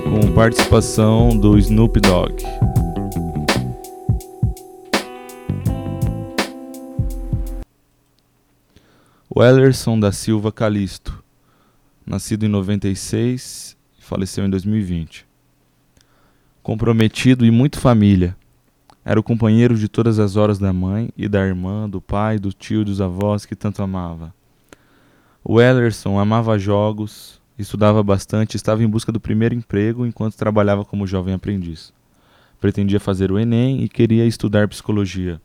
com 0.04 0.32
participação 0.36 1.36
do 1.36 1.58
Snoop 1.58 2.00
Dogg. 2.00 2.44
O 9.28 9.44
Ellerson 9.44 10.00
da 10.00 10.12
Silva 10.12 10.52
Calisto, 10.52 11.24
nascido 12.06 12.46
em 12.46 12.50
96 12.50 13.76
e 13.98 14.04
faleceu 14.04 14.46
em 14.46 14.50
2020. 14.52 15.26
Comprometido 16.62 17.44
e 17.44 17.50
muito 17.50 17.80
família. 17.80 18.38
Era 19.04 19.20
o 19.20 19.24
companheiro 19.24 19.76
de 19.76 19.90
todas 19.90 20.20
as 20.20 20.36
horas 20.36 20.60
da 20.60 20.72
mãe 20.72 21.10
e 21.18 21.28
da 21.28 21.44
irmã, 21.44 21.90
do 21.90 22.00
pai, 22.00 22.38
do 22.38 22.54
tio 22.54 22.84
e 22.84 22.86
dos 22.86 23.02
avós 23.02 23.48
que 23.48 23.56
tanto 23.56 23.82
amava. 23.82 24.32
O 25.48 25.62
Ellerson 25.62 26.18
amava 26.18 26.58
jogos, 26.58 27.40
estudava 27.56 28.02
bastante, 28.02 28.56
estava 28.56 28.84
em 28.84 28.88
busca 28.88 29.12
do 29.12 29.20
primeiro 29.20 29.54
emprego 29.54 30.04
enquanto 30.04 30.36
trabalhava 30.36 30.84
como 30.84 31.06
jovem 31.06 31.36
aprendiz. 31.36 31.94
Pretendia 32.60 33.00
fazer 33.00 33.32
o 33.32 33.38
Enem 33.38 33.84
e 33.84 33.88
queria 33.88 34.26
estudar 34.26 34.68
psicologia. 34.68 35.40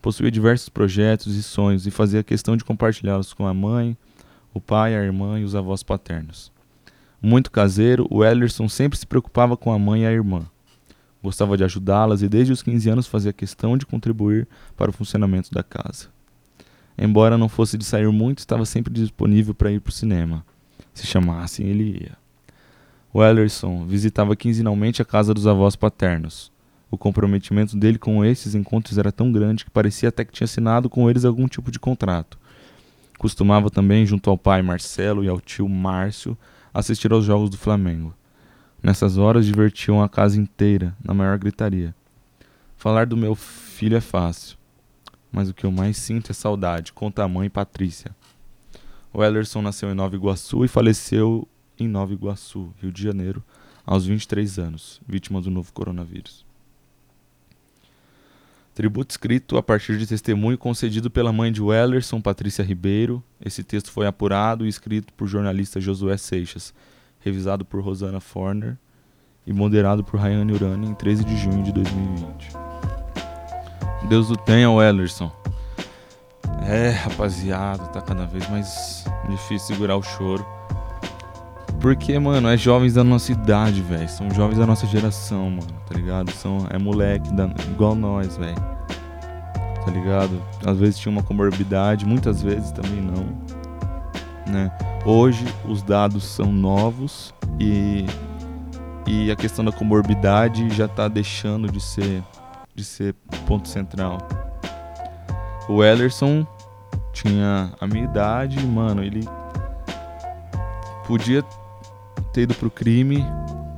Possuía 0.00 0.30
diversos 0.30 0.68
projetos 0.68 1.34
e 1.34 1.42
sonhos 1.42 1.84
e 1.84 1.90
fazia 1.90 2.22
questão 2.22 2.56
de 2.56 2.64
compartilhá-los 2.64 3.32
com 3.32 3.44
a 3.44 3.52
mãe, 3.52 3.96
o 4.52 4.60
pai, 4.60 4.94
a 4.94 5.02
irmã 5.02 5.40
e 5.40 5.42
os 5.42 5.56
avós 5.56 5.82
paternos. 5.82 6.52
Muito 7.20 7.50
caseiro, 7.50 8.06
o 8.10 8.24
Ellerson 8.24 8.68
sempre 8.68 8.96
se 8.96 9.04
preocupava 9.04 9.56
com 9.56 9.72
a 9.72 9.78
mãe 9.80 10.02
e 10.02 10.06
a 10.06 10.12
irmã. 10.12 10.46
Gostava 11.20 11.56
de 11.56 11.64
ajudá-las 11.64 12.22
e 12.22 12.28
desde 12.28 12.52
os 12.52 12.62
15 12.62 12.88
anos 12.88 13.06
fazia 13.08 13.32
questão 13.32 13.76
de 13.76 13.84
contribuir 13.84 14.46
para 14.76 14.90
o 14.90 14.94
funcionamento 14.94 15.50
da 15.50 15.64
casa. 15.64 16.14
Embora 16.96 17.36
não 17.36 17.48
fosse 17.48 17.76
de 17.76 17.84
sair 17.84 18.08
muito, 18.10 18.38
estava 18.38 18.64
sempre 18.64 18.92
disponível 18.92 19.54
para 19.54 19.72
ir 19.72 19.80
para 19.80 19.90
o 19.90 19.94
cinema. 19.94 20.44
Se 20.92 21.06
chamassem, 21.06 21.66
ele 21.66 22.02
ia. 22.02 22.16
O 23.12 23.22
Ellerson 23.22 23.84
visitava 23.86 24.36
quinzenalmente 24.36 25.02
a 25.02 25.04
casa 25.04 25.34
dos 25.34 25.46
avós 25.46 25.76
paternos. 25.76 26.52
O 26.90 26.98
comprometimento 26.98 27.76
dele 27.76 27.98
com 27.98 28.24
esses 28.24 28.54
encontros 28.54 28.98
era 28.98 29.10
tão 29.10 29.32
grande 29.32 29.64
que 29.64 29.70
parecia 29.70 30.08
até 30.08 30.24
que 30.24 30.32
tinha 30.32 30.44
assinado 30.44 30.88
com 30.88 31.10
eles 31.10 31.24
algum 31.24 31.48
tipo 31.48 31.70
de 31.70 31.78
contrato. 31.78 32.38
Costumava 33.18 33.70
também, 33.70 34.06
junto 34.06 34.30
ao 34.30 34.38
pai 34.38 34.62
Marcelo 34.62 35.24
e 35.24 35.28
ao 35.28 35.40
tio 35.40 35.68
Márcio, 35.68 36.36
assistir 36.72 37.12
aos 37.12 37.24
jogos 37.24 37.50
do 37.50 37.56
Flamengo. 37.56 38.14
Nessas 38.82 39.16
horas 39.16 39.46
divertiam 39.46 40.02
a 40.02 40.08
casa 40.08 40.38
inteira, 40.38 40.94
na 41.02 41.14
maior 41.14 41.38
gritaria. 41.38 41.94
Falar 42.76 43.06
do 43.06 43.16
meu 43.16 43.34
filho 43.34 43.96
é 43.96 44.00
fácil, 44.00 44.56
mas 45.34 45.48
o 45.48 45.54
que 45.54 45.66
eu 45.66 45.72
mais 45.72 45.96
sinto 45.96 46.30
é 46.30 46.32
saudade, 46.32 46.92
conta 46.92 47.24
a 47.24 47.28
mãe 47.28 47.50
Patrícia. 47.50 48.14
O 49.12 49.22
Ellerson 49.22 49.60
nasceu 49.60 49.90
em 49.90 49.94
Nova 49.94 50.14
Iguaçu 50.14 50.64
e 50.64 50.68
faleceu 50.68 51.46
em 51.76 51.88
Nova 51.88 52.12
Iguaçu, 52.12 52.72
Rio 52.80 52.92
de 52.92 53.02
Janeiro, 53.02 53.42
aos 53.84 54.06
23 54.06 54.60
anos, 54.60 55.00
vítima 55.06 55.40
do 55.40 55.50
novo 55.50 55.72
coronavírus. 55.72 56.46
Tributo 58.74 59.10
escrito 59.10 59.56
a 59.56 59.62
partir 59.62 59.98
de 59.98 60.06
testemunho 60.06 60.56
concedido 60.56 61.10
pela 61.10 61.32
mãe 61.32 61.50
de 61.50 61.60
Wellerson, 61.60 62.20
Patrícia 62.20 62.64
Ribeiro. 62.64 63.22
Esse 63.44 63.62
texto 63.62 63.90
foi 63.90 64.06
apurado 64.06 64.64
e 64.64 64.68
escrito 64.68 65.12
por 65.14 65.26
jornalista 65.26 65.80
Josué 65.80 66.16
Seixas, 66.16 66.72
revisado 67.20 67.64
por 67.64 67.82
Rosana 67.82 68.20
Forner 68.20 68.76
e 69.46 69.52
moderado 69.52 70.02
por 70.04 70.18
Rayane 70.18 70.52
Urani 70.52 70.88
em 70.88 70.94
13 70.94 71.24
de 71.24 71.36
junho 71.36 71.62
de 71.62 71.72
2020. 71.72 72.63
Deus 74.08 74.30
o 74.30 74.36
tenha, 74.36 74.70
Wellerson. 74.70 75.30
É, 76.66 76.90
rapaziada, 76.90 77.84
tá 77.86 78.00
cada 78.00 78.26
vez 78.26 78.48
mais 78.48 79.04
difícil 79.28 79.74
segurar 79.74 79.96
o 79.96 80.02
choro. 80.02 80.46
Porque, 81.80 82.18
mano, 82.18 82.48
é 82.48 82.56
jovens 82.56 82.94
da 82.94 83.04
nossa 83.04 83.32
idade, 83.32 83.82
velho. 83.82 84.08
São 84.08 84.30
jovens 84.30 84.58
da 84.58 84.66
nossa 84.66 84.86
geração, 84.86 85.50
mano, 85.50 85.66
tá 85.86 85.94
ligado? 85.94 86.30
São, 86.30 86.66
é 86.70 86.78
moleque 86.78 87.30
da, 87.34 87.46
igual 87.70 87.94
nós, 87.94 88.36
velho. 88.36 88.54
Tá 89.84 89.90
ligado? 89.90 90.40
Às 90.64 90.78
vezes 90.78 90.98
tinha 90.98 91.12
uma 91.12 91.22
comorbidade, 91.22 92.06
muitas 92.06 92.42
vezes 92.42 92.72
também 92.72 93.02
não. 93.02 93.26
Né? 94.50 94.70
Hoje 95.04 95.44
os 95.68 95.82
dados 95.82 96.24
são 96.24 96.50
novos 96.50 97.34
e, 97.60 98.06
e 99.06 99.30
a 99.30 99.36
questão 99.36 99.62
da 99.62 99.72
comorbidade 99.72 100.70
já 100.70 100.88
tá 100.88 101.08
deixando 101.08 101.70
de 101.70 101.80
ser, 101.80 102.22
de 102.74 102.84
ser 102.84 103.14
ponto 103.46 103.68
central. 103.68 104.18
O 105.68 105.82
Ellerson 105.82 106.46
tinha 107.12 107.72
a 107.80 107.86
minha 107.86 108.04
idade, 108.04 108.64
mano, 108.66 109.02
ele 109.02 109.26
podia 111.06 111.42
ter 112.32 112.42
ido 112.42 112.54
pro 112.54 112.70
crime, 112.70 113.24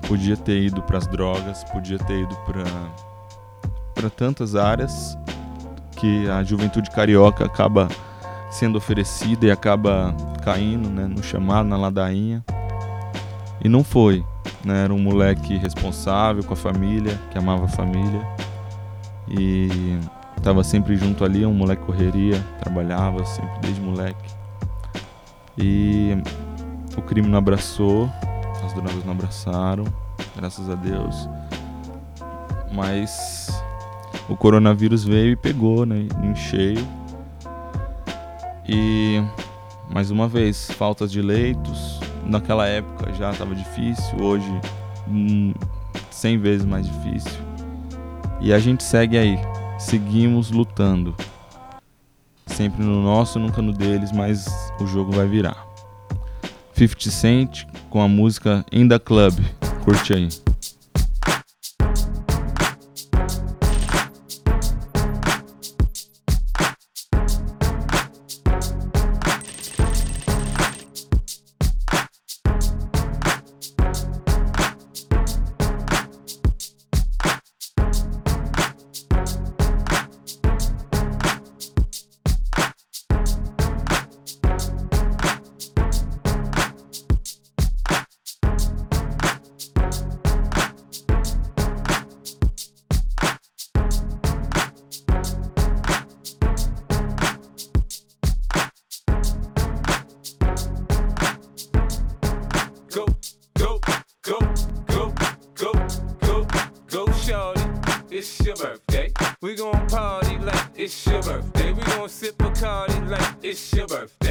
podia 0.09 0.37
ter 0.37 0.63
ido 0.63 0.83
pras 0.83 1.07
drogas, 1.07 1.63
podia 1.65 1.99
ter 1.99 2.23
ido 2.23 2.35
pra, 2.47 2.65
pra 3.95 4.11
tantas 4.11 4.57
áreas 4.57 5.17
que 5.97 6.29
a 6.29 6.43
juventude 6.43 6.91
carioca 6.91 7.45
acaba 7.45 7.89
sendo 8.51 8.79
oferecida 8.79 9.47
e 9.47 9.51
acaba 9.51 10.15
caindo 10.43 10.89
né, 10.89 11.07
no 11.07 11.23
chamado, 11.23 11.69
na 11.69 11.77
ladainha. 11.77 12.45
E 13.63 13.69
não 13.69 13.83
foi. 13.83 14.25
Né? 14.65 14.85
Era 14.85 14.95
um 14.95 14.99
moleque 14.99 15.57
responsável 15.57 16.43
com 16.45 16.55
a 16.55 16.57
família, 16.57 17.19
que 17.31 17.39
amava 17.39 17.65
a 17.65 17.69
família. 17.69 18.21
E 19.29 19.99
estava 20.37 20.63
sempre 20.63 20.97
junto 20.97 21.25
ali, 21.25 21.45
um 21.45 21.53
moleque 21.53 21.83
correria, 21.85 22.41
trabalhava 22.61 23.25
sempre 23.25 23.59
desde 23.61 23.81
moleque. 23.81 24.31
E 25.59 26.17
o 26.97 27.03
crime 27.03 27.29
não 27.29 27.39
abraçou, 27.39 28.11
as 28.65 28.73
drogas 28.73 29.05
não 29.05 29.13
abraçaram, 29.13 29.85
graças 30.37 30.69
a 30.71 30.75
Deus. 30.75 31.29
Mas 32.73 33.49
o 34.29 34.37
coronavírus 34.37 35.05
veio 35.05 35.33
e 35.33 35.37
pegou, 35.37 35.87
né, 35.87 36.07
em 36.23 36.35
cheio. 36.35 36.87
E 38.69 39.23
mais 39.91 40.11
uma 40.11 40.29
vez, 40.29 40.71
faltas 40.73 41.11
de 41.11 41.23
leitos. 41.23 42.01
Naquela 42.25 42.67
época 42.67 43.13
já 43.15 43.31
estava 43.31 43.55
difícil, 43.55 44.21
hoje 44.21 44.51
hum, 45.09 45.55
100 46.11 46.39
vezes 46.39 46.67
mais 46.67 46.87
difícil. 46.87 47.46
E 48.41 48.53
a 48.53 48.59
gente 48.59 48.85
segue 48.85 49.17
aí, 49.17 49.39
seguimos 49.79 50.51
lutando. 50.51 51.15
Sempre 52.47 52.85
no 52.85 53.03
nosso, 53.03 53.39
nunca 53.39 53.61
no 53.61 53.73
deles, 53.73 54.13
mas 54.13 54.47
o 54.81 54.87
jogo 54.87 55.13
vai 55.13 55.27
virar. 55.27 55.67
50 56.75 57.11
Cent 57.11 57.65
com 57.89 58.01
a 58.01 58.09
música 58.09 58.65
In 58.71 58.89
the 58.89 58.99
Club. 58.99 59.35
Curte 59.85 60.13
aí. 60.13 60.46
Your 108.47 108.55
birthday. 108.55 109.13
We 109.43 109.57
gon' 109.57 109.89
party 109.89 110.39
like 110.39 110.69
it's 110.77 111.05
your 111.07 111.21
birthday. 111.21 111.73
We 111.73 111.83
gon' 111.83 112.09
sip 112.09 112.41
a 112.41 112.51
party 112.51 113.01
like 113.01 113.35
it's 113.43 113.73
your 113.73 113.89
birthday. 113.89 114.26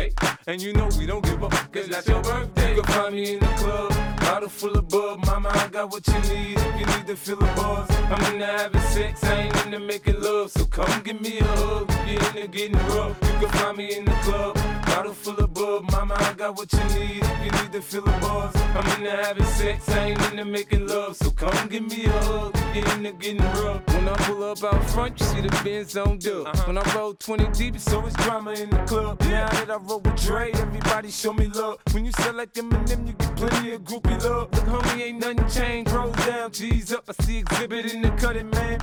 And 0.48 0.62
you 0.62 0.74
know 0.74 0.88
we 1.00 1.08
don't 1.08 1.24
give 1.24 1.43
up, 1.43 1.52
cause 1.72 1.88
that's 1.88 2.08
your 2.08 2.22
birthday. 2.22 2.76
You 2.76 2.84
can 2.84 2.93
find 2.93 3.16
me 3.16 3.34
in 3.34 3.39
the 3.39 3.48
club, 3.48 3.89
bottle 4.20 4.48
full 4.48 4.78
of 4.78 4.88
bub. 4.88 5.26
Mama, 5.26 5.50
I 5.52 5.68
got 5.70 5.91
what 5.91 6.06
you 6.08 6.14
need 6.14 6.58
if 6.60 6.80
you 6.80 6.86
need 6.86 7.08
to 7.08 7.16
feel 7.16 7.38
the 7.38 7.46
buzz. 7.56 7.89
I'm 7.89 8.34
into 8.34 8.46
having 8.46 8.82
sex, 8.82 9.24
I 9.24 9.41
ain't 9.41 9.66
into 9.66 9.80
making 9.80 10.22
love. 10.22 10.52
So 10.52 10.66
come 10.66 11.02
give 11.02 11.20
me 11.20 11.39
a 11.39 11.43
hug 11.43 11.91
you're 12.08 12.22
into 12.28 12.48
getting 12.48 12.78
rough. 12.89 13.18
You 13.24 13.39
can 13.39 13.50
find 13.50 13.78
me 13.78 13.98
in 13.98 14.06
the 14.06 14.12
club, 14.12 14.56
bottle 14.86 15.14
full 15.14 15.36
of 15.38 15.52
bub. 15.52 15.89
Mama, 15.89 16.14
I 16.16 16.34
got 16.34 16.56
what 16.56 16.72
you 16.72 16.84
need 17.00 17.24
if 17.24 17.46
you 17.46 17.52
need 17.64 17.72
to 17.72 17.82
feel 17.82 18.04
the 18.04 18.12
buzz. 18.12 18.56
I'm 18.56 19.00
into 19.00 19.10
having 19.10 19.46
sex, 19.46 19.89
I 19.89 20.10
ain't 20.10 20.32
into 20.32 20.46
making 20.46 20.88
love. 20.88 21.16
So 21.16 21.32
come 21.32 21.68
give 21.70 21.89
me 21.89 22.06
a 22.06 22.12
hug 22.12 22.56
you're 22.76 22.88
into 22.93 23.14
getting 23.14 23.41
rough. 23.41 23.82
When 23.88 24.08
I 24.08 24.16
pull 24.18 24.43
up 24.43 24.64
out 24.64 24.84
front, 24.89 25.20
you 25.20 25.26
see 25.26 25.41
the 25.41 25.62
Benz 25.64 25.98
on 25.98 26.20
dub. 26.20 26.48
Uh-huh. 26.48 26.64
When 26.68 26.78
I 26.78 26.96
roll 26.96 27.14
20 27.14 27.48
deep, 27.52 27.80
so 27.80 28.06
it's 28.06 28.16
drama 28.18 28.52
in 28.52 28.70
the 28.70 28.78
club. 28.84 29.20
Now 29.22 29.50
that 29.50 29.72
I 29.72 29.78
roll 29.88 29.99
with 29.99 30.15
Dre, 30.23 30.51
everybody 30.53 31.11
show 31.11 31.33
me 31.33 31.47
love. 31.47 31.77
When 31.91 32.05
you 32.05 32.11
sell 32.11 32.33
like 32.33 32.53
Eminem, 32.53 33.07
you 33.07 33.13
get 33.13 33.36
plenty 33.36 33.73
of 33.73 33.83
groupie 33.83 34.23
love. 34.23 34.51
Look, 34.53 34.65
homie, 34.65 35.01
ain't 35.01 35.19
nothing 35.19 35.47
changed. 35.49 35.91
Roll 35.91 36.11
down, 36.11 36.51
G's 36.51 36.93
up. 36.93 37.05
I 37.07 37.23
see 37.23 37.39
exhibit 37.39 37.93
in 37.93 38.01
the 38.01 38.09
cutting, 38.11 38.49
man. 38.51 38.79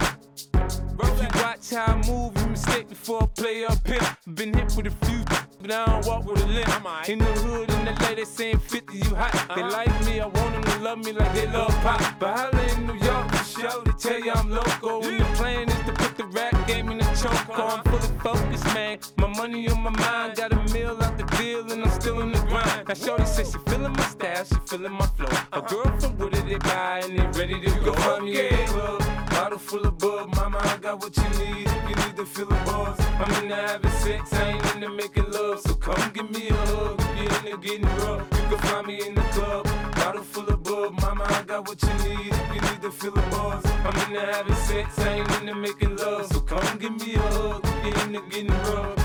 If 1.05 1.21
you 1.21 1.43
watch 1.43 1.71
how 1.71 1.93
I 1.93 2.07
move, 2.07 2.33
you 2.41 2.47
mistake 2.47 2.89
before 2.89 3.23
I 3.23 3.27
play 3.27 3.65
up 3.65 3.87
here. 3.87 4.17
Been 4.35 4.55
hit 4.55 4.75
with 4.77 4.87
a 4.87 5.07
few, 5.07 5.25
but 5.61 5.71
I 5.71 5.87
don't 5.87 6.07
walk 6.07 6.25
with 6.25 6.43
a 6.43 6.47
limp. 6.47 7.09
In 7.09 7.19
the 7.19 7.25
hood, 7.25 7.71
in 7.71 7.85
the 7.85 7.93
lady 8.05 8.25
saying 8.25 8.59
50, 8.59 8.99
you 8.99 9.15
hot. 9.15 9.33
They 9.55 9.63
uh-huh. 9.63 9.73
like 9.73 10.07
me, 10.07 10.21
I 10.21 10.27
want 10.27 10.53
them 10.55 10.63
to 10.65 10.79
love 10.81 10.99
me 10.99 11.13
like 11.13 11.35
they 11.35 11.47
love 11.49 11.75
pop. 11.83 12.01
But 12.19 12.39
holla 12.39 12.63
in 12.75 12.87
New 12.87 12.95
York, 12.95 13.31
for 13.33 13.61
show, 13.61 13.83
they 13.85 13.93
tell 13.93 14.21
you 14.21 14.33
I'm 14.33 14.51
local. 14.51 15.05
And 15.05 15.21
the 15.21 15.25
plan 15.37 15.69
is 15.69 15.87
to 15.87 15.93
put 15.93 16.17
the 16.17 16.27
rap 16.27 16.69
game 16.69 16.91
in 16.91 16.99
choke. 17.15 17.59
I'm 17.59 17.83
fully 17.85 18.19
focused, 18.21 18.65
man. 18.75 18.99
My 19.19 19.29
money 19.29 19.69
on 19.69 19.83
my 19.83 19.91
mind, 19.91 20.37
got 20.37 20.53
a 20.53 20.57
meal 20.73 20.97
out 21.03 21.17
the 21.19 21.25
deal 21.37 21.71
and 21.71 21.85
I'm 21.85 21.91
still 22.01 22.21
in 22.21 22.33
the 22.33 22.39
grind. 22.41 22.89
Now 22.89 22.95
Shorty 22.95 23.25
says 23.25 23.53
she 23.53 23.59
feeling 23.71 23.93
my 23.93 24.03
style, 24.05 24.45
she 24.45 24.57
feeling 24.67 24.93
my 24.93 25.07
flow. 25.07 25.29
A 25.53 25.61
girl 25.63 26.01
from 26.01 26.19
Wooded, 26.19 26.47
they 26.47 26.59
buy 26.59 27.01
and 27.05 27.19
they 27.19 27.39
ready 27.39 27.61
to 27.61 27.71
go. 27.81 27.93
Find 27.95 28.25
me 28.25 28.39
at 28.41 28.51
the 28.51 28.73
club, 28.73 29.31
bottle 29.31 29.59
full 29.59 29.87
of 29.87 29.99
bub. 29.99 30.35
Mama, 30.37 30.59
I 30.63 30.77
got 30.79 31.01
what 31.01 31.17
you 31.17 31.29
need 31.39 31.67
if 31.67 31.91
you 31.91 31.97
need 31.97 32.17
to 32.17 32.27
feel 32.27 32.47
the 32.47 32.55
buzz. 32.67 32.99
I'm 33.01 33.43
into 33.43 33.55
having 33.55 33.91
sex, 33.91 34.33
I 34.33 34.51
ain't 34.51 34.75
into 34.75 34.89
making 34.91 35.31
love. 35.31 35.61
So 35.61 35.75
come 35.75 36.11
give 36.13 36.31
me 36.31 36.49
a 36.49 36.55
hug 36.55 37.01
if 37.01 37.45
you're 37.45 37.53
into 37.53 37.69
getting 37.69 37.87
rough. 37.99 38.27
You 38.33 38.49
can 38.49 38.59
find 38.59 38.87
me 38.87 39.07
in 39.07 39.15
the 39.15 39.23
club, 39.33 39.67
bottle 40.03 40.23
full 40.23 40.49
of 40.49 40.63
bub. 40.63 41.01
Mama, 41.01 41.25
I 41.29 41.43
got 41.43 41.69
what 41.69 41.81
you 41.83 41.95
need 42.09 42.33
if 42.33 42.55
you 42.55 42.61
need 42.61 42.83
to 42.83 42.91
feel 42.91 43.13
the 43.13 43.23
buzz. 43.33 43.65
I'm 43.87 43.97
into 44.05 44.21
having 44.33 44.55
sex, 44.55 44.99
I 44.99 45.15
ain't 45.19 45.41
into 45.41 45.55
making 45.55 45.97
love. 45.97 46.27
So 46.33 46.41
come 46.41 46.79
give 46.79 46.95
me 47.01 47.15
a 47.15 47.21
hug 47.21 47.61
if 47.65 47.97
you're 47.97 48.07
into 48.07 48.23
getting 48.31 48.51
rough. 48.71 48.97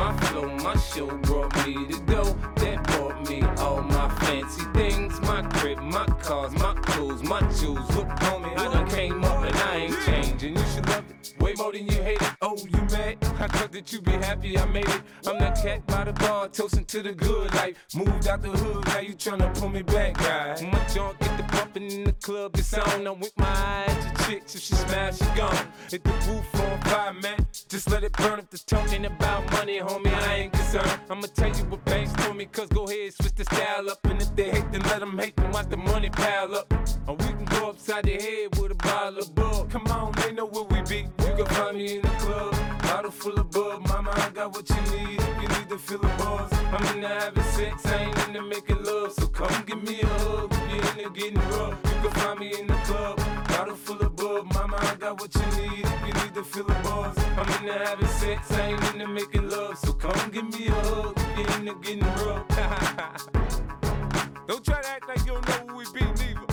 My 0.00 0.16
flow, 0.26 0.48
my 0.66 0.76
show 0.76 1.06
brought 1.28 1.54
me 1.64 1.74
to 1.90 1.98
go. 2.14 2.24
That 2.62 2.82
brought 2.88 3.28
me 3.28 3.42
all 3.58 3.82
my 3.82 4.08
fancy 4.20 4.64
things. 4.78 5.20
My 5.20 5.42
crib, 5.42 5.78
my 5.78 6.06
cars, 6.26 6.52
my 6.52 6.74
clothes, 6.74 7.22
my 7.22 7.40
jewels. 7.58 7.88
Look, 7.96 8.08
on 8.30 8.42
me, 8.42 8.50
I 8.56 8.64
done 8.72 8.88
came 8.88 9.24
up 9.24 9.44
and 9.44 9.56
I 9.56 9.76
ain't 9.84 9.98
changing. 10.06 10.56
You 10.56 10.64
should 10.74 10.88
love 10.88 11.04
it 11.10 11.34
way 11.40 11.54
more 11.54 11.72
than 11.72 11.86
you 11.86 11.91
hate 12.02 12.20
it. 12.20 12.32
Oh, 12.42 12.56
you 12.56 12.80
mad? 12.90 13.16
I 13.38 13.46
thought 13.48 13.72
that 13.72 13.92
you 13.92 14.00
be 14.00 14.12
happy 14.12 14.58
I 14.58 14.66
made 14.66 14.88
it. 14.88 15.02
I'm 15.26 15.38
that 15.38 15.56
cat 15.62 15.86
by 15.86 16.04
the 16.04 16.12
bar, 16.12 16.48
toasting 16.48 16.84
to 16.86 17.02
the 17.02 17.12
good 17.12 17.54
life. 17.54 17.76
Moved 17.94 18.28
out 18.28 18.42
the 18.42 18.50
hood, 18.50 18.86
now 18.86 19.00
you 19.00 19.14
tryna 19.14 19.58
pull 19.58 19.68
me 19.68 19.82
back, 19.82 20.14
guy. 20.14 20.60
My 20.70 20.84
junk 20.92 21.18
get 21.20 21.36
the 21.36 21.44
bumping 21.44 21.90
in 21.90 22.04
the 22.04 22.12
club, 22.12 22.56
it's 22.56 22.74
on. 22.74 23.06
I'm 23.06 23.20
with 23.20 23.36
my 23.36 23.46
eyes 23.46 24.04
to 24.04 24.24
chicks, 24.26 24.54
if 24.54 24.62
she 24.62 24.74
smash, 24.74 25.18
she 25.18 25.24
gone. 25.36 25.66
Hit 25.90 26.04
the 26.04 26.10
roof 26.10 26.54
on 26.60 26.80
fire, 26.82 27.12
man. 27.14 27.46
Just 27.68 27.90
let 27.90 28.04
it 28.04 28.12
burn 28.12 28.38
up 28.38 28.50
the 28.50 28.58
talking 28.58 29.04
about 29.06 29.50
money, 29.52 29.78
homie. 29.80 30.12
I 30.12 30.34
ain't 30.34 30.52
concerned. 30.52 31.00
I'ma 31.10 31.26
tell 31.34 31.48
you 31.48 31.64
what 31.64 31.84
banks 31.84 32.12
told 32.22 32.36
me, 32.36 32.46
cause 32.46 32.68
go 32.68 32.84
ahead, 32.84 33.14
switch 33.14 33.34
the 33.34 33.44
style 33.44 33.90
up. 33.90 34.04
And 34.04 34.20
if 34.20 34.34
they 34.34 34.50
hate, 34.50 34.70
then 34.72 34.82
let 34.82 35.00
them 35.00 35.18
hate, 35.18 35.36
then 35.36 35.50
watch 35.50 35.68
the 35.68 35.76
money 35.76 36.10
pile 36.10 36.54
up. 36.54 36.72
Or 37.06 37.16
we 37.16 37.26
can 37.26 37.44
go 37.44 37.70
upside 37.70 38.04
the 38.04 38.12
head 38.12 38.58
with 38.58 38.72
a 38.72 38.74
bottle 38.74 39.18
of 39.18 39.34
bug. 39.34 39.70
Come 39.70 39.86
on, 39.86 40.12
they 40.12 40.32
know 40.32 40.46
where 40.46 40.64
we 40.64 40.80
be. 40.82 41.08
You 41.26 41.34
can 41.36 41.46
find 41.46 41.76
me 41.76 41.91
in 41.96 42.02
the 42.02 42.08
club, 42.08 42.54
bottle 42.82 43.10
full 43.10 43.38
of 43.38 43.50
bug. 43.50 43.86
Mama, 43.88 44.10
I 44.14 44.30
got 44.30 44.52
what 44.54 44.68
you 44.68 44.82
need 44.96 45.20
if 45.20 45.42
you 45.42 45.48
need 45.48 45.68
to 45.68 45.78
feel 45.78 45.98
the 45.98 46.08
buzz. 46.18 46.50
I'm 46.52 46.96
into 46.96 47.08
having 47.08 47.42
sex, 47.44 47.86
I 47.86 48.04
ain't 48.04 48.28
into 48.28 48.42
making 48.42 48.82
love. 48.84 49.12
So 49.12 49.26
come 49.26 49.64
give 49.66 49.82
me 49.82 50.00
a 50.00 50.06
hug 50.06 50.52
if 50.52 50.70
you're 50.70 51.04
into 51.04 51.10
getting 51.20 51.40
rough. 51.50 51.78
You 51.84 52.00
can 52.02 52.10
find 52.20 52.40
me 52.40 52.58
in 52.58 52.66
the 52.66 52.78
club, 52.88 53.16
bottle 53.48 53.76
full 53.76 54.00
of 54.00 54.16
bug. 54.16 54.46
Mama, 54.54 54.78
I 54.80 54.94
got 54.94 55.20
what 55.20 55.34
you 55.34 55.46
need 55.60 55.84
if 55.84 56.06
you 56.06 56.14
need 56.22 56.34
to 56.34 56.44
feel 56.44 56.64
the 56.64 56.74
buzz. 56.84 57.18
I'm 57.36 57.48
into 57.60 57.78
having 57.84 58.08
sex, 58.08 58.50
I 58.52 58.68
ain't 58.68 58.94
into 58.94 59.08
making 59.08 59.48
love. 59.50 59.76
So 59.78 59.92
come 59.92 60.30
give 60.30 60.48
me 60.58 60.68
a 60.68 60.72
hug 60.72 61.18
if 61.18 61.38
you're 61.38 61.58
into 61.58 61.74
getting 61.82 62.04
rough. 62.24 62.48
don't 64.48 64.64
try 64.64 64.80
to 64.80 64.88
act 64.88 65.08
like 65.08 65.20
you 65.26 65.32
don't 65.34 65.46
know 65.48 65.66
who 65.68 65.76
we 65.76 65.84
be, 65.92 66.00
neither. 66.00 66.46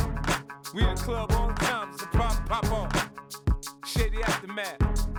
We 0.74 0.84
in 0.84 0.96
the 0.96 1.02
club 1.02 1.32
all 1.32 1.48
the 1.48 1.54
time, 1.54 1.90
it's 1.94 2.04
a 2.04 2.08
pop, 2.08 2.46
pop 2.46 2.72
on. 2.72 2.90
Shady 3.86 4.22
aftermath. 4.22 5.19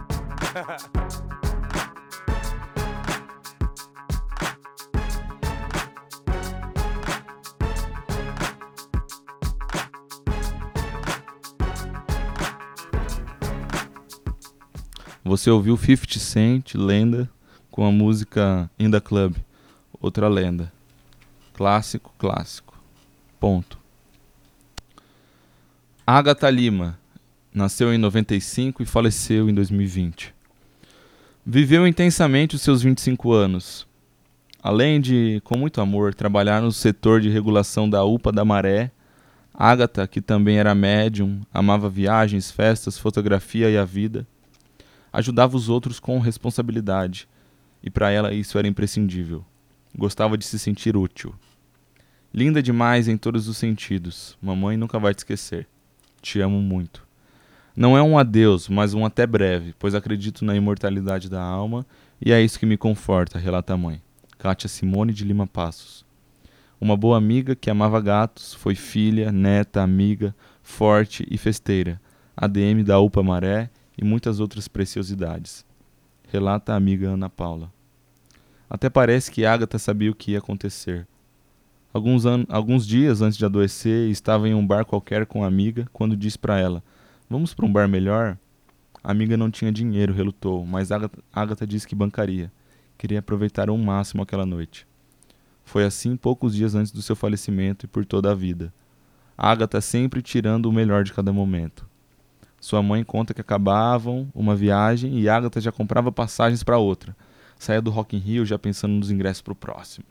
Você 15.23 15.49
ouviu 15.49 15.77
50 15.77 16.19
Cent, 16.19 16.75
lenda, 16.75 17.31
com 17.71 17.87
a 17.87 17.93
música 17.93 18.69
In 18.77 18.91
the 18.91 19.01
Club, 19.01 19.37
outra 20.01 20.27
lenda. 20.27 20.73
Clássico, 21.55 22.13
clássico. 22.19 22.77
Ponto. 23.39 23.79
Agatha 26.05 26.51
Lima 26.51 26.99
nasceu 27.55 27.95
em 27.95 27.99
95 27.99 28.83
e 28.83 28.87
faleceu 28.87 29.49
em 29.49 29.55
2020. 29.55 30.40
Viveu 31.53 31.85
intensamente 31.85 32.55
os 32.55 32.63
seus 32.63 32.81
25 32.81 33.33
anos. 33.33 33.85
Além 34.63 35.01
de, 35.01 35.41
com 35.43 35.59
muito 35.59 35.81
amor, 35.81 36.15
trabalhar 36.15 36.63
no 36.63 36.71
setor 36.71 37.21
de 37.21 37.29
regulação 37.29 37.91
da 37.91 38.05
UPA 38.05 38.31
da 38.31 38.45
Maré, 38.45 38.93
Agatha, 39.53 40.07
que 40.07 40.21
também 40.21 40.59
era 40.59 40.77
médium, 40.77 41.41
amava 41.53 41.91
viagens, 41.91 42.53
festas, 42.53 42.97
fotografia 42.97 43.69
e 43.69 43.77
a 43.77 43.85
vida, 43.85 44.25
ajudava 45.13 45.57
os 45.57 45.69
outros 45.69 45.99
com 45.99 46.21
responsabilidade, 46.21 47.27
e 47.83 47.91
para 47.91 48.13
ela 48.13 48.33
isso 48.33 48.57
era 48.57 48.69
imprescindível. 48.69 49.45
Gostava 49.99 50.39
de 50.39 50.45
se 50.45 50.57
sentir 50.57 50.97
útil. 50.97 51.35
Linda 52.33 52.63
demais 52.63 53.09
em 53.09 53.17
todos 53.17 53.49
os 53.49 53.57
sentidos. 53.57 54.39
Mamãe 54.41 54.77
nunca 54.77 55.01
vai 55.01 55.13
te 55.13 55.19
esquecer. 55.19 55.67
Te 56.23 56.41
amo 56.41 56.63
muito. 56.63 57.10
Não 57.81 57.97
é 57.97 58.03
um 58.03 58.19
adeus, 58.19 58.69
mas 58.69 58.93
um 58.93 59.07
até 59.07 59.27
breve, 59.27 59.75
pois 59.79 59.95
acredito 59.95 60.45
na 60.45 60.55
imortalidade 60.55 61.31
da 61.31 61.43
alma 61.43 61.87
e 62.21 62.31
é 62.31 62.39
isso 62.39 62.59
que 62.59 62.67
me 62.67 62.77
conforta, 62.77 63.39
relata 63.39 63.73
a 63.73 63.77
mãe. 63.79 64.03
Kátia 64.37 64.69
Simone 64.69 65.15
de 65.15 65.25
Lima 65.25 65.47
Passos. 65.47 66.05
Uma 66.79 66.95
boa 66.95 67.17
amiga 67.17 67.57
que 67.57 67.71
amava 67.71 67.99
gatos, 67.99 68.53
foi 68.53 68.75
filha, 68.75 69.33
neta, 69.33 69.81
amiga, 69.81 70.37
forte 70.63 71.27
e 71.31 71.39
festeira, 71.39 71.99
ADM 72.37 72.85
da 72.85 73.01
UPA 73.01 73.23
Maré 73.23 73.71
e 73.97 74.05
muitas 74.05 74.41
outras 74.41 74.69
preciosidades. 74.69 75.65
Relata 76.31 76.75
a 76.75 76.77
amiga 76.77 77.09
Ana 77.09 77.31
Paula. 77.31 77.73
Até 78.69 78.91
parece 78.91 79.31
que 79.31 79.47
Agatha 79.47 79.79
sabia 79.79 80.11
o 80.11 80.15
que 80.15 80.33
ia 80.33 80.39
acontecer. 80.39 81.09
Alguns, 81.95 82.25
alguns 82.51 82.87
dias 82.87 83.23
antes 83.23 83.39
de 83.39 83.47
adoecer, 83.47 84.11
estava 84.11 84.47
em 84.47 84.53
um 84.53 84.67
bar 84.67 84.85
qualquer 84.85 85.25
com 85.25 85.43
a 85.43 85.47
amiga 85.47 85.89
quando 85.95 86.15
disse 86.15 86.39
para 86.39 86.59
ela: 86.59 86.85
Vamos 87.31 87.55
para 87.55 87.65
um 87.65 87.73
bar 87.73 87.89
melhor? 87.89 88.37
A 89.05 89.13
amiga 89.13 89.37
não 89.37 89.53
tinha 89.53 89.71
dinheiro, 89.71 90.13
relutou, 90.13 90.67
mas 90.67 90.91
Agatha, 90.91 91.23
Agatha 91.33 91.65
disse 91.65 91.87
que 91.87 91.95
bancaria. 91.95 92.51
Queria 92.99 93.21
aproveitar 93.21 93.69
ao 93.69 93.79
máximo 93.79 94.21
aquela 94.21 94.45
noite. 94.45 94.85
Foi 95.65 95.85
assim 95.85 96.17
poucos 96.17 96.57
dias 96.57 96.75
antes 96.75 96.91
do 96.91 97.01
seu 97.01 97.15
falecimento 97.15 97.87
e 97.87 97.89
por 97.89 98.05
toda 98.05 98.33
a 98.33 98.35
vida. 98.35 98.75
Agatha 99.39 99.81
sempre 99.81 100.21
tirando 100.21 100.67
o 100.67 100.73
melhor 100.73 101.05
de 101.05 101.13
cada 101.13 101.33
momento. 101.33 101.89
Sua 102.61 102.83
mãe 102.83 103.05
conta 103.05 103.33
que 103.33 103.41
acabavam 103.41 104.29
uma 104.35 104.57
viagem 104.57 105.21
e 105.21 105.29
Agatha 105.29 105.61
já 105.61 105.71
comprava 105.71 106.11
passagens 106.11 106.65
para 106.65 106.79
outra. 106.79 107.17
Saía 107.57 107.81
do 107.81 107.93
Rock 107.93 108.17
in 108.17 108.19
Rio 108.19 108.45
já 108.45 108.59
pensando 108.59 108.95
nos 108.95 109.09
ingressos 109.09 109.41
para 109.41 109.53
o 109.53 109.57
próximo. 109.57 110.07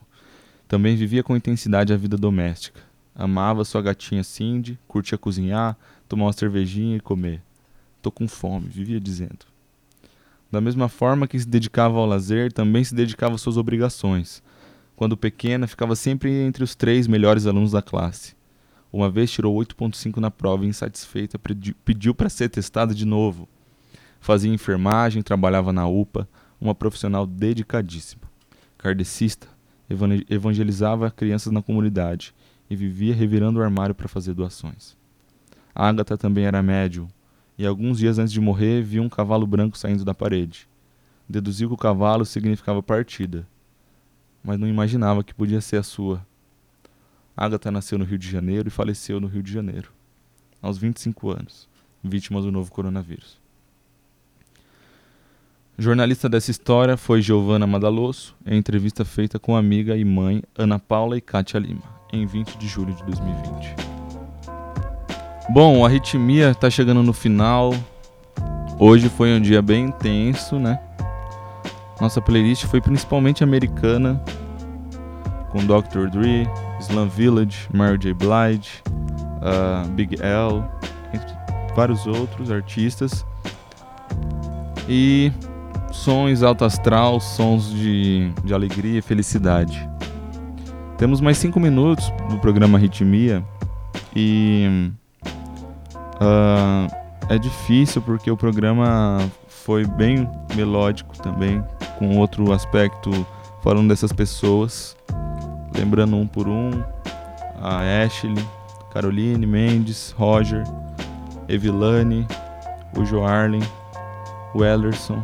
Também 0.66 0.96
vivia 0.96 1.22
com 1.22 1.36
intensidade 1.36 1.92
a 1.92 1.98
vida 1.98 2.16
doméstica. 2.16 2.80
Amava 3.14 3.62
sua 3.64 3.82
gatinha 3.82 4.24
Cindy, 4.24 4.78
curtia 4.88 5.18
cozinhar, 5.18 5.76
tomar 6.10 6.24
uma 6.24 6.32
cervejinha 6.32 6.96
e 6.96 7.00
comer. 7.00 7.40
Tô 8.02 8.10
com 8.10 8.26
fome, 8.26 8.66
vivia 8.68 8.98
dizendo. 8.98 9.46
Da 10.50 10.60
mesma 10.60 10.88
forma 10.88 11.28
que 11.28 11.38
se 11.38 11.46
dedicava 11.46 11.98
ao 11.98 12.04
lazer, 12.04 12.52
também 12.52 12.82
se 12.82 12.92
dedicava 12.92 13.36
às 13.36 13.40
suas 13.40 13.56
obrigações. 13.56 14.42
Quando 14.96 15.16
pequena, 15.16 15.68
ficava 15.68 15.94
sempre 15.94 16.32
entre 16.32 16.64
os 16.64 16.74
três 16.74 17.06
melhores 17.06 17.46
alunos 17.46 17.70
da 17.70 17.80
classe. 17.80 18.34
Uma 18.92 19.08
vez 19.08 19.30
tirou 19.30 19.56
8.5 19.56 20.16
na 20.16 20.32
prova 20.32 20.64
e, 20.64 20.68
insatisfeita, 20.68 21.38
pediu 21.84 22.12
para 22.12 22.28
ser 22.28 22.48
testada 22.48 22.92
de 22.92 23.04
novo. 23.04 23.48
Fazia 24.18 24.52
enfermagem, 24.52 25.22
trabalhava 25.22 25.72
na 25.72 25.86
UPA, 25.86 26.28
uma 26.60 26.74
profissional 26.74 27.24
dedicadíssima. 27.24 28.22
Kardecista, 28.76 29.46
evangelizava 30.28 31.08
crianças 31.08 31.52
na 31.52 31.62
comunidade 31.62 32.34
e 32.68 32.74
vivia 32.74 33.14
revirando 33.14 33.60
o 33.60 33.62
armário 33.62 33.94
para 33.94 34.08
fazer 34.08 34.34
doações. 34.34 34.98
Agatha 35.80 36.14
também 36.14 36.44
era 36.44 36.62
médium, 36.62 37.08
e 37.56 37.64
alguns 37.64 37.96
dias 37.96 38.18
antes 38.18 38.34
de 38.34 38.38
morrer 38.38 38.82
viu 38.82 39.02
um 39.02 39.08
cavalo 39.08 39.46
branco 39.46 39.78
saindo 39.78 40.04
da 40.04 40.12
parede. 40.12 40.68
Deduziu 41.26 41.68
que 41.68 41.74
o 41.74 41.78
cavalo 41.78 42.26
significava 42.26 42.82
partida, 42.82 43.48
mas 44.44 44.58
não 44.58 44.68
imaginava 44.68 45.24
que 45.24 45.32
podia 45.32 45.58
ser 45.62 45.78
a 45.78 45.82
sua. 45.82 46.20
Agatha 47.34 47.70
nasceu 47.70 47.96
no 47.96 48.04
Rio 48.04 48.18
de 48.18 48.28
Janeiro 48.28 48.68
e 48.68 48.70
faleceu 48.70 49.18
no 49.18 49.26
Rio 49.26 49.42
de 49.42 49.50
Janeiro, 49.50 49.90
aos 50.60 50.76
25 50.76 51.30
anos, 51.30 51.66
vítima 52.04 52.42
do 52.42 52.52
novo 52.52 52.70
coronavírus. 52.70 53.40
Jornalista 55.78 56.28
dessa 56.28 56.50
história 56.50 56.98
foi 56.98 57.22
Giovanna 57.22 57.66
Madalosso, 57.66 58.36
em 58.44 58.58
entrevista 58.58 59.02
feita 59.02 59.38
com 59.38 59.56
amiga 59.56 59.96
e 59.96 60.04
mãe 60.04 60.42
Ana 60.54 60.78
Paula 60.78 61.16
e 61.16 61.22
Kátia 61.22 61.58
Lima, 61.58 61.84
em 62.12 62.26
20 62.26 62.58
de 62.58 62.68
julho 62.68 62.94
de 62.94 63.02
2020. 63.04 63.89
Bom, 65.52 65.84
a 65.84 65.88
arritmia 65.88 66.52
está 66.52 66.70
chegando 66.70 67.02
no 67.02 67.12
final. 67.12 67.74
Hoje 68.78 69.08
foi 69.08 69.34
um 69.36 69.40
dia 69.40 69.60
bem 69.60 69.86
intenso, 69.86 70.60
né? 70.60 70.78
Nossa 72.00 72.20
playlist 72.22 72.66
foi 72.66 72.80
principalmente 72.80 73.42
americana, 73.42 74.22
com 75.50 75.58
Dr. 75.58 76.08
Dre, 76.08 76.48
Slum 76.80 77.08
Village, 77.08 77.68
Mary 77.74 77.98
J. 77.98 78.14
Blige, 78.14 78.80
uh, 79.42 79.88
Big 79.88 80.22
L, 80.22 80.62
entre 81.12 81.34
vários 81.74 82.06
outros 82.06 82.52
artistas. 82.52 83.26
E 84.88 85.32
sons 85.90 86.44
alto 86.44 86.64
astral, 86.64 87.18
sons 87.18 87.72
de, 87.74 88.30
de 88.44 88.54
alegria 88.54 89.00
e 89.00 89.02
felicidade. 89.02 89.90
Temos 90.96 91.20
mais 91.20 91.38
cinco 91.38 91.58
minutos 91.58 92.08
do 92.30 92.38
programa 92.38 92.78
Ritmia 92.78 93.44
e 94.14 94.92
ah, 96.20 96.86
é 97.28 97.38
difícil 97.38 98.02
porque 98.02 98.30
o 98.30 98.36
programa 98.36 99.18
foi 99.48 99.86
bem 99.86 100.28
melódico 100.54 101.16
também, 101.18 101.62
com 101.98 102.18
outro 102.18 102.52
aspecto 102.52 103.26
falando 103.62 103.88
dessas 103.88 104.12
pessoas, 104.12 104.96
lembrando 105.76 106.16
um 106.16 106.26
por 106.26 106.48
um, 106.48 106.70
a 107.60 107.80
Ashley, 108.04 108.44
Caroline, 108.92 109.46
Mendes, 109.46 110.14
Roger, 110.18 110.64
Evilane, 111.48 112.26
o 112.96 113.04
Joarlen, 113.04 113.62
o 114.54 114.64
Ellerson, 114.64 115.22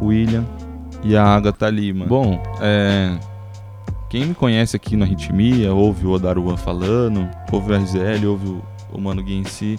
o 0.00 0.06
William 0.06 0.44
e 1.02 1.16
a 1.16 1.24
Agatha 1.24 1.68
Lima. 1.68 2.06
Bom, 2.06 2.40
é, 2.60 3.18
quem 4.08 4.26
me 4.26 4.34
conhece 4.34 4.76
aqui 4.76 4.96
na 4.96 5.04
Ritmia, 5.04 5.72
ouve 5.72 6.06
o 6.06 6.10
Odaruan 6.10 6.56
falando, 6.56 7.28
ouve 7.50 7.72
o 7.72 7.76
RZL, 7.76 8.26
ouve 8.28 8.48
o, 8.48 8.62
o 8.92 9.00
Mano 9.00 9.22
Gui 9.22 9.34
em 9.34 9.44
si, 9.44 9.78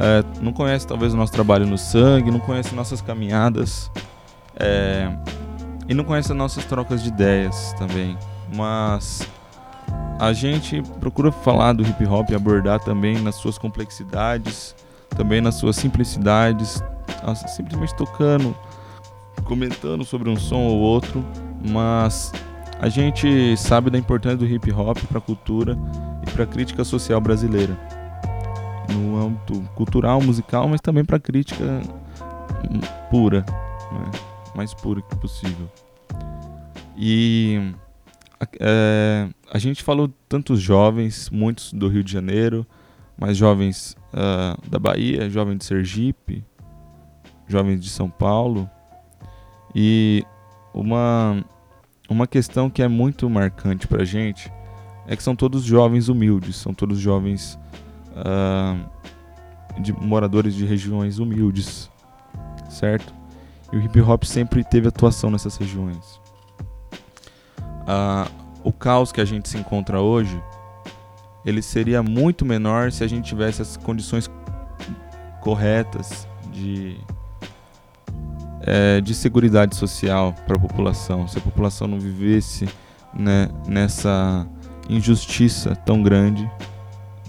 é, 0.00 0.24
não 0.40 0.50
conhece 0.50 0.86
talvez 0.86 1.12
o 1.12 1.16
nosso 1.16 1.30
trabalho 1.30 1.66
no 1.66 1.76
sangue, 1.76 2.30
não 2.30 2.40
conhece 2.40 2.74
nossas 2.74 3.02
caminhadas 3.02 3.90
é, 4.56 5.10
e 5.86 5.92
não 5.92 6.04
conhece 6.04 6.32
as 6.32 6.38
nossas 6.38 6.64
trocas 6.64 7.02
de 7.02 7.08
ideias 7.08 7.74
também. 7.78 8.16
Mas 8.56 9.28
a 10.18 10.32
gente 10.32 10.80
procura 10.98 11.30
falar 11.30 11.74
do 11.74 11.82
hip 11.82 12.06
hop 12.06 12.30
e 12.30 12.34
abordar 12.34 12.80
também 12.80 13.20
nas 13.20 13.34
suas 13.34 13.58
complexidades, 13.58 14.74
também 15.10 15.42
nas 15.42 15.56
suas 15.56 15.76
simplicidades, 15.76 16.82
simplesmente 17.48 17.94
tocando, 17.94 18.56
comentando 19.44 20.02
sobre 20.02 20.30
um 20.30 20.36
som 20.36 20.60
ou 20.60 20.78
outro, 20.78 21.22
mas 21.62 22.32
a 22.80 22.88
gente 22.88 23.54
sabe 23.58 23.90
da 23.90 23.98
importância 23.98 24.38
do 24.38 24.46
hip 24.46 24.72
hop 24.72 24.96
para 25.08 25.18
a 25.18 25.20
cultura 25.20 25.76
e 26.26 26.30
para 26.30 26.44
a 26.44 26.46
crítica 26.46 26.84
social 26.84 27.20
brasileira 27.20 27.99
no 28.92 29.16
âmbito 29.26 29.60
cultural, 29.74 30.20
musical, 30.20 30.68
mas 30.68 30.80
também 30.80 31.04
para 31.04 31.18
crítica 31.18 31.80
pura, 33.10 33.44
né? 33.92 34.10
mais 34.54 34.74
pura 34.74 35.00
que 35.02 35.16
possível. 35.16 35.68
E 36.96 37.72
a- 38.38 38.46
é, 38.60 39.28
a 39.52 39.58
gente 39.58 39.82
falou 39.82 40.10
tantos 40.28 40.60
jovens, 40.60 41.30
muitos 41.30 41.72
do 41.72 41.88
Rio 41.88 42.04
de 42.04 42.12
Janeiro, 42.12 42.66
mas 43.18 43.36
jovens 43.36 43.96
ah, 44.12 44.56
da 44.68 44.78
Bahia, 44.78 45.28
jovens 45.30 45.58
de 45.58 45.64
Sergipe, 45.64 46.44
jovens 47.46 47.80
de 47.80 47.88
São 47.88 48.08
Paulo. 48.10 48.68
E 49.74 50.24
uma, 50.74 51.44
uma 52.08 52.26
questão 52.26 52.68
que 52.68 52.82
é 52.82 52.88
muito 52.88 53.28
marcante 53.30 53.86
pra 53.86 54.04
gente 54.04 54.52
é 55.06 55.16
que 55.16 55.22
são 55.22 55.34
todos 55.34 55.64
jovens 55.64 56.08
humildes, 56.08 56.56
são 56.56 56.72
todos 56.74 56.98
jovens 56.98 57.58
ah, 58.16 58.76
de 59.78 59.92
moradores 59.92 60.54
de 60.54 60.64
regiões 60.64 61.18
humildes, 61.18 61.90
certo? 62.68 63.14
E 63.72 63.76
o 63.76 63.82
hip 63.82 64.00
hop 64.00 64.24
sempre 64.24 64.64
teve 64.64 64.88
atuação 64.88 65.30
nessas 65.30 65.56
regiões. 65.56 66.20
Ah, 67.86 68.28
o 68.62 68.72
caos 68.72 69.12
que 69.12 69.20
a 69.20 69.24
gente 69.24 69.48
se 69.48 69.56
encontra 69.56 70.00
hoje, 70.00 70.42
ele 71.44 71.62
seria 71.62 72.02
muito 72.02 72.44
menor 72.44 72.92
se 72.92 73.02
a 73.02 73.06
gente 73.06 73.26
tivesse 73.26 73.62
as 73.62 73.76
condições 73.76 74.30
corretas 75.40 76.28
de 76.52 76.98
é, 78.62 79.00
de 79.00 79.14
seguridade 79.14 79.74
social 79.74 80.34
para 80.46 80.56
a 80.56 80.60
população, 80.60 81.26
se 81.26 81.38
a 81.38 81.40
população 81.40 81.88
não 81.88 81.98
vivesse 81.98 82.68
né, 83.14 83.48
nessa 83.66 84.46
injustiça 84.88 85.74
tão 85.74 86.02
grande, 86.02 86.50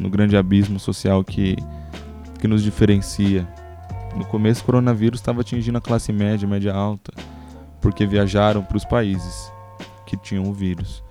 no 0.02 0.10
grande 0.10 0.36
abismo 0.36 0.80
social 0.80 1.24
que, 1.24 1.56
que 2.40 2.48
nos 2.48 2.64
diferencia. 2.64 3.48
No 4.16 4.26
começo, 4.26 4.62
o 4.62 4.66
coronavírus 4.66 5.20
estava 5.20 5.42
atingindo 5.42 5.78
a 5.78 5.82
classe 5.82 6.12
média, 6.12 6.48
média 6.48 6.74
alta, 6.74 7.14
porque 7.80 8.06
viajaram 8.06 8.64
para 8.64 8.78
os 8.78 8.84
países 8.84 9.52
que 10.06 10.18
tinham 10.18 10.46
o 10.46 10.54
vírus. 10.54 11.04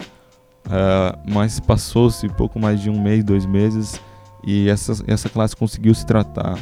Ah, 0.68 1.16
mas 1.26 1.60
passou-se 1.60 2.28
pouco 2.30 2.58
mais 2.58 2.80
de 2.80 2.90
um 2.90 3.00
mês, 3.00 3.24
dois 3.24 3.46
meses, 3.46 4.00
e 4.44 4.68
essa, 4.68 4.92
essa 5.06 5.28
classe 5.28 5.56
conseguiu 5.56 5.94
se 5.94 6.04
tratar 6.04 6.58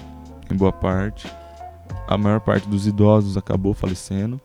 em 0.50 0.56
boa 0.56 0.72
parte. 0.72 1.26
A 2.06 2.16
maior 2.16 2.40
parte 2.40 2.68
dos 2.68 2.86
idosos 2.86 3.36
acabou 3.36 3.72
falecendo, 3.74 4.40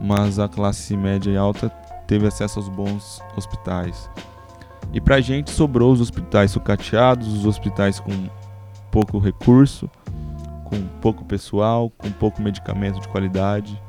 mas 0.00 0.38
a 0.38 0.48
classe 0.48 0.96
média 0.96 1.30
e 1.30 1.36
alta 1.36 1.68
teve 2.06 2.26
acesso 2.26 2.58
aos 2.58 2.68
bons 2.68 3.20
hospitais. 3.36 4.08
E 4.92 5.00
pra 5.00 5.20
gente 5.20 5.50
sobrou 5.50 5.92
os 5.92 6.00
hospitais 6.00 6.50
sucateados, 6.50 7.26
os 7.32 7.46
hospitais 7.46 7.98
com 7.98 8.12
pouco 8.90 9.18
recurso, 9.18 9.90
com 10.64 10.80
pouco 11.00 11.24
pessoal, 11.24 11.90
com 11.90 12.10
pouco 12.10 12.40
medicamento 12.40 13.00
de 13.00 13.08
qualidade, 13.08 13.80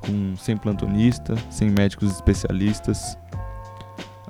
com 0.00 0.34
sem 0.36 0.56
plantonista, 0.56 1.34
sem 1.50 1.70
médicos 1.70 2.10
especialistas. 2.10 3.16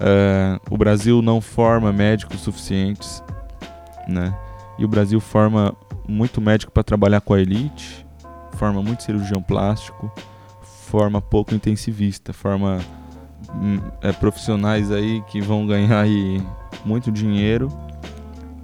É, 0.00 0.58
o 0.70 0.76
Brasil 0.76 1.22
não 1.22 1.40
forma 1.40 1.92
médicos 1.92 2.40
suficientes, 2.40 3.22
né? 4.08 4.34
E 4.78 4.84
o 4.84 4.88
Brasil 4.88 5.20
forma 5.20 5.74
muito 6.08 6.40
médico 6.40 6.72
para 6.72 6.82
trabalhar 6.82 7.20
com 7.20 7.34
a 7.34 7.40
elite, 7.40 8.04
forma 8.54 8.82
muito 8.82 9.02
cirurgião 9.02 9.42
plástico, 9.42 10.12
forma 10.62 11.20
pouco 11.20 11.54
intensivista, 11.54 12.32
forma 12.32 12.80
é, 14.00 14.12
profissionais 14.12 14.90
aí 14.90 15.22
que 15.28 15.40
vão 15.40 15.66
ganhar 15.66 16.00
aí 16.00 16.42
muito 16.84 17.10
dinheiro 17.10 17.68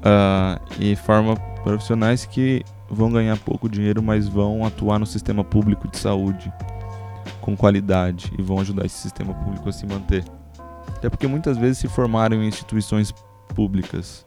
ah, 0.03 0.61
e 0.79 0.97
forma 0.97 1.37
profissionais 1.63 2.25
que 2.25 2.65
vão 2.91 3.11
ganhar 3.11 3.37
pouco 3.39 3.69
dinheiro, 3.69 4.03
mas 4.03 4.29
vão 4.29 4.65
atuar 4.65 4.99
no 4.99 5.07
sistema 5.07 5.45
público 5.45 5.89
de 5.89 5.99
saúde 5.99 6.53
com 7.41 7.57
qualidade 7.57 8.33
e 8.39 8.43
vão 8.43 8.61
ajudar 8.61 8.87
esse 8.87 8.97
sistema 8.97 9.35
público 9.35 9.69
a 9.69 9.73
se 9.73 9.87
manter. 9.87 10.25
Até 10.89 11.09
porque 11.09 11.27
muitas 11.27 11.57
vezes 11.57 11.79
se 11.79 11.89
formaram 11.89 12.43
em 12.43 12.49
instituições 12.49 13.13
públicas, 13.55 14.27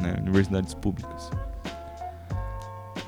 né, 0.00 0.16
universidades 0.20 0.74
públicas. 0.74 1.30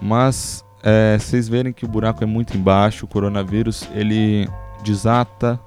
Mas 0.01 0.65
é, 0.83 1.19
vocês 1.19 1.49
verem 1.49 1.73
que 1.73 1.85
o 1.85 1.89
buraco 1.89 2.23
é 2.23 2.27
muito 2.27 2.57
embaixo, 2.57 3.05
o 3.05 3.09
coronavírus 3.09 3.89
ele 3.93 4.49
desata 4.83 5.61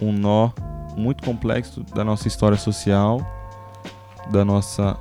um 0.00 0.12
nó 0.12 0.50
muito 0.96 1.22
complexo 1.22 1.84
da 1.94 2.04
nossa 2.04 2.26
história 2.28 2.56
social, 2.56 3.20
da 4.30 4.44
nossa 4.44 4.96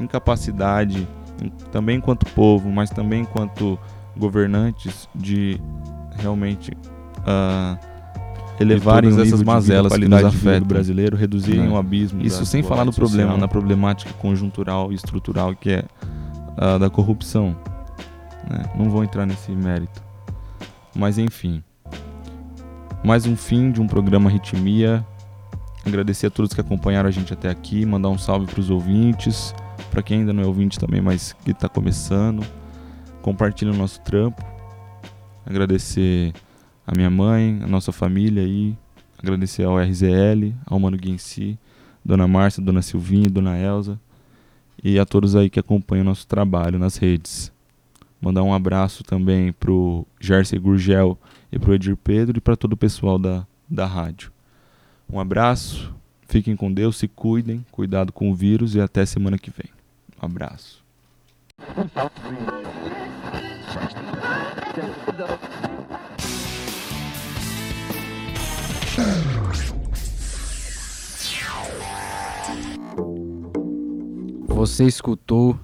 incapacidade, 0.00 1.06
também 1.70 1.98
enquanto 1.98 2.24
povo, 2.26 2.70
mas 2.70 2.90
também 2.90 3.22
enquanto 3.22 3.78
governantes, 4.16 5.08
de 5.14 5.60
realmente 6.16 6.72
ah, 7.26 7.76
elevarem 8.60 9.10
todas 9.10 9.26
essas 9.26 9.42
mazelas 9.42 9.92
que 9.92 10.08
nos 10.08 10.24
afetam 10.24 10.66
brasileiro, 10.66 11.16
reduzirem 11.16 11.62
né? 11.62 11.68
o 11.68 11.76
abismo. 11.76 12.22
Isso 12.22 12.46
sem 12.46 12.62
falar 12.62 12.84
no 12.84 12.92
problema, 12.92 13.22
social. 13.22 13.38
na 13.38 13.48
problemática 13.48 14.12
conjuntural 14.14 14.92
e 14.92 14.94
estrutural 14.94 15.54
que 15.54 15.70
é 15.70 15.84
a 16.56 16.78
da 16.78 16.88
corrupção. 16.88 17.56
né? 18.48 18.64
Não 18.76 18.88
vou 18.90 19.02
entrar 19.02 19.26
nesse 19.26 19.50
mérito. 19.52 20.02
Mas 20.94 21.18
enfim. 21.18 21.62
Mais 23.04 23.26
um 23.26 23.36
fim 23.36 23.70
de 23.70 23.82
um 23.82 23.86
programa 23.86 24.30
Ritmia. 24.30 25.06
Agradecer 25.84 26.28
a 26.28 26.30
todos 26.30 26.54
que 26.54 26.60
acompanharam 26.62 27.06
a 27.06 27.12
gente 27.12 27.34
até 27.34 27.50
aqui, 27.50 27.84
mandar 27.84 28.08
um 28.08 28.16
salve 28.16 28.46
para 28.46 28.58
os 28.58 28.70
ouvintes, 28.70 29.54
para 29.90 30.02
quem 30.02 30.20
ainda 30.20 30.32
não 30.32 30.42
é 30.42 30.46
ouvinte 30.46 30.78
também, 30.78 31.02
mas 31.02 31.34
que 31.44 31.50
está 31.50 31.68
começando. 31.68 32.42
Compartilha 33.20 33.72
o 33.72 33.76
nosso 33.76 34.00
trampo. 34.00 34.42
Agradecer 35.44 36.32
a 36.86 36.92
minha 36.96 37.10
mãe, 37.10 37.60
a 37.62 37.66
nossa 37.66 37.92
família 37.92 38.42
aí, 38.42 38.74
agradecer 39.18 39.64
ao 39.64 39.78
RZL, 39.78 40.54
ao 40.64 40.80
Mano 40.80 40.96
Gui 40.96 41.10
em 41.10 41.18
si, 41.18 41.58
Dona 42.02 42.26
Márcia, 42.26 42.62
Dona 42.62 42.80
Silvinha, 42.80 43.28
Dona 43.28 43.58
Elza 43.58 44.00
e 44.82 44.98
a 44.98 45.04
todos 45.04 45.36
aí 45.36 45.50
que 45.50 45.60
acompanham 45.60 46.04
o 46.04 46.08
nosso 46.08 46.26
trabalho 46.26 46.78
nas 46.78 46.96
redes. 46.96 47.52
Mandar 48.18 48.42
um 48.42 48.54
abraço 48.54 49.04
também 49.04 49.52
pro 49.52 50.06
Jersey 50.18 50.58
Gurgel 50.58 51.18
e 51.54 51.58
pro 51.58 51.72
Edir 51.72 51.96
Pedro 51.96 52.38
e 52.38 52.40
para 52.40 52.56
todo 52.56 52.72
o 52.72 52.76
pessoal 52.76 53.16
da, 53.16 53.46
da 53.70 53.86
rádio. 53.86 54.32
Um 55.08 55.20
abraço, 55.20 55.94
fiquem 56.26 56.56
com 56.56 56.72
Deus, 56.72 56.96
se 56.96 57.06
cuidem, 57.06 57.64
cuidado 57.70 58.12
com 58.12 58.28
o 58.28 58.34
vírus 58.34 58.74
e 58.74 58.80
até 58.80 59.06
semana 59.06 59.38
que 59.38 59.52
vem. 59.52 59.70
Um 60.20 60.26
abraço. 60.26 60.82
Você 74.48 74.84
escutou 74.84 75.56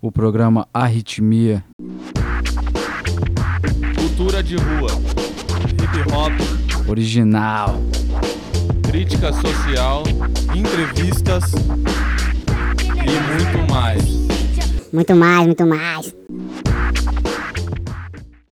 o 0.00 0.10
programa 0.10 0.66
Arritmia. 0.74 1.64
Cultura 4.18 4.42
de 4.42 4.56
rua, 4.56 4.90
hip 5.80 6.12
hop, 6.12 6.88
Original. 6.90 7.80
crítica 8.82 9.32
social, 9.32 10.02
entrevistas 10.56 11.52
e 12.96 13.54
muito 13.54 13.72
mais. 13.72 14.02
Muito 14.92 15.14
mais, 15.14 15.46
muito 15.46 15.64
mais. 15.64 16.14